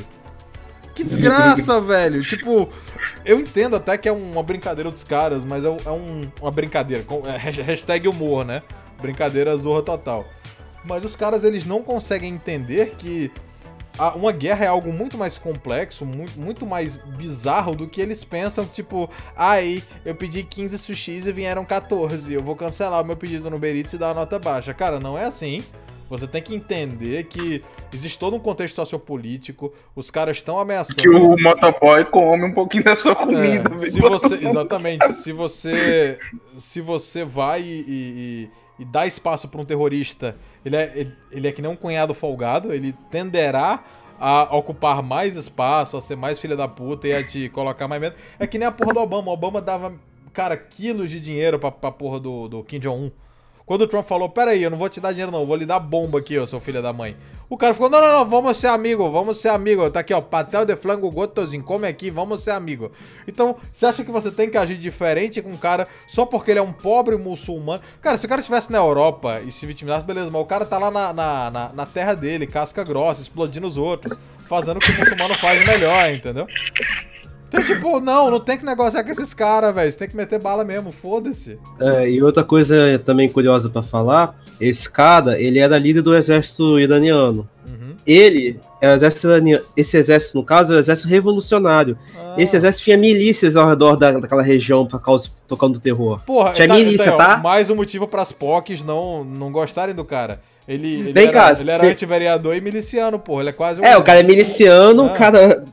Que 0.95 1.03
desgraça, 1.03 1.79
velho. 1.81 2.23
Tipo, 2.23 2.69
eu 3.25 3.39
entendo 3.41 3.75
até 3.75 3.97
que 3.97 4.07
é 4.07 4.11
uma 4.11 4.41
brincadeira 4.41 4.89
dos 4.89 5.03
caras, 5.03 5.43
mas 5.43 5.65
é, 5.65 5.69
um, 5.69 6.21
uma 6.41 6.49
brincadeira. 6.49 7.03
É, 7.25 7.61
hashtag 7.61 8.07
humor, 8.07 8.45
né? 8.45 8.63
Brincadeira 9.01 9.55
zorra 9.57 9.81
total. 9.81 10.25
Mas 10.85 11.03
os 11.03 11.15
caras, 11.15 11.43
eles 11.43 11.65
não 11.65 11.83
conseguem 11.83 12.33
entender 12.33 12.95
que 12.97 13.29
uma 14.15 14.31
guerra 14.31 14.65
é 14.65 14.67
algo 14.67 14.91
muito 14.91 15.17
mais 15.17 15.37
complexo, 15.37 16.05
muito, 16.05 16.39
muito 16.39 16.65
mais 16.65 16.95
bizarro 16.95 17.75
do 17.75 17.87
que 17.87 18.01
eles 18.01 18.23
pensam, 18.23 18.65
tipo, 18.65 19.09
aí 19.35 19.83
eu 20.05 20.15
pedi 20.15 20.43
15 20.43 20.77
sushis 20.77 21.27
e 21.27 21.31
vieram 21.31 21.65
14, 21.65 22.33
eu 22.33 22.41
vou 22.41 22.55
cancelar 22.55 23.01
o 23.01 23.05
meu 23.05 23.17
pedido 23.17 23.49
no 23.49 23.57
Uber 23.57 23.75
Eats 23.75 23.93
e 23.93 23.97
dar 23.97 24.11
a 24.11 24.13
nota 24.13 24.39
baixa. 24.39 24.73
Cara, 24.73 24.99
não 24.99 25.17
é 25.17 25.25
assim. 25.25 25.63
Você 26.09 26.25
tem 26.25 26.41
que 26.41 26.55
entender 26.55 27.25
que 27.25 27.63
existe 27.93 28.17
todo 28.17 28.35
um 28.35 28.39
contexto 28.39 28.75
sociopolítico, 28.75 29.71
os 29.95 30.09
caras 30.09 30.37
estão 30.37 30.57
ameaçando. 30.59 31.01
Que 31.01 31.09
o 31.09 31.37
motoboy 31.37 32.03
come 32.05 32.45
um 32.45 32.53
pouquinho 32.53 32.83
da 32.83 32.95
sua 32.95 33.15
comida. 33.15 33.75
É, 33.75 33.77
se 33.77 33.99
você, 33.99 34.33
exatamente. 34.43 35.13
Se 35.13 35.31
você, 35.31 36.19
se 36.57 36.81
você 36.81 37.23
vai 37.23 37.61
e, 37.61 37.85
e, 37.87 38.49
e 38.79 38.85
dá 38.85 39.05
espaço 39.05 39.47
para 39.47 39.61
um 39.61 39.65
terrorista 39.65 40.35
ele 40.63 40.75
é, 40.75 40.91
ele, 40.95 41.13
ele 41.31 41.47
é 41.47 41.51
que 41.51 41.61
nem 41.61 41.71
um 41.71 41.75
cunhado 41.75 42.13
folgado, 42.13 42.73
ele 42.73 42.93
tenderá 43.11 43.83
a 44.19 44.55
ocupar 44.57 45.01
mais 45.01 45.37
espaço, 45.37 45.95
a 45.95 46.01
ser 46.01 46.17
mais 46.17 46.39
filha 46.39 46.55
da 46.55 46.67
puta 46.67 47.07
e 47.07 47.13
a 47.13 47.25
te 47.25 47.47
colocar 47.49 47.87
mais 47.87 48.01
medo. 48.01 48.15
É 48.37 48.45
que 48.45 48.57
nem 48.57 48.67
a 48.67 48.71
porra 48.71 48.93
do 48.93 48.99
Obama. 48.99 49.31
O 49.31 49.33
Obama 49.33 49.61
dava, 49.61 49.93
cara, 50.33 50.57
quilos 50.57 51.09
de 51.09 51.21
dinheiro 51.21 51.57
pra, 51.57 51.71
pra 51.71 51.89
porra 51.89 52.19
do, 52.19 52.49
do 52.49 52.63
Kim 52.63 52.79
Jong-un. 52.79 53.11
Quando 53.69 53.83
o 53.83 53.87
Trump 53.87 54.03
falou, 54.03 54.27
peraí, 54.27 54.63
eu 54.63 54.71
não 54.71 54.79
vou 54.79 54.89
te 54.89 54.99
dar 54.99 55.11
dinheiro 55.11 55.31
não, 55.31 55.45
vou 55.45 55.55
lhe 55.55 55.63
dar 55.63 55.79
bomba 55.79 56.17
aqui, 56.17 56.39
ô 56.39 56.47
seu 56.47 56.59
filho 56.59 56.81
da 56.81 56.91
mãe. 56.91 57.15
O 57.47 57.55
cara 57.55 57.71
ficou, 57.71 57.87
não, 57.87 58.01
não, 58.01 58.13
não, 58.17 58.25
vamos 58.25 58.57
ser 58.57 58.65
amigo, 58.65 59.07
vamos 59.11 59.37
ser 59.37 59.49
amigo. 59.49 59.87
Tá 59.91 59.99
aqui, 59.99 60.11
ó, 60.11 60.19
patel 60.19 60.65
de 60.65 60.75
flango 60.75 61.07
gotozinho, 61.11 61.61
come 61.61 61.87
aqui, 61.87 62.09
vamos 62.09 62.41
ser 62.41 62.49
amigo. 62.49 62.91
Então, 63.27 63.57
você 63.71 63.85
acha 63.85 64.03
que 64.03 64.11
você 64.11 64.31
tem 64.31 64.49
que 64.49 64.57
agir 64.57 64.75
diferente 64.75 65.39
com 65.39 65.51
um 65.51 65.55
cara 65.55 65.87
só 66.07 66.25
porque 66.25 66.49
ele 66.49 66.59
é 66.59 66.63
um 66.63 66.73
pobre 66.73 67.15
muçulmano? 67.15 67.79
Cara, 68.01 68.17
se 68.17 68.25
o 68.25 68.29
cara 68.29 68.41
estivesse 68.41 68.71
na 68.71 68.79
Europa 68.79 69.39
e 69.45 69.51
se 69.51 69.67
vitimizasse, 69.67 70.03
beleza, 70.03 70.31
mas 70.31 70.41
o 70.41 70.45
cara 70.45 70.65
tá 70.65 70.79
lá 70.79 70.89
na, 70.89 71.13
na, 71.13 71.51
na, 71.51 71.69
na 71.71 71.85
terra 71.85 72.15
dele, 72.15 72.47
casca 72.47 72.83
grossa, 72.83 73.21
explodindo 73.21 73.67
os 73.67 73.77
outros, 73.77 74.17
fazendo 74.47 74.77
o 74.77 74.79
que 74.79 74.89
o 74.89 74.97
muçulmano 74.97 75.35
faz 75.35 75.63
melhor, 75.63 76.11
entendeu? 76.11 76.47
Então, 77.49 77.63
tipo, 77.63 77.99
não, 77.99 78.29
não 78.29 78.39
tem 78.39 78.59
que 78.59 78.65
negociar 78.65 79.03
com 79.03 79.11
esses 79.11 79.33
caras, 79.33 79.73
velho. 79.73 79.91
Você 79.91 79.97
tem 79.97 80.07
que 80.07 80.15
meter 80.15 80.39
bala 80.39 80.63
mesmo, 80.63 80.91
foda-se. 80.91 81.57
É, 81.79 82.07
e 82.07 82.21
outra 82.21 82.43
coisa 82.43 83.01
também 83.03 83.27
curiosa 83.27 83.69
para 83.69 83.81
falar: 83.81 84.39
esse 84.61 84.89
cara, 84.89 85.41
ele 85.41 85.57
era 85.57 85.77
líder 85.77 86.03
do 86.03 86.15
exército 86.15 86.79
iraniano. 86.79 87.49
Uhum. 87.67 87.95
Ele 88.05 88.59
é 88.79 88.89
o 88.89 88.93
exército 88.93 89.27
iraniano. 89.27 89.65
Esse 89.75 89.97
exército, 89.97 90.37
no 90.37 90.43
caso, 90.43 90.73
é 90.73 90.77
o 90.77 90.79
exército 90.79 91.07
revolucionário. 91.07 91.97
Ah. 92.15 92.35
Esse 92.37 92.55
exército 92.55 92.83
tinha 92.83 92.97
milícias 92.97 93.55
ao 93.55 93.67
redor 93.67 93.95
da, 93.95 94.11
daquela 94.11 94.43
região 94.43 94.85
pra 94.85 94.99
causa 94.99 95.29
tocando 95.47 95.79
terror. 95.79 96.21
Porra, 96.25 96.53
tinha 96.53 96.67
tá, 96.67 96.75
milícia, 96.75 97.11
tá? 97.13 97.37
Mais 97.37 97.67
um 97.71 97.75
motivo 97.75 98.07
pras 98.07 98.31
POCs 98.31 98.83
não, 98.83 99.23
não 99.23 99.51
gostarem 99.51 99.95
do 99.95 100.05
cara. 100.05 100.39
Ele, 100.67 100.99
ele 100.99 101.13
Vem 101.13 101.29
era, 101.29 101.33
cá, 101.33 101.59
ele 101.59 101.71
era 101.71 101.79
cê... 101.79 101.87
antivereador 101.87 102.55
e 102.55 102.61
miliciano, 102.61 103.17
porra. 103.17 103.41
Ele 103.41 103.49
é 103.49 103.53
quase 103.53 103.81
um. 103.81 103.83
É, 103.83 103.97
o 103.97 104.03
cara 104.03 104.19
é 104.19 104.23
miliciano, 104.23 105.01
ah. 105.01 105.05
o 105.07 105.13
cara 105.15 105.65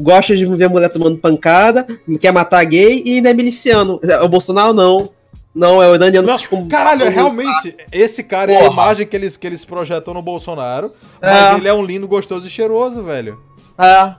gosta 0.00 0.36
de 0.36 0.44
ver 0.44 0.68
mulher 0.68 0.88
tomando 0.88 1.18
pancada, 1.18 1.86
quer 2.20 2.32
matar 2.32 2.64
gay 2.64 3.02
e 3.04 3.14
ainda 3.14 3.30
é 3.30 3.34
miliciano. 3.34 4.00
O 4.22 4.28
Bolsonaro 4.28 4.72
não. 4.72 5.10
Não, 5.54 5.82
é 5.82 5.88
o 5.88 5.94
iraniano 5.94 6.28
não, 6.28 6.36
tipo, 6.36 6.68
Caralho, 6.68 7.04
é 7.04 7.08
realmente, 7.08 7.74
esse 7.90 8.22
cara 8.22 8.52
Porra. 8.52 8.64
é 8.64 8.68
a 8.68 8.70
imagem 8.70 9.06
que 9.06 9.16
eles, 9.16 9.36
que 9.36 9.44
eles 9.44 9.64
projetam 9.64 10.14
no 10.14 10.22
Bolsonaro, 10.22 10.92
mas 11.20 11.54
é. 11.54 11.56
ele 11.56 11.66
é 11.68 11.74
um 11.74 11.82
lindo, 11.82 12.06
gostoso 12.06 12.46
e 12.46 12.50
cheiroso, 12.50 13.02
velho. 13.02 13.40
É. 13.76 14.14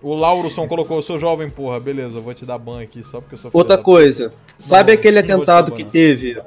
O 0.00 0.14
Laurson 0.14 0.66
colocou, 0.66 0.96
eu 0.96 1.02
sou 1.02 1.18
jovem, 1.18 1.50
porra, 1.50 1.78
beleza, 1.78 2.18
eu 2.18 2.22
vou 2.22 2.32
te 2.32 2.46
dar 2.46 2.56
ban 2.56 2.80
aqui 2.80 3.04
só 3.04 3.20
porque 3.20 3.34
eu 3.34 3.38
sou 3.38 3.50
Outra 3.52 3.76
coisa, 3.76 4.32
sabe 4.58 4.92
não, 4.92 4.98
aquele 4.98 5.18
atentado 5.18 5.72
que 5.72 5.84
teve? 5.84 6.40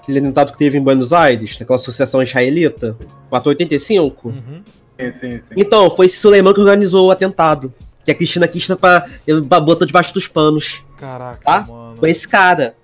Aquele 0.00 0.20
atentado 0.20 0.52
que 0.52 0.58
teve 0.58 0.78
em 0.78 0.80
Buenos 0.80 1.12
Aires, 1.12 1.58
naquela 1.58 1.76
associação 1.76 2.22
israelita? 2.22 2.96
Matou 3.30 3.50
85? 3.50 4.28
Uhum. 4.28 4.62
Sim, 4.98 5.12
sim, 5.12 5.40
sim. 5.40 5.54
Então, 5.56 5.90
foi 5.90 6.06
esse 6.06 6.16
Suleiman 6.16 6.52
que 6.52 6.60
organizou 6.60 7.06
o 7.06 7.10
atentado. 7.10 7.72
Que 8.04 8.10
a 8.10 8.14
Cristina 8.14 8.48
Kirchner 8.48 8.78
pra, 8.78 9.06
botou 9.60 9.86
debaixo 9.86 10.12
dos 10.14 10.26
panos. 10.26 10.82
Caraca, 10.96 11.40
tá? 11.44 11.66
mano. 11.68 11.96
Foi 11.96 12.10
esse 12.10 12.26
cara. 12.26 12.74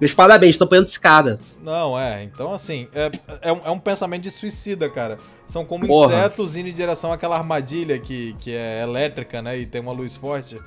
Meus 0.00 0.14
parabéns, 0.14 0.56
tô 0.56 0.64
apoiando 0.64 0.88
esse 0.88 0.98
cara. 0.98 1.38
Não, 1.62 1.98
é. 1.98 2.22
Então, 2.22 2.54
assim, 2.54 2.88
é, 2.94 3.10
é, 3.42 3.52
um, 3.52 3.60
é 3.64 3.70
um 3.70 3.78
pensamento 3.78 4.22
de 4.22 4.30
suicida, 4.30 4.88
cara. 4.88 5.18
São 5.46 5.62
como 5.64 5.86
Porra. 5.86 6.14
insetos 6.14 6.56
indo 6.56 6.70
em 6.70 6.72
direção 6.72 7.12
àquela 7.12 7.36
armadilha 7.36 7.98
que, 7.98 8.34
que 8.38 8.54
é 8.54 8.82
elétrica, 8.82 9.42
né? 9.42 9.58
E 9.58 9.66
tem 9.66 9.80
uma 9.80 9.92
luz 9.92 10.16
forte. 10.16 10.58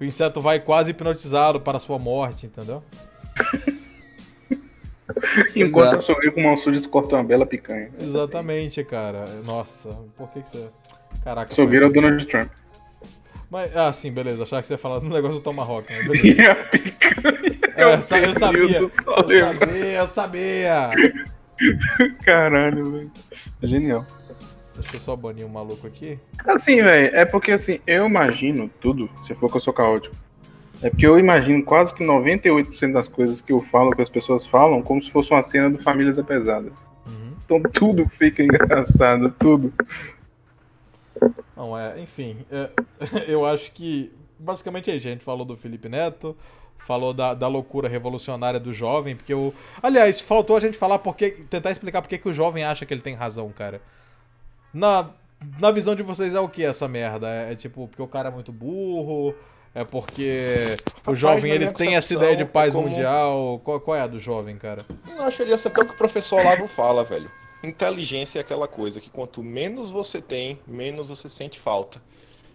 O 0.00 0.04
inseto 0.04 0.40
vai 0.40 0.58
quase 0.58 0.90
hipnotizado 0.90 1.60
para 1.60 1.76
a 1.76 1.80
sua 1.80 1.98
morte, 1.98 2.46
entendeu? 2.46 2.82
Enquanto 5.54 5.94
eu 5.94 6.02
sorrio 6.02 6.32
com 6.32 6.40
uma 6.40 6.56
suja, 6.56 6.80
corta 6.88 7.16
uma 7.16 7.24
bela 7.24 7.46
picanha. 7.46 7.90
Exatamente, 8.00 8.82
cara. 8.84 9.26
Nossa, 9.44 9.88
por 10.16 10.30
que, 10.30 10.42
que 10.42 10.50
você. 10.50 10.68
Caraca. 11.24 11.52
Sorrir 11.52 11.82
é 11.82 11.86
o 11.86 11.92
Donald 11.92 12.24
Trump. 12.26 12.50
Mas, 13.50 13.76
ah, 13.76 13.92
sim, 13.92 14.12
beleza. 14.12 14.44
Achava 14.44 14.62
que 14.62 14.68
você 14.68 14.74
ia 14.74 14.78
falar 14.78 15.00
do 15.00 15.08
negócio 15.08 15.38
do 15.38 15.42
Tomahawk. 15.42 15.92
Né? 15.92 16.04
E 16.22 16.46
a 16.46 16.54
picanha. 16.54 17.60
É, 17.76 17.84
eu, 17.84 18.02
sabia, 18.02 18.26
eu 18.26 18.34
sabia. 18.34 18.78
Eu 18.78 18.88
sabia, 18.90 19.94
eu 19.96 20.06
sabia. 20.06 20.90
Caralho, 22.22 22.92
velho. 22.92 23.10
Genial. 23.62 24.06
Deixa 24.74 24.96
eu 24.96 25.00
só 25.00 25.16
banir 25.16 25.46
um 25.46 25.48
maluco 25.48 25.86
aqui. 25.86 26.18
Assim, 26.46 26.82
velho, 26.82 27.14
é 27.14 27.24
porque 27.24 27.52
assim, 27.52 27.80
eu 27.86 28.06
imagino 28.06 28.70
tudo, 28.80 29.10
se 29.22 29.34
for 29.34 29.50
que 29.50 29.56
eu 29.56 29.60
sou 29.60 29.72
caótico. 29.72 30.14
É 30.82 30.88
porque 30.88 31.06
eu 31.06 31.18
imagino 31.18 31.62
quase 31.62 31.94
que 31.94 32.02
98% 32.02 32.92
das 32.92 33.06
coisas 33.06 33.40
que 33.40 33.52
eu 33.52 33.60
falo, 33.60 33.94
que 33.94 34.00
as 34.00 34.08
pessoas 34.08 34.46
falam, 34.46 34.82
como 34.82 35.02
se 35.02 35.10
fosse 35.10 35.30
uma 35.30 35.42
cena 35.42 35.68
do 35.68 35.78
Família 35.78 36.12
da 36.12 36.24
Pesada. 36.24 36.72
Uhum. 37.06 37.34
Então 37.44 37.62
tudo 37.62 38.08
fica 38.08 38.42
engraçado, 38.44 39.34
tudo. 39.38 39.72
Não, 41.56 41.76
é, 41.76 42.00
enfim, 42.00 42.38
é, 42.50 42.70
eu 43.28 43.44
acho 43.44 43.72
que 43.72 44.10
basicamente 44.38 44.90
é 44.90 44.96
isso. 44.96 45.06
A 45.06 45.10
gente 45.10 45.24
falou 45.24 45.44
do 45.44 45.56
Felipe 45.56 45.88
Neto, 45.88 46.36
falou 46.78 47.12
da, 47.12 47.34
da 47.34 47.46
loucura 47.46 47.88
revolucionária 47.88 48.58
do 48.58 48.72
jovem, 48.72 49.14
porque 49.14 49.34
o. 49.34 49.52
Aliás, 49.82 50.20
faltou 50.20 50.56
a 50.56 50.60
gente 50.60 50.76
falar 50.76 50.98
porque. 50.98 51.30
tentar 51.30 51.70
explicar 51.70 52.00
porque 52.00 52.18
que 52.18 52.28
o 52.28 52.32
jovem 52.32 52.64
acha 52.64 52.86
que 52.86 52.94
ele 52.94 53.02
tem 53.02 53.14
razão, 53.14 53.50
cara. 53.50 53.82
Na, 54.72 55.10
na 55.60 55.70
visão 55.70 55.94
de 55.94 56.02
vocês 56.02 56.34
é 56.34 56.40
o 56.40 56.48
que 56.48 56.64
essa 56.64 56.88
merda? 56.88 57.28
É, 57.28 57.52
é 57.52 57.54
tipo, 57.54 57.86
porque 57.88 58.02
o 58.02 58.08
cara 58.08 58.28
é 58.28 58.32
muito 58.32 58.52
burro, 58.52 59.34
é 59.74 59.84
porque 59.84 60.76
o 61.06 61.14
jovem 61.14 61.52
ele 61.52 61.70
tem 61.70 61.94
essa 61.94 62.12
ideia 62.12 62.36
de 62.36 62.44
paz 62.44 62.72
como... 62.72 62.88
mundial. 62.88 63.60
Qual, 63.62 63.80
qual, 63.80 63.96
é 63.96 64.00
a 64.00 64.06
do 64.06 64.18
jovem, 64.18 64.56
cara? 64.56 64.84
Eu 65.16 65.22
acho 65.22 65.36
que 65.36 65.48
ia 65.48 65.58
ser 65.58 65.68
até 65.68 65.82
o 65.82 65.86
que 65.86 65.94
o 65.94 65.96
professor 65.96 66.40
Olavo 66.40 66.66
fala, 66.66 67.04
velho. 67.04 67.30
inteligência 67.62 68.38
é 68.38 68.42
aquela 68.42 68.66
coisa 68.66 69.00
que 69.00 69.10
quanto 69.10 69.42
menos 69.42 69.90
você 69.90 70.20
tem, 70.20 70.58
menos 70.66 71.08
você 71.08 71.28
sente 71.28 71.58
falta. 71.58 72.02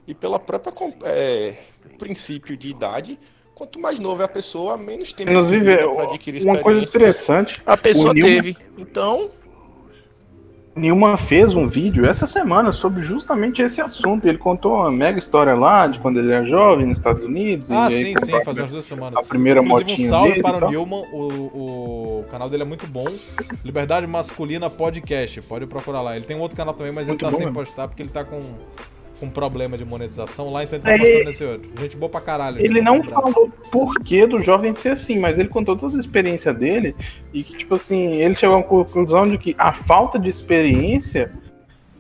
E 0.07 0.13
pela 0.13 0.38
própria 0.38 0.74
é, 1.05 1.55
princípio 1.97 2.55
de 2.57 2.68
idade, 2.68 3.18
quanto 3.55 3.80
mais 3.80 3.97
novo 3.97 4.22
é 4.22 4.26
a 4.26 4.30
pessoa, 4.30 4.78
menos 4.78 5.13
tempo 5.13 5.32
menos 5.32 5.47
viver. 5.47 5.88
para 5.88 6.09
adquirir 6.09 6.43
Uma 6.43 6.59
coisa 6.59 6.84
interessante. 6.84 7.61
A 7.66 7.78
pessoa 7.78 8.13
teve. 8.13 8.57
Então, 8.78 9.32
Nilma 10.76 11.16
fez 11.18 11.56
um 11.56 11.68
vídeo 11.68 12.06
essa 12.06 12.28
semana 12.28 12.74
sobre 12.74 13.02
justamente 13.02 13.62
esse 13.62 13.80
assunto. 13.80 14.28
Ele 14.28 14.38
contou 14.38 14.74
uma 14.74 14.92
mega 14.92 15.18
história 15.18 15.56
lá 15.56 15.88
de 15.88 16.00
quando 16.00 16.20
ele 16.20 16.32
era 16.32 16.44
jovem 16.44 16.86
nos 16.86 16.98
Estados 16.98 17.24
Unidos. 17.24 17.72
Ah, 17.72 17.90
sim, 17.90 18.14
sim, 18.18 18.32
faz 18.44 18.58
umas 18.58 18.72
duas 18.72 18.86
semanas. 18.86 19.18
A 19.18 19.24
primeira 19.24 19.62
Inclusive, 19.62 19.92
motinha 19.92 20.08
um 20.08 20.10
salve 20.10 20.30
dele 20.32 20.42
para 20.42 20.68
o 20.68 20.70
Nilman, 20.70 21.04
o, 21.14 22.20
o 22.20 22.26
canal 22.30 22.50
dele 22.50 22.64
é 22.64 22.66
muito 22.66 22.86
bom. 22.86 23.08
Liberdade 23.64 24.06
Masculina 24.06 24.70
Podcast, 24.70 25.42
pode 25.44 25.66
procurar 25.66 26.02
lá. 26.02 26.18
Ele 26.18 26.26
tem 26.26 26.36
um 26.36 26.42
outro 26.42 26.58
canal 26.58 26.74
também, 26.74 26.92
mas 26.92 27.08
muito 27.08 27.24
ele 27.24 27.32
tá 27.32 27.38
sem 27.38 27.54
postar 27.54 27.88
porque 27.88 28.02
ele 28.02 28.10
tá 28.10 28.26
com 28.26 28.40
com 29.20 29.30
problema 29.30 29.78
de 29.78 29.86
monetização 29.86 30.51
lá, 30.51 30.63
então 30.63 30.78
ele 30.78 30.84
tá 30.84 30.93
é, 30.93 30.97
mostrando 30.97 31.30
esse 31.30 31.43
outro. 31.43 31.72
Gente 31.80 31.97
boa 31.97 32.09
pra 32.09 32.22
caralho. 32.22 32.63
Ele 32.63 32.82
não 32.82 33.03
falou 33.03 33.51
por 33.72 33.95
que 33.99 34.26
do 34.26 34.39
jovem 34.39 34.74
ser 34.74 34.89
assim, 34.89 35.20
mas 35.20 35.39
ele 35.39 35.49
contou 35.49 35.76
toda 35.76 35.95
a 35.95 35.99
experiência 35.99 36.53
dele 36.53 36.95
e 37.34 37.43
que, 37.43 37.57
tipo 37.57 37.76
assim, 37.76 38.16
ele 38.22 38.36
chegou 38.36 38.57
à 38.57 38.63
conclusão 38.63 39.30
de 39.30 39.38
que 39.38 39.55
a 39.57 39.72
falta 39.72 40.20
de 40.20 40.30
experiência 40.30 41.32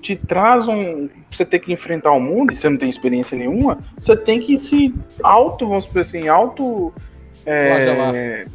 te 0.01 0.15
traz 0.15 0.67
um. 0.67 1.09
Você 1.31 1.43
ter 1.43 1.59
que 1.59 1.73
enfrentar 1.73 2.11
o 2.11 2.19
mundo 2.19 2.53
e 2.53 2.55
você 2.55 2.69
não 2.69 2.77
tem 2.77 2.89
experiência 2.89 3.37
nenhuma, 3.37 3.79
você 3.99 4.15
tem 4.15 4.39
que 4.39 4.57
se 4.57 4.93
auto, 5.23 5.67
vamos 5.67 5.85
dizer 5.87 5.99
assim, 6.01 6.27
auto. 6.27 6.93
É, 7.45 8.45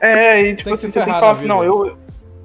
é 0.00 0.42
e 0.42 0.54
tipo 0.54 0.72
assim, 0.72 0.90
você 0.90 1.00
tem 1.00 1.12
que 1.12 1.20
falar 1.20 1.32
assim, 1.32 1.46
não, 1.46 1.64
eu 1.64 1.96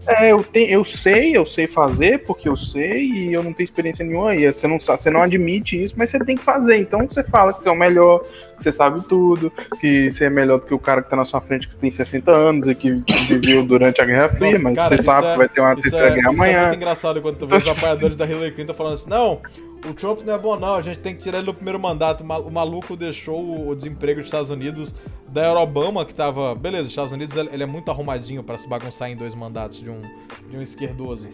é, 0.06 0.32
eu, 0.32 0.43
tenho, 0.43 0.70
eu 0.70 0.84
sei, 0.84 1.36
eu 1.36 1.45
sei 1.45 1.66
fazer, 1.66 2.24
porque 2.24 2.49
eu 2.49 2.58
sei 2.58 3.04
e 3.04 3.34
eu 3.34 3.41
não 3.41 3.54
tenho 3.54 3.66
experiência 3.66 4.04
nenhuma. 4.04 4.36
E 4.36 4.51
você 4.51 4.68
não, 4.68 4.80
você 4.80 5.10
não 5.10 5.22
admite 5.22 5.82
isso, 5.82 5.93
mas 5.97 6.10
você 6.10 6.20
tem 6.20 6.36
que 6.36 6.43
fazer. 6.43 6.78
Então 6.78 7.08
você 7.08 7.24
fala 7.24 7.54
que 7.54 7.62
você 7.62 7.70
é 7.70 7.72
o 7.72 7.76
melhor, 7.76 8.20
que 8.58 8.64
você 8.64 8.72
sabe 8.72 9.01
tudo, 9.08 9.51
que 9.80 10.12
você 10.12 10.26
é 10.26 10.30
melhor 10.30 10.60
do 10.60 10.66
que 10.66 10.74
o 10.74 10.80
cara 10.80 11.01
que 11.01 11.10
tá 11.10 11.16
na 11.16 11.26
sua 11.26 11.39
frente 11.39 11.68
que 11.68 11.76
tem 11.76 11.89
60 11.89 12.32
anos 12.32 12.68
e 12.68 12.76
que 12.76 13.01
viveu 13.28 13.66
durante 13.66 14.01
a 14.01 14.06
Guerra 14.06 14.30
Fria, 14.30 14.51
Nossa, 14.51 14.64
mas 14.64 14.76
cara, 14.76 14.89
você 14.89 15.04
sabe 15.04 15.28
é, 15.28 15.32
que 15.32 15.38
vai 15.38 15.49
ter 15.49 15.62
uma 15.62 15.76
terceira 15.76 16.08
é, 16.08 16.16
guerra 16.16 16.32
isso 16.32 16.41
amanhã. 16.41 16.58
É 16.58 16.62
muito 16.64 16.76
engraçado 16.76 17.22
quando 17.22 17.38
tu 17.38 17.47
vê 17.47 17.56
os 17.56 17.68
apoiadores 17.68 18.18
da 18.18 18.26
Hillary 18.26 18.51
Clinton 18.51 18.74
falando 18.74 18.93
assim: 18.93 19.10
não, 19.10 19.41
o 19.86 19.93
Trump 19.93 20.21
não 20.21 20.34
é 20.34 20.38
bom, 20.38 20.57
não. 20.57 20.75
A 20.75 20.81
gente 20.81 20.99
tem 20.99 21.15
que 21.15 21.21
tirar 21.21 21.39
ele 21.39 21.45
do 21.45 21.53
primeiro 21.53 21.79
mandato. 21.79 22.23
O 22.23 22.51
maluco 22.51 22.95
deixou 22.95 23.67
o 23.67 23.75
desemprego 23.75 24.19
dos 24.19 24.27
Estados 24.27 24.49
Unidos 24.49 24.95
da 25.27 25.59
Obama, 25.59 26.05
que 26.05 26.13
tava. 26.13 26.55
Beleza, 26.55 26.84
os 26.84 26.89
Estados 26.89 27.11
Unidos 27.11 27.36
ele 27.36 27.63
é 27.63 27.65
muito 27.65 27.89
arrumadinho 27.91 28.43
para 28.43 28.57
se 28.57 28.67
bagunçar 28.67 29.09
em 29.09 29.15
dois 29.15 29.36
mandatos 29.36 29.81
de 29.81 29.89
um, 29.89 30.01
de 30.49 30.57
um 30.57 30.61
esquerdoso. 30.61 31.27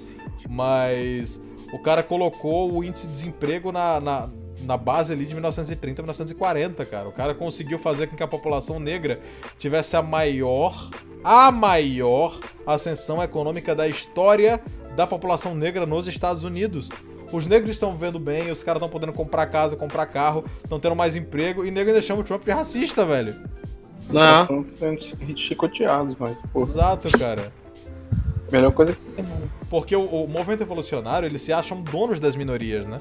Mas 0.50 1.42
o 1.72 1.80
cara 1.80 2.02
colocou 2.02 2.72
o 2.74 2.84
índice 2.84 3.06
de 3.06 3.14
desemprego 3.14 3.72
na, 3.72 4.00
na, 4.00 4.30
na 4.62 4.78
base 4.78 5.14
ali 5.14 5.26
de 5.26 5.34
1930 5.34 6.02
1940, 6.02 6.86
cara. 6.86 7.08
O 7.08 7.12
cara 7.12 7.36
conseguiu 7.36 7.78
fazer 7.78 8.08
com 8.08 8.16
que 8.16 8.24
a 8.24 8.28
população 8.28 8.80
negra 8.80 9.20
tivesse 9.58 9.96
a 9.96 10.02
maior, 10.02 10.90
a 11.24 11.52
maior 11.52 12.40
ascensão 12.66 13.22
econômica 13.22 13.76
da 13.76 13.88
história 13.88 14.60
da 14.96 15.06
população 15.06 15.54
negra 15.54 15.86
nos 15.86 16.08
Estados 16.08 16.44
Unidos. 16.44 16.90
Os 17.32 17.46
negros 17.46 17.72
estão 17.72 17.94
vivendo 17.94 18.20
bem, 18.20 18.52
os 18.52 18.64
caras 18.64 18.80
estão 18.80 18.90
podendo 18.90 19.14
comprar 19.14 19.46
casa, 19.48 19.76
comprar 19.76 20.06
carro, 20.06 20.46
estão 20.64 20.80
tendo 20.80 20.96
mais 20.96 21.16
emprego, 21.16 21.66
e 21.66 21.72
negro 21.72 21.94
ainda 21.94 22.02
chama 22.02 22.22
o 22.22 22.24
Trump 22.24 22.44
de 22.44 22.52
racista, 22.52 23.06
velho. 23.06 23.36
Não. 24.12 24.46
São 24.46 24.66
sendo 24.66 25.38
chicoteados, 25.38 26.16
mas, 26.18 26.42
pô. 26.52 26.64
Exato, 26.64 27.10
cara. 27.18 27.52
Melhor 28.52 28.72
coisa 28.72 28.94
que 28.94 29.00
tem. 29.12 29.26
Porque 29.70 29.96
o, 29.96 30.02
o, 30.02 30.28
movimento 30.28 30.62
evolucionário, 30.62 31.28
eles 31.28 31.42
se 31.42 31.54
acham 31.54 31.82
donos 31.82 32.20
das 32.20 32.36
minorias, 32.36 32.88
né? 32.88 33.00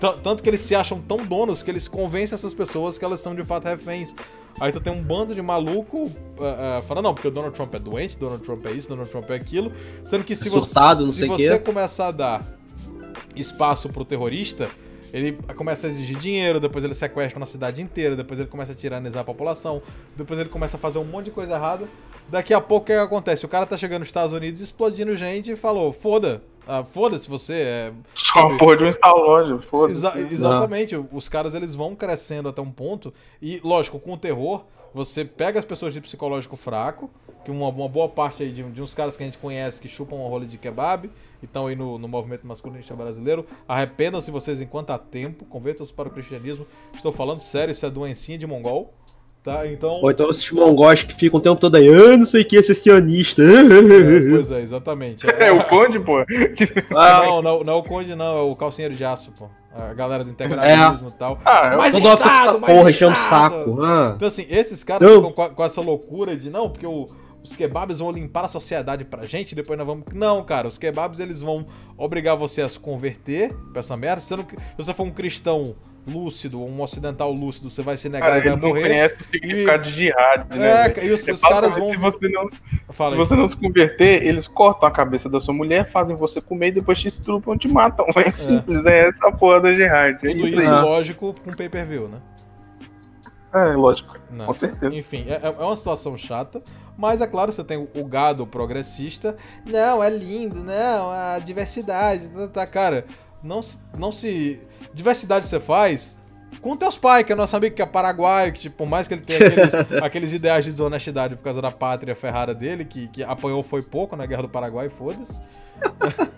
T 0.00 0.12
tanto 0.22 0.42
que 0.42 0.50
eles 0.50 0.60
se 0.60 0.74
acham 0.74 1.00
tão 1.00 1.24
donos 1.24 1.62
que 1.62 1.70
eles 1.70 1.86
convencem 1.86 2.34
essas 2.34 2.52
pessoas 2.52 2.98
que 2.98 3.04
elas 3.04 3.20
são 3.20 3.34
de 3.34 3.44
fato 3.44 3.66
reféns. 3.66 4.12
Aí 4.60 4.70
tu 4.72 4.80
tem 4.80 4.92
um 4.92 5.02
bando 5.02 5.34
de 5.34 5.40
maluco 5.40 5.98
uh, 5.98 6.08
uh, 6.08 6.82
falando, 6.82 7.04
não, 7.04 7.14
porque 7.14 7.28
o 7.28 7.30
Donald 7.30 7.54
Trump 7.54 7.74
é 7.74 7.78
doente, 7.78 8.18
Donald 8.18 8.42
Trump 8.42 8.66
é 8.66 8.72
isso, 8.72 8.88
Donald 8.88 9.10
Trump 9.10 9.30
é 9.30 9.34
aquilo. 9.34 9.72
Sendo 10.04 10.24
que 10.24 10.34
se 10.34 10.50
Surtado, 10.50 11.04
você, 11.04 11.20
se 11.20 11.26
você 11.26 11.58
começar 11.58 12.08
a 12.08 12.12
dar 12.12 12.61
espaço 13.34 13.88
pro 13.88 14.04
terrorista, 14.04 14.70
ele 15.12 15.38
começa 15.56 15.86
a 15.86 15.90
exigir 15.90 16.16
dinheiro, 16.16 16.58
depois 16.58 16.84
ele 16.84 16.94
sequestra 16.94 17.38
uma 17.38 17.46
cidade 17.46 17.82
inteira, 17.82 18.16
depois 18.16 18.40
ele 18.40 18.48
começa 18.48 18.72
a 18.72 18.74
tiranizar 18.74 19.22
a 19.22 19.24
população, 19.24 19.82
depois 20.16 20.40
ele 20.40 20.48
começa 20.48 20.76
a 20.76 20.80
fazer 20.80 20.98
um 20.98 21.04
monte 21.04 21.26
de 21.26 21.30
coisa 21.32 21.54
errada. 21.54 21.86
Daqui 22.28 22.54
a 22.54 22.60
pouco 22.60 22.84
o 22.84 22.86
que 22.86 22.92
acontece? 22.92 23.44
O 23.44 23.48
cara 23.48 23.66
tá 23.66 23.76
chegando 23.76 24.00
nos 24.00 24.08
Estados 24.08 24.32
Unidos 24.32 24.60
explodindo 24.60 25.14
gente 25.16 25.52
e 25.52 25.56
falou: 25.56 25.92
foda, 25.92 26.42
ah, 26.66 26.84
foda-se 26.84 27.28
você. 27.28 27.52
É, 27.52 27.92
Só 28.14 28.48
uma 28.48 28.56
porra 28.56 28.76
de 28.76 28.84
um 28.84 28.88
Stallone, 28.88 29.60
foda-se. 29.60 29.98
Exa 29.98 30.14
exatamente, 30.18 30.96
Não. 30.96 31.08
os 31.12 31.28
caras 31.28 31.54
eles 31.54 31.74
vão 31.74 31.94
crescendo 31.94 32.48
até 32.48 32.62
um 32.62 32.70
ponto, 32.70 33.12
e 33.40 33.60
lógico, 33.62 33.98
com 33.98 34.14
o 34.14 34.16
terror, 34.16 34.64
você 34.94 35.24
pega 35.24 35.58
as 35.58 35.64
pessoas 35.64 35.92
de 35.92 36.00
psicológico 36.00 36.56
fraco, 36.56 37.10
que 37.44 37.50
uma, 37.50 37.68
uma 37.68 37.88
boa 37.88 38.08
parte 38.08 38.42
aí 38.42 38.52
de, 38.52 38.62
de, 38.62 38.82
uns 38.82 38.94
caras 38.94 39.16
que 39.16 39.22
a 39.22 39.26
gente 39.26 39.38
conhece 39.38 39.80
que 39.80 39.88
chupam 39.88 40.16
uma 40.16 40.28
rola 40.28 40.46
de 40.46 40.58
kebab, 40.58 41.10
e 41.42 41.44
estão 41.44 41.66
aí 41.66 41.74
no, 41.74 41.98
no 41.98 42.06
movimento 42.06 42.46
masculinista 42.46 42.94
brasileiro. 42.94 43.46
Arrependam-se 43.66 44.30
vocês 44.30 44.60
enquanto 44.60 44.90
há 44.90 44.98
tempo, 44.98 45.44
convertam-se 45.46 45.92
para 45.92 46.08
o 46.08 46.12
cristianismo. 46.12 46.66
Estou 46.94 47.10
falando 47.10 47.40
sério, 47.40 47.72
isso 47.72 47.84
é 47.84 47.90
doencinha 47.90 48.38
de 48.38 48.46
mongol. 48.46 48.94
Tá, 49.42 49.66
então... 49.66 50.00
Ou 50.00 50.08
então 50.08 50.30
esses 50.30 50.48
mongóis 50.52 51.02
que 51.02 51.14
ficam 51.14 51.40
o 51.40 51.42
tempo 51.42 51.60
todo 51.60 51.74
aí, 51.74 51.88
ah, 51.88 52.16
não 52.16 52.24
sei 52.24 52.42
o 52.42 52.44
que, 52.44 52.54
esses 52.54 52.78
sionistas. 52.78 53.44
É, 53.44 54.30
pois 54.30 54.50
é, 54.52 54.60
exatamente. 54.60 55.28
É, 55.28 55.48
é 55.48 55.52
o 55.52 55.64
Conde, 55.68 55.98
pô. 55.98 56.24
Ah, 56.94 57.22
não, 57.24 57.42
não, 57.42 57.64
não 57.64 57.72
é 57.72 57.76
o 57.76 57.82
Conde, 57.82 58.14
não, 58.14 58.38
é 58.38 58.42
o 58.42 58.54
calcinheiro 58.54 58.94
de 58.94 59.04
aço, 59.04 59.32
pô. 59.32 59.48
A 59.74 59.92
galera 59.94 60.22
do 60.22 60.30
integralismo 60.30 61.08
é. 61.08 61.10
e 61.10 61.14
tal. 61.14 61.40
Ah, 61.44 61.74
mas 61.76 61.92
toda 61.92 62.12
Estado, 62.12 62.60
mais 62.60 62.74
porra, 62.74 62.90
enchendo 62.90 63.12
o 63.12 63.16
saco. 63.16 63.82
Ah. 63.82 64.12
Então, 64.14 64.28
assim, 64.28 64.46
esses 64.48 64.84
caras 64.84 65.10
ficam 65.10 65.32
com, 65.32 65.48
com, 65.48 65.64
essa 65.64 65.80
loucura 65.80 66.36
de, 66.36 66.50
não, 66.50 66.68
porque 66.68 66.86
o, 66.86 67.08
os 67.42 67.56
kebabs 67.56 67.98
vão 67.98 68.12
limpar 68.12 68.44
a 68.44 68.48
sociedade 68.48 69.04
pra 69.04 69.26
gente, 69.26 69.54
depois 69.54 69.76
nós 69.76 69.86
vamos. 69.86 70.04
Não, 70.12 70.44
cara, 70.44 70.68
os 70.68 70.78
kebabs 70.78 71.18
eles 71.18 71.40
vão 71.40 71.66
obrigar 71.96 72.36
você 72.36 72.62
a 72.62 72.68
se 72.68 72.78
converter 72.78 73.52
pra 73.72 73.80
essa 73.80 73.96
merda. 73.96 74.20
Sendo 74.20 74.44
que 74.44 74.54
se 74.54 74.76
você 74.76 74.92
for 74.92 75.04
um 75.04 75.10
cristão 75.10 75.74
lúcido, 76.06 76.60
um 76.60 76.80
ocidental 76.80 77.32
lúcido, 77.32 77.70
você 77.70 77.82
vai 77.82 77.96
se 77.96 78.08
negar 78.08 78.30
cara, 78.30 78.38
e 78.38 78.48
vai 78.48 78.58
morrer. 78.58 78.80
Não 78.80 78.88
conhece 78.88 79.20
o 79.20 79.24
significado 79.24 79.82
e... 79.82 79.90
de 79.90 79.96
jihad, 79.96 80.56
né? 80.56 80.86
É, 80.86 81.06
e 81.06 81.10
os, 81.10 81.26
os 81.26 81.40
caras 81.40 81.74
vão. 81.74 81.88
Se 81.88 81.96
você 81.96 82.28
não, 82.28 82.48
se 82.50 83.14
você 83.14 83.34
não 83.34 83.46
se 83.46 83.56
converter, 83.56 84.24
eles 84.24 84.48
cortam 84.48 84.88
a 84.88 84.92
cabeça 84.92 85.28
da 85.28 85.40
sua 85.40 85.54
mulher, 85.54 85.88
fazem 85.90 86.16
você 86.16 86.40
comer 86.40 86.68
e 86.68 86.72
depois 86.72 86.98
te 87.00 87.08
estrupam, 87.08 87.56
te 87.56 87.68
matam. 87.68 88.06
É, 88.22 88.28
é. 88.28 88.32
simples, 88.32 88.86
é 88.86 89.08
essa 89.08 89.32
porra 89.32 89.60
da 89.60 89.74
jihad. 89.74 90.14
É 90.14 90.18
Tudo 90.18 90.46
isso, 90.46 90.60
isso 90.60 90.70
lógico, 90.70 91.34
com 91.44 91.52
pay 91.54 91.68
per 91.68 91.86
view, 91.86 92.08
né? 92.08 92.18
É, 93.52 93.74
lógico. 93.74 94.16
Não. 94.30 94.46
Com 94.46 94.52
certeza. 94.52 94.96
Enfim, 94.96 95.26
é, 95.28 95.40
é 95.44 95.50
uma 95.50 95.76
situação 95.76 96.16
chata, 96.16 96.62
mas 96.96 97.20
é 97.20 97.26
claro, 97.26 97.52
você 97.52 97.62
tem 97.62 97.76
o 97.94 98.04
gado 98.04 98.46
progressista. 98.46 99.36
Não, 99.64 100.02
é 100.02 100.08
lindo, 100.08 100.64
não, 100.64 101.10
a 101.10 101.38
diversidade, 101.38 102.30
tá, 102.30 102.48
tá 102.48 102.66
cara. 102.66 103.04
Não 103.42 103.60
se, 103.62 103.78
não 103.98 104.12
se. 104.12 104.60
Diversidade 104.94 105.46
você 105.46 105.58
faz 105.58 106.14
com 106.60 106.76
teus 106.76 106.98
pais, 106.98 107.24
que 107.24 107.32
é 107.32 107.36
nosso 107.36 107.56
amigo 107.56 107.74
que 107.74 107.82
é 107.82 107.86
paraguaio, 107.86 108.52
que, 108.52 108.60
tipo, 108.60 108.76
por 108.76 108.86
mais 108.86 109.08
que 109.08 109.14
ele 109.14 109.22
tenha 109.22 109.48
aqueles, 109.48 109.74
aqueles 110.02 110.32
ideais 110.32 110.64
de 110.64 110.70
desonestidade 110.70 111.36
por 111.36 111.42
causa 111.42 111.62
da 111.62 111.70
pátria 111.70 112.14
ferrara 112.14 112.54
dele, 112.54 112.84
que, 112.84 113.08
que 113.08 113.22
apanhou 113.22 113.62
foi 113.62 113.82
pouco 113.82 114.14
na 114.16 114.26
Guerra 114.26 114.42
do 114.42 114.48
Paraguai, 114.48 114.88
foda-se. 114.88 115.40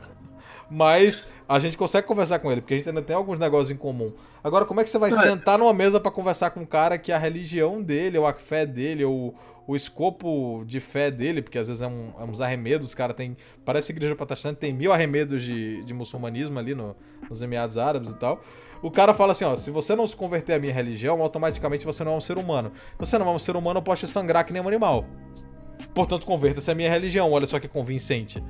Mas 0.70 1.26
a 1.48 1.58
gente 1.58 1.76
consegue 1.76 2.06
conversar 2.06 2.38
com 2.38 2.50
ele, 2.50 2.60
porque 2.60 2.74
a 2.74 2.76
gente 2.78 2.88
ainda 2.88 3.02
tem 3.02 3.14
alguns 3.14 3.38
negócios 3.38 3.70
em 3.70 3.76
comum. 3.76 4.12
Agora, 4.42 4.64
como 4.64 4.80
é 4.80 4.84
que 4.84 4.90
você 4.90 4.98
vai 4.98 5.10
é. 5.10 5.16
sentar 5.16 5.58
numa 5.58 5.74
mesa 5.74 6.00
para 6.00 6.10
conversar 6.10 6.50
com 6.50 6.60
um 6.60 6.66
cara 6.66 6.96
que 6.96 7.12
a 7.12 7.18
religião 7.18 7.82
dele, 7.82 8.16
ou 8.16 8.26
a 8.26 8.32
fé 8.32 8.64
dele, 8.64 9.04
ou 9.04 9.34
o 9.66 9.74
escopo 9.74 10.64
de 10.66 10.78
fé 10.80 11.10
dele, 11.10 11.40
porque 11.40 11.58
às 11.58 11.68
vezes 11.68 11.82
é, 11.82 11.86
um, 11.86 12.10
é 12.18 12.24
uns 12.24 12.40
arremedos, 12.40 12.88
os 12.88 12.94
caras 12.94 13.16
tem. 13.16 13.36
Parece 13.64 13.92
igreja 13.92 14.14
protestante, 14.14 14.58
tem 14.58 14.72
mil 14.72 14.92
arremedos 14.92 15.42
de, 15.42 15.82
de 15.84 15.94
muçulmanismo 15.94 16.58
ali 16.58 16.74
no, 16.74 16.94
nos 17.28 17.42
Emirados 17.42 17.78
Árabes 17.78 18.10
e 18.12 18.16
tal. 18.16 18.42
O 18.82 18.90
cara 18.90 19.14
fala 19.14 19.32
assim, 19.32 19.44
ó, 19.44 19.56
se 19.56 19.70
você 19.70 19.96
não 19.96 20.06
se 20.06 20.14
converter 20.14 20.54
à 20.54 20.58
minha 20.58 20.72
religião, 20.72 21.22
automaticamente 21.22 21.86
você 21.86 22.04
não 22.04 22.12
é 22.12 22.16
um 22.16 22.20
ser 22.20 22.36
humano. 22.36 22.70
Se 22.74 22.98
você 22.98 23.18
não 23.18 23.26
é 23.28 23.30
um 23.30 23.38
ser 23.38 23.56
humano, 23.56 23.78
eu 23.78 23.82
posso 23.82 24.06
te 24.06 24.12
sangrar 24.12 24.44
que 24.44 24.52
nem 24.52 24.60
um 24.60 24.68
animal. 24.68 25.06
Portanto, 25.94 26.26
converta-se 26.26 26.70
à 26.70 26.74
minha 26.74 26.90
religião, 26.90 27.32
olha 27.32 27.46
só 27.46 27.58
que 27.58 27.66
convincente. 27.66 28.44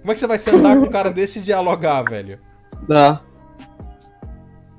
Como 0.00 0.10
é 0.10 0.14
que 0.14 0.20
você 0.20 0.26
vai 0.26 0.38
sentar 0.38 0.76
com 0.76 0.86
um 0.86 0.90
cara 0.90 1.10
desse 1.10 1.38
e 1.38 1.42
dialogar, 1.42 2.02
velho? 2.02 2.40
Dá. 2.88 3.22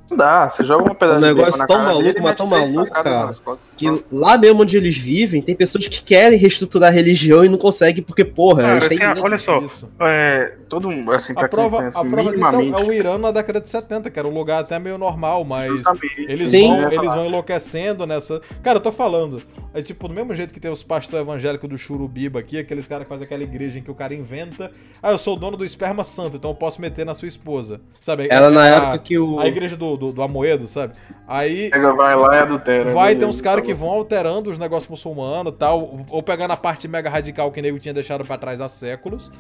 Não 0.10 0.18
dá, 0.18 0.50
você 0.50 0.64
joga 0.64 0.84
uma 0.84 0.96
pedaço 0.96 1.18
um 1.18 1.22
negócio 1.22 1.68
tão 1.68 1.84
maluco, 1.84 2.04
dele, 2.04 2.20
mas 2.20 2.36
tão 2.36 2.48
maluco, 2.48 2.90
cara, 2.90 3.36
que 3.78 4.04
lá 4.12 4.38
mesmo 4.40 4.64
onde 4.64 4.76
eles 4.76 4.98
vivem, 4.98 5.40
tem 5.40 5.56
pessoas 5.56 5.88
que 5.88 6.02
querem 6.02 6.38
reestruturar 6.38 6.90
a 6.90 6.92
religião 6.92 7.46
e 7.46 7.50
não 7.50 7.60
conseguem, 7.60 8.04
porque, 8.04 8.26
porra, 8.26 8.64
cara, 8.64 8.86
assim, 8.86 9.22
olha 9.22 9.38
só, 9.38 9.62
é, 10.00 10.58
todo 10.68 10.90
mundo, 10.90 11.12
assim, 11.12 11.36
pra 11.36 11.46
a 11.46 11.50
prova, 11.50 11.78
conhece, 11.78 11.98
a 11.98 12.02
prova 12.04 12.32
minimamente... 12.32 12.72
disso 12.72 12.84
é 12.84 12.88
o 12.88 12.92
Irã 12.92 13.18
na 13.20 13.30
década 13.30 13.62
de 13.62 13.70
70, 13.70 14.10
que 14.10 14.18
era 14.18 14.28
um 14.28 14.34
lugar 14.34 14.62
até 14.62 14.80
meio 14.80 14.98
normal, 14.98 15.46
mas 15.46 15.84
eles 16.18 16.50
Sim, 16.50 16.70
vão, 16.70 16.92
eles 16.92 17.14
vão 17.14 17.26
enlouquecendo 17.28 18.08
nessa... 18.08 18.42
Cara, 18.64 18.78
eu 18.78 18.82
tô 18.82 18.92
falando, 18.92 19.44
é 19.76 19.82
tipo, 19.84 20.08
do 20.08 20.14
mesmo 20.14 20.34
jeito 20.34 20.52
que 20.52 20.60
tem 20.60 20.72
os 20.72 20.82
pastores 20.82 21.24
evangélicos 21.24 21.70
do 21.70 21.78
Churubiba 21.78 22.40
aqui, 22.40 22.58
aqueles 22.58 22.88
caras 22.88 23.04
que 23.04 23.10
fazem 23.10 23.26
aquela 23.26 23.44
igreja 23.44 23.78
em 23.78 23.84
que 23.84 23.92
o 23.92 23.96
cara 23.96 24.16
inventa, 24.16 24.72
ah, 25.04 25.12
eu 25.12 25.20
sou 25.20 25.36
o 25.36 25.40
dono 25.40 25.56
do 25.56 25.64
esperma 25.64 26.04
santo, 26.04 26.38
então 26.38 26.50
eu 26.50 26.56
posso 26.56 26.82
meter 26.82 27.06
na 27.06 27.14
sua 27.14 27.28
esposa, 27.28 27.80
sabe? 28.00 28.28
Ela 28.32 28.50
na 28.50 28.68
época 28.68 29.00
que 29.00 29.20
o... 29.20 29.40
A 29.40 29.48
igreja 29.48 29.78
do 29.78 29.99
do, 30.00 30.12
do 30.12 30.24
Amoedo, 30.24 30.68
sabe? 30.68 30.94
Aí. 31.28 31.70
Vai 31.70 32.16
lá 32.16 32.36
e 32.36 32.40
adultera. 32.40 32.94
Vai 32.94 33.16
ter 33.16 33.26
uns 33.26 33.42
caras 33.42 33.64
que 33.64 33.74
vão 33.74 33.90
alterando 33.90 34.50
os 34.50 34.58
negócios 34.58 34.90
muçulmanos 34.90 35.54
tal, 35.60 36.06
ou 36.10 36.24
pegando 36.24 36.52
a 36.52 36.58
parte 36.58 36.88
mega 36.88 37.10
radical 37.10 37.52
que 37.52 37.60
o 37.60 37.64
nego 37.64 37.78
tinha 37.78 37.94
deixado 37.94 38.26
para 38.26 38.38
trás 38.38 38.60
há 38.62 38.70
séculos 38.70 39.32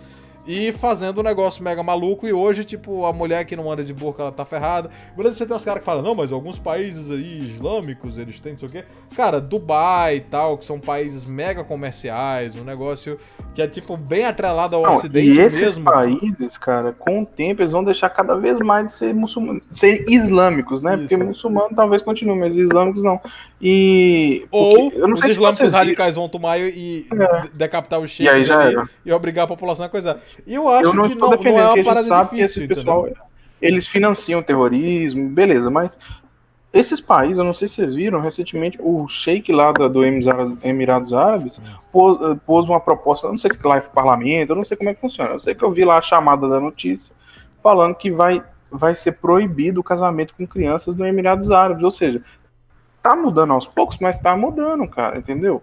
e 0.49 0.71
fazendo 0.71 1.19
um 1.19 1.23
negócio 1.23 1.63
mega 1.63 1.83
maluco. 1.83 2.27
E 2.27 2.33
hoje, 2.33 2.63
tipo, 2.63 3.05
a 3.05 3.13
mulher 3.13 3.45
que 3.45 3.55
não 3.55 3.71
anda 3.71 3.83
de 3.83 3.93
burca, 3.93 4.23
ela 4.23 4.31
tá 4.31 4.43
ferrada. 4.43 4.89
Beleza, 5.15 5.35
você 5.35 5.45
tem 5.45 5.55
uns 5.55 5.63
caras 5.63 5.81
que 5.81 5.85
falam, 5.85 6.01
não, 6.01 6.15
mas 6.15 6.31
alguns 6.31 6.57
países 6.57 7.11
aí 7.11 7.41
islâmicos, 7.41 8.17
eles 8.17 8.39
têm 8.39 8.53
não 8.53 8.59
sei 8.59 8.67
o 8.67 8.71
quê. 8.71 8.83
Cara, 9.15 9.39
Dubai 9.39 10.15
e 10.15 10.21
tal, 10.21 10.57
que 10.57 10.65
são 10.65 10.79
países 10.79 11.23
mega 11.23 11.63
comerciais, 11.63 12.55
um 12.55 12.63
negócio 12.63 13.19
que 13.53 13.61
é, 13.61 13.67
tipo, 13.67 13.95
bem 13.95 14.25
atrelado 14.25 14.75
ao 14.75 14.81
não, 14.81 14.95
ocidente 14.95 15.27
e 15.27 15.39
esses 15.39 15.61
mesmo. 15.61 15.83
países, 15.85 16.57
cara, 16.57 16.93
com 16.93 17.21
o 17.21 17.25
tempo, 17.27 17.61
eles 17.61 17.71
vão 17.71 17.83
deixar 17.83 18.09
cada 18.09 18.35
vez 18.35 18.57
mais 18.57 18.87
de 18.87 18.93
ser 18.93 19.13
muçulmanos, 19.13 19.61
ser 19.71 20.03
islâmicos, 20.09 20.81
né? 20.81 20.95
Isso. 20.95 21.09
Porque 21.09 21.23
muçulmano 21.23 21.75
talvez 21.75 22.01
continue, 22.01 22.39
mas 22.39 22.57
islâmicos 22.57 23.03
não. 23.03 23.21
E. 23.61 24.47
Ou 24.49 24.91
não 24.95 25.13
os 25.13 25.23
islâmicos 25.23 25.73
radicais 25.73 26.15
vão 26.15 26.27
tomar 26.27 26.59
e 26.59 27.05
é. 27.11 27.41
decapitar 27.53 27.99
o 27.99 28.07
chefe 28.07 28.49
e, 28.49 29.09
e, 29.09 29.13
obrigar 29.13 29.43
a 29.45 29.47
população 29.47 29.85
a 29.85 29.89
coisa. 29.89 30.17
E 30.45 30.55
eu 30.55 30.69
acho 30.69 30.89
eu 30.89 30.93
não 30.93 31.03
que 31.03 31.13
estou 31.13 31.29
não, 31.29 31.37
defendendo, 31.37 31.61
não 31.61 31.71
é 31.71 31.73
uma 31.73 31.83
parada 31.83 32.07
sabe 32.07 32.35
difícil, 32.35 32.67
que 32.67 32.73
esse 32.73 32.81
pessoal, 32.81 33.05
entendeu? 33.05 33.23
eles 33.61 33.87
financiam 33.87 34.41
terrorismo, 34.41 35.29
beleza, 35.29 35.69
mas 35.69 35.97
esses 36.71 37.01
países, 37.01 37.39
eu 37.39 37.43
não 37.43 37.53
sei 37.53 37.67
se 37.67 37.75
vocês 37.75 37.95
viram, 37.95 38.21
recentemente 38.21 38.77
o 38.79 39.07
sheik 39.07 39.51
lá 39.51 39.71
do 39.71 40.03
Emirados 40.63 41.13
Árabes 41.13 41.59
pôs, 41.91 42.21
eh, 42.21 42.35
pôs, 42.45 42.65
uma 42.65 42.79
proposta, 42.79 43.27
não 43.27 43.39
sei 43.39 43.51
se 43.51 43.59
lá 43.65 43.77
é 43.77 43.81
parlamento, 43.81 44.51
eu 44.51 44.55
não 44.55 44.63
sei 44.63 44.77
como 44.77 44.89
é 44.89 44.93
que 44.93 45.01
funciona, 45.01 45.31
eu 45.31 45.39
sei 45.39 45.55
que 45.55 45.63
eu 45.63 45.71
vi 45.71 45.83
lá 45.83 45.97
a 45.97 46.01
chamada 46.01 46.47
da 46.47 46.59
notícia 46.59 47.13
falando 47.63 47.95
que 47.95 48.11
vai, 48.11 48.43
vai 48.71 48.93
ser 48.95 49.13
proibido 49.13 49.81
o 49.81 49.83
casamento 49.83 50.33
com 50.35 50.45
crianças 50.45 50.95
no 50.95 51.05
Emirados 51.05 51.51
Árabes, 51.51 51.83
ou 51.83 51.91
seja, 51.91 52.23
tá 53.01 53.15
mudando 53.15 53.53
aos 53.53 53.67
poucos, 53.67 53.97
mas 53.99 54.19
tá 54.19 54.37
mudando, 54.37 54.87
cara, 54.87 55.17
entendeu? 55.17 55.61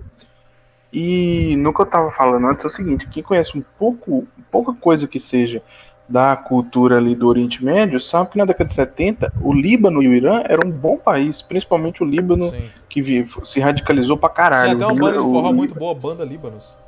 E 0.98 1.54
no 1.56 1.74
que 1.74 1.82
eu 1.82 1.84
tava 1.84 2.10
falando 2.10 2.46
antes 2.46 2.64
é 2.64 2.68
o 2.68 2.70
seguinte, 2.70 3.06
quem 3.06 3.22
conhece 3.22 3.56
um 3.58 3.62
pouco, 3.78 4.26
pouca 4.50 4.72
coisa 4.72 5.06
que 5.06 5.20
seja 5.20 5.62
da 6.08 6.34
cultura 6.34 6.96
ali 6.96 7.14
do 7.14 7.28
Oriente 7.28 7.62
Médio, 7.62 8.00
sabe 8.00 8.30
que 8.30 8.38
na 8.38 8.46
década 8.46 8.64
de 8.64 8.72
70 8.72 9.30
o 9.42 9.52
Líbano 9.52 10.02
e 10.02 10.08
o 10.08 10.14
Irã 10.14 10.42
eram 10.48 10.70
um 10.70 10.72
bom 10.72 10.96
país, 10.96 11.42
principalmente 11.42 12.02
o 12.02 12.06
Líbano, 12.06 12.48
Sim. 12.48 12.70
que 12.88 13.26
se 13.44 13.60
radicalizou 13.60 14.16
pra 14.16 14.30
caralho. 14.30 14.74
Tinha 14.74 14.74
até 14.74 14.86
uma 14.86 14.94
banda 14.94 15.18
de 15.18 15.24
forró 15.30 15.52
muito 15.52 15.74
boa, 15.74 15.94
banda 15.94 16.24
Líbanos. 16.24 16.78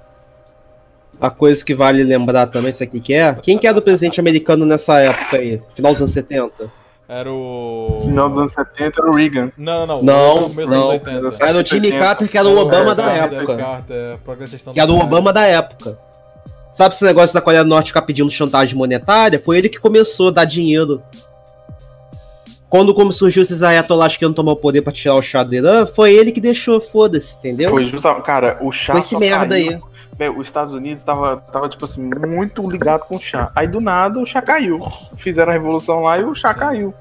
A 1.21 1.29
coisa 1.29 1.63
que 1.63 1.75
vale 1.75 2.03
lembrar 2.03 2.47
também, 2.47 2.71
isso 2.71 2.83
aqui 2.83 3.01
que 3.01 3.13
é, 3.13 3.35
quem 3.35 3.59
que 3.59 3.67
era 3.67 3.79
o 3.79 3.83
presidente 3.83 4.19
americano 4.19 4.65
nessa 4.65 5.01
época 5.01 5.37
aí, 5.37 5.61
final 5.75 5.93
dos 5.93 6.01
anos 6.01 6.15
70? 6.15 6.73
Era 7.09 7.33
o. 7.33 8.03
Final 8.05 8.29
dos 8.29 8.39
anos 8.39 8.53
70 8.53 9.01
era 9.01 9.11
o 9.11 9.15
Reagan. 9.15 9.51
Não, 9.57 9.87
não, 9.87 10.03
não. 10.03 10.49
Não, 10.51 10.67
não. 10.67 10.89
80. 10.89 11.37
Era 11.41 11.59
o 11.59 11.65
Jimmy 11.65 11.93
Carter, 11.93 12.29
que 12.29 12.37
era 12.37 12.47
o 12.47 12.59
Obama 12.59 12.95
da 12.95 13.11
época. 13.11 13.57
Carter, 13.57 14.19
que 14.75 14.79
era 14.79 14.93
o 14.93 14.99
Obama 14.99 15.33
da 15.33 15.47
época. 15.47 15.99
Sabe 16.71 16.95
esse 16.95 17.05
negócio 17.05 17.33
da 17.33 17.41
Coreia 17.41 17.65
do 17.65 17.71
Norte 17.71 17.89
ficar 17.89 18.03
pedindo 18.03 18.31
chantagem 18.31 18.77
monetária? 18.77 19.41
Foi 19.41 19.57
ele 19.57 19.71
que 19.71 19.81
começou 19.81 20.29
a 20.29 20.33
dar 20.33 20.45
dinheiro. 20.45 21.03
Quando 22.69 22.95
como 22.95 23.13
surgiu 23.13 23.43
esses 23.43 23.63
ayatollahs 23.63 24.17
que 24.17 24.25
não 24.25 24.33
tomou 24.33 24.55
o 24.55 24.57
poder 24.57 24.83
pra 24.83 24.93
tirar 24.93 25.15
o 25.15 25.23
chá 25.23 25.43
do 25.43 25.55
Irã, 25.55 25.87
foi 25.87 26.13
ele 26.13 26.31
que 26.31 26.41
deixou, 26.41 26.81
foda-se, 26.81 27.37
entendeu? 27.39 27.71
Foi 27.71 27.85
justamente, 27.85 28.23
cara, 28.25 28.59
o 28.61 28.71
chá 28.71 28.93
Foi 28.93 29.01
esse 29.01 29.17
merda 29.17 29.55
caiu. 29.55 29.79
aí. 30.19 30.29
Os 30.31 30.49
Estados 30.49 30.75
Unidos 30.75 31.03
tava, 31.03 31.37
tava, 31.37 31.69
tipo 31.69 31.85
assim, 31.85 32.11
muito 32.27 32.69
ligado 32.69 33.05
com 33.07 33.17
o 33.17 33.21
chá. 33.21 33.51
Aí 33.55 33.69
do 33.69 33.81
nada 33.81 34.19
o 34.19 34.27
chá 34.27 34.43
caiu. 34.43 34.79
Fizeram 35.17 35.51
a 35.51 35.53
revolução 35.53 36.03
lá 36.03 36.19
e 36.19 36.25
o 36.25 36.35
chá 36.35 36.53
Sim. 36.53 36.59
caiu. 36.59 36.95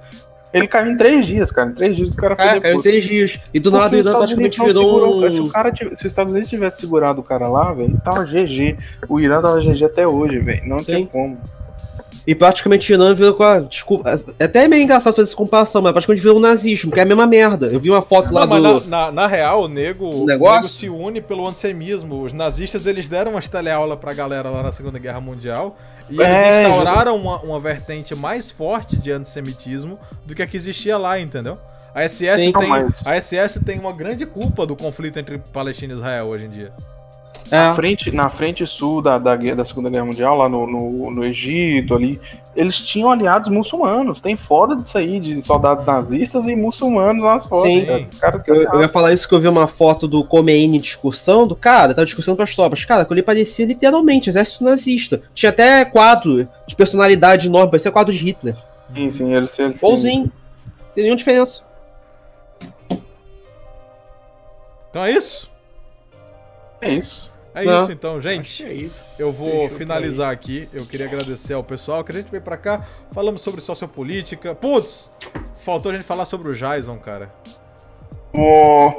Ele 0.53 0.67
caiu 0.67 0.91
em 0.91 0.97
três 0.97 1.25
dias, 1.25 1.51
cara. 1.51 1.69
Em 1.69 1.73
três 1.73 1.97
dias 1.97 2.13
o 2.13 2.15
cara 2.15 2.35
foi 2.35 2.45
é, 2.45 2.59
caiu 2.59 2.77
em 2.77 2.81
três 2.81 3.03
dias. 3.03 3.39
E 3.53 3.59
do 3.59 3.71
nada 3.71 3.95
o 3.95 3.99
Irã 3.99 4.13
praticamente 4.13 4.59
virou 4.59 4.83
segurou, 4.83 5.31
se, 5.31 5.39
o 5.39 5.49
cara, 5.49 5.75
se 5.75 5.85
os 5.85 6.05
Estados 6.05 6.31
Unidos 6.31 6.49
tivesse 6.49 6.79
segurado 6.79 7.19
o 7.19 7.23
cara 7.23 7.47
lá, 7.49 7.73
velho, 7.73 7.99
tava 8.03 8.23
GG. 8.23 8.77
O 9.09 9.19
Irã 9.19 9.41
tava 9.41 9.59
GG 9.59 9.83
até 9.83 10.07
hoje, 10.07 10.39
velho. 10.39 10.67
Não 10.67 10.79
Sim. 10.79 10.85
tinha 10.85 11.07
como. 11.07 11.37
E 12.27 12.35
praticamente 12.35 12.91
o 12.91 12.93
Irã 12.93 13.13
virou 13.13 13.33
com 13.33 13.43
a. 13.43 13.59
Desculpa. 13.61 14.21
É 14.37 14.43
até 14.43 14.67
meio 14.67 14.83
engraçado 14.83 15.15
fazer 15.15 15.29
essa 15.29 15.35
comparação, 15.35 15.81
mas 15.81 15.93
praticamente 15.93 16.21
virou 16.21 16.35
o 16.35 16.41
nazismo, 16.41 16.91
que 16.91 16.99
é 16.99 17.03
a 17.03 17.05
mesma 17.05 17.25
merda. 17.25 17.67
Eu 17.67 17.79
vi 17.79 17.89
uma 17.89 18.01
foto 18.01 18.33
lá 18.33 18.45
do. 18.45 18.59
Na, 18.59 18.79
na, 18.81 19.11
na, 19.13 19.27
real, 19.27 19.63
o 19.63 19.67
nego, 19.69 20.23
o, 20.23 20.25
nego 20.25 20.63
se 20.65 20.89
une 20.89 21.21
pelo 21.21 21.47
antissemismo. 21.47 22.21
Os 22.21 22.33
nazistas 22.33 22.85
eles 22.85 23.07
deram 23.07 23.31
uma 23.31 23.41
teleaula 23.41 23.95
pra 23.95 24.13
galera 24.13 24.49
lá 24.49 24.61
na 24.61 24.73
Segunda 24.73 24.99
Guerra 24.99 25.21
Mundial. 25.21 25.77
E 26.09 26.19
eles 26.19 26.35
é, 26.35 26.63
instauraram 26.63 27.15
uma, 27.15 27.39
uma 27.39 27.59
vertente 27.61 28.13
mais 28.13 28.51
forte 28.51 28.97
de 28.97 29.09
antissemitismo 29.09 29.97
do 30.25 30.35
que 30.35 30.41
a 30.41 30.47
que 30.47 30.57
existia 30.57 30.97
lá, 30.97 31.17
entendeu? 31.17 31.57
A 31.95 32.07
SS, 32.07 32.39
Sim, 32.39 32.51
tem, 32.51 32.67
mas... 32.67 32.93
a 33.05 33.19
SS 33.19 33.61
tem 33.63 33.79
uma 33.79 33.93
grande 33.93 34.25
culpa 34.25 34.65
do 34.65 34.75
conflito 34.75 35.17
entre 35.17 35.37
Palestina 35.53 35.93
e 35.93 35.95
Israel 35.95 36.25
hoje 36.27 36.45
em 36.45 36.49
dia. 36.49 36.73
É. 37.49 37.55
Na, 37.55 37.75
frente, 37.75 38.11
na 38.11 38.29
frente 38.29 38.67
sul 38.67 39.01
da, 39.01 39.17
da, 39.17 39.35
da 39.35 39.65
Segunda 39.65 39.89
Guerra 39.89 40.05
Mundial, 40.05 40.35
lá 40.35 40.49
no, 40.49 40.67
no, 40.67 41.11
no, 41.11 41.25
Egito, 41.25 41.95
ali, 41.95 42.19
eles 42.55 42.77
tinham 42.79 43.09
aliados 43.09 43.49
muçulmanos. 43.49 44.19
Tem 44.19 44.35
foda 44.35 44.75
disso 44.75 44.97
aí, 44.97 45.19
de 45.19 45.41
soldados 45.41 45.85
nazistas 45.85 46.45
e 46.47 46.55
muçulmanos 46.55 47.23
nas 47.23 47.45
fotos. 47.45 47.71
Sim. 47.71 47.81
Né? 47.81 48.07
eu, 48.47 48.63
eu, 48.63 48.81
ia 48.81 48.89
falar 48.89 49.13
isso 49.13 49.27
que 49.27 49.33
eu 49.33 49.39
vi 49.39 49.47
uma 49.47 49.67
foto 49.67 50.07
do 50.07 50.25
Khomeini 50.25 50.79
discussão, 50.79 51.47
do 51.47 51.55
cara, 51.55 51.93
tava 51.93 52.05
discussão 52.05 52.35
pras 52.35 52.53
tropas. 52.53 52.83
Cara, 52.83 53.05
que 53.05 53.13
ali 53.13 53.23
parecia 53.23 53.65
literalmente 53.65 54.29
exército 54.29 54.63
nazista. 54.63 55.21
Tinha 55.33 55.49
até 55.49 55.85
quadro 55.85 56.47
de 56.67 56.75
personalidade 56.75 57.47
enorme, 57.47 57.71
parecia 57.71 57.91
quadro 57.91 58.13
de 58.13 58.19
Hitler. 58.19 58.55
Sim, 58.93 59.09
sim, 59.09 59.33
eles. 59.33 59.57
eles 59.57 59.77
Igualzinho. 59.77 60.23
Não 60.23 60.93
tem 60.93 61.03
nenhuma 61.03 61.17
diferença. 61.17 61.63
Então 64.89 65.05
é 65.05 65.11
isso? 65.11 65.49
É 66.81 66.91
isso. 66.91 67.36
É 67.57 67.65
Não. 67.65 67.81
isso 67.81 67.91
então, 67.91 68.21
gente. 68.21 68.63
é 68.63 68.71
isso. 68.71 69.03
Eu 69.17 69.31
vou 69.31 69.67
finalizar 69.69 70.31
aqui. 70.31 70.69
Eu 70.71 70.85
queria 70.85 71.07
agradecer 71.07 71.53
ao 71.53 71.63
pessoal 71.63 72.03
que 72.03 72.11
a 72.11 72.15
gente 72.15 72.29
veio 72.29 72.43
pra 72.43 72.55
cá. 72.55 72.85
Falamos 73.11 73.41
sobre 73.41 73.61
sociopolítica. 73.61 74.53
Putz! 74.53 75.09
Faltou 75.65 75.91
a 75.91 75.95
gente 75.95 76.05
falar 76.05 76.25
sobre 76.25 76.51
o 76.51 76.53
Jason, 76.53 76.97
cara. 76.97 77.33
Oh, 78.33 78.91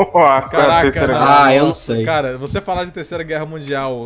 Caraca, 0.50 1.06
não, 1.06 1.14
ah, 1.16 1.54
eu 1.54 1.66
não 1.66 1.72
sei. 1.72 2.04
Cara, 2.04 2.36
você 2.36 2.60
falar 2.60 2.84
de 2.84 2.90
Terceira 2.90 3.22
Guerra 3.22 3.46
Mundial, 3.46 4.02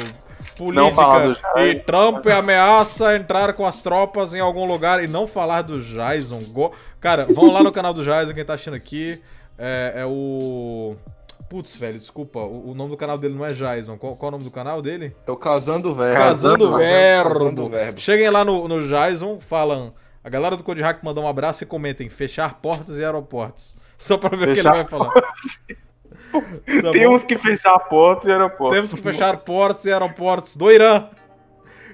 política 0.57 1.39
e 1.65 1.77
Trump 1.77 2.27
ameaça 2.27 3.17
entrar 3.17 3.55
com 3.55 3.65
as 3.65 3.81
tropas 3.81 4.35
em 4.35 4.41
algum 4.41 4.67
lugar 4.67 5.03
e 5.03 5.07
não 5.07 5.27
falar 5.27 5.63
do 5.63 5.81
Jason. 5.81 6.41
Cara, 7.01 7.27
vão 7.33 7.51
lá 7.51 7.63
no 7.63 7.73
canal 7.73 7.95
do 7.95 8.03
Jason, 8.05 8.35
quem 8.35 8.45
tá 8.45 8.55
assistindo 8.55 8.75
aqui. 8.75 9.23
É, 9.59 9.95
é 9.97 10.07
o. 10.07 10.97
Putz, 11.53 11.77
velho, 11.77 11.99
desculpa. 11.99 12.39
O, 12.39 12.71
o, 12.71 12.75
nome 12.75 12.93
do 12.93 12.97
canal 12.97 13.19
dele 13.19 13.35
não 13.35 13.45
é 13.45 13.53
Jason. 13.53 13.99
Qual, 13.99 14.17
qual, 14.17 14.29
é 14.29 14.31
o 14.31 14.33
nome 14.39 14.45
do 14.45 14.51
canal 14.51 14.81
dele? 14.81 15.15
É 15.27 15.31
o 15.31 15.37
Casando 15.37 15.95
Verbo. 15.95 16.19
Casando, 16.19 16.79
Verbo. 16.79 17.29
Casando 17.29 17.69
Verbo. 17.69 18.01
Cheguem 18.01 18.31
lá 18.31 18.43
no, 18.43 18.67
no 18.67 18.89
Jason, 18.89 19.39
falam. 19.39 19.93
A 20.25 20.31
galera 20.31 20.57
do 20.57 20.65
Code 20.65 20.81
Hack 20.81 21.05
mandou 21.05 21.25
um 21.25 21.29
abraço 21.29 21.63
e 21.63 21.67
comentem: 21.67 22.09
fechar 22.09 22.55
portas 22.55 22.97
e 22.97 23.05
aeroportos. 23.05 23.77
Só 23.99 24.17
pra 24.17 24.35
ver 24.35 24.55
fechar 24.55 24.71
o 24.71 24.73
que 24.73 24.79
ele 24.79 24.83
vai 24.83 24.89
falar. 24.89 25.13
tá 26.83 26.91
Temos 26.91 27.23
que 27.23 27.37
fechar 27.37 27.79
portas 27.81 28.25
e 28.25 28.33
aeroportos. 28.33 28.75
Temos 28.75 28.95
que 28.95 29.03
fechar 29.03 29.37
portas 29.37 29.85
e 29.85 29.93
aeroportos 29.93 30.57
do 30.57 30.71
Irã. 30.71 31.07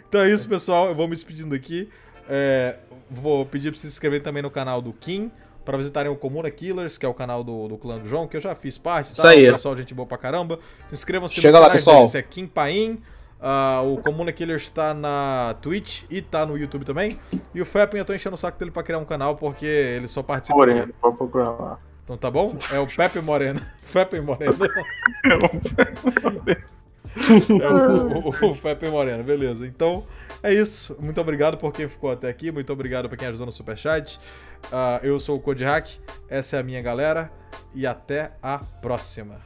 Então 0.09 0.21
é 0.21 0.31
isso, 0.31 0.49
pessoal. 0.49 0.87
Eu 0.87 0.95
vou 0.95 1.09
me 1.09 1.17
despedindo 1.17 1.53
aqui. 1.53 1.91
É, 2.29 2.77
vou 3.11 3.45
pedir 3.45 3.73
pra 3.73 3.81
se 3.81 3.89
inscrever 3.89 4.23
também 4.23 4.41
no 4.41 4.53
canal 4.53 4.81
do 4.81 4.93
Kim 4.93 5.33
para 5.69 5.77
visitarem 5.77 6.11
o 6.11 6.17
Comuna 6.17 6.51
Killers, 6.51 6.97
que 6.97 7.05
é 7.05 7.09
o 7.11 7.13
canal 7.13 7.45
do, 7.45 7.69
do 7.69 7.77
clã 7.77 7.99
do 7.99 8.09
João, 8.09 8.27
que 8.27 8.35
eu 8.39 8.41
já 8.41 8.55
fiz 8.55 8.79
parte, 8.79 9.09
tá? 9.09 9.13
Isso 9.13 9.27
aí. 9.27 9.51
O 9.51 9.53
pessoal, 9.53 9.77
gente 9.77 9.93
boa 9.93 10.07
pra 10.07 10.17
caramba. 10.17 10.59
Se 10.87 10.95
inscrevam-se 10.95 11.39
Chega 11.39 11.59
lá, 11.59 11.69
pessoal. 11.69 11.99
Deles, 11.99 12.15
é 12.15 12.23
Kim 12.23 12.47
Paim. 12.47 13.03
Uh, 13.39 13.93
o 13.93 13.99
Comuna 13.99 14.33
Killers 14.33 14.63
está 14.63 14.95
na 14.95 15.55
Twitch 15.61 16.05
e 16.09 16.23
tá 16.23 16.47
no 16.47 16.57
YouTube 16.57 16.87
também. 16.87 17.21
E 17.55 17.61
o 17.61 17.67
Fepping, 17.67 17.99
eu 17.99 18.05
tô 18.07 18.15
enchendo 18.15 18.35
o 18.35 18.39
saco 18.39 18.59
dele 18.59 18.71
pra 18.71 18.83
criar 18.83 18.97
um 18.97 19.05
canal, 19.05 19.37
porque 19.37 19.67
ele 19.67 20.09
só 20.09 20.23
participa 20.23 20.57
Moreno, 20.57 20.85
aqui. 20.85 20.95
Pode 21.03 21.17
procurar 21.19 21.51
lá. 21.51 21.79
Então 22.03 22.17
tá 22.17 22.31
bom? 22.31 22.57
É 22.73 22.79
o 22.79 22.87
Pepe 22.87 23.21
Moreno. 23.21 23.61
Pepe 23.93 24.21
Moreno. 24.23 24.57
é 27.61 27.69
o, 27.71 28.47
o, 28.47 28.51
o 28.53 28.55
Fepe 28.55 28.89
Moreno, 28.89 29.23
beleza. 29.23 29.67
Então, 29.67 30.03
é 30.43 30.53
isso. 30.53 30.97
Muito 31.01 31.21
obrigado 31.21 31.57
por 31.57 31.73
quem 31.73 31.89
ficou 31.89 32.11
até 32.11 32.29
aqui. 32.29 32.51
Muito 32.51 32.73
obrigado 32.73 33.09
por 33.09 33.17
quem 33.17 33.29
ajudou 33.29 33.47
no 33.47 33.53
Superchat. 33.53 34.19
Uh, 34.67 35.05
eu 35.05 35.19
sou 35.19 35.37
o 35.37 35.41
Code 35.41 35.65
Hack, 35.65 35.89
essa 36.29 36.57
é 36.57 36.61
a 36.61 36.63
minha 36.63 36.83
galera. 36.83 37.31
E 37.75 37.87
até 37.87 38.33
a 38.43 38.59
próxima. 38.59 39.41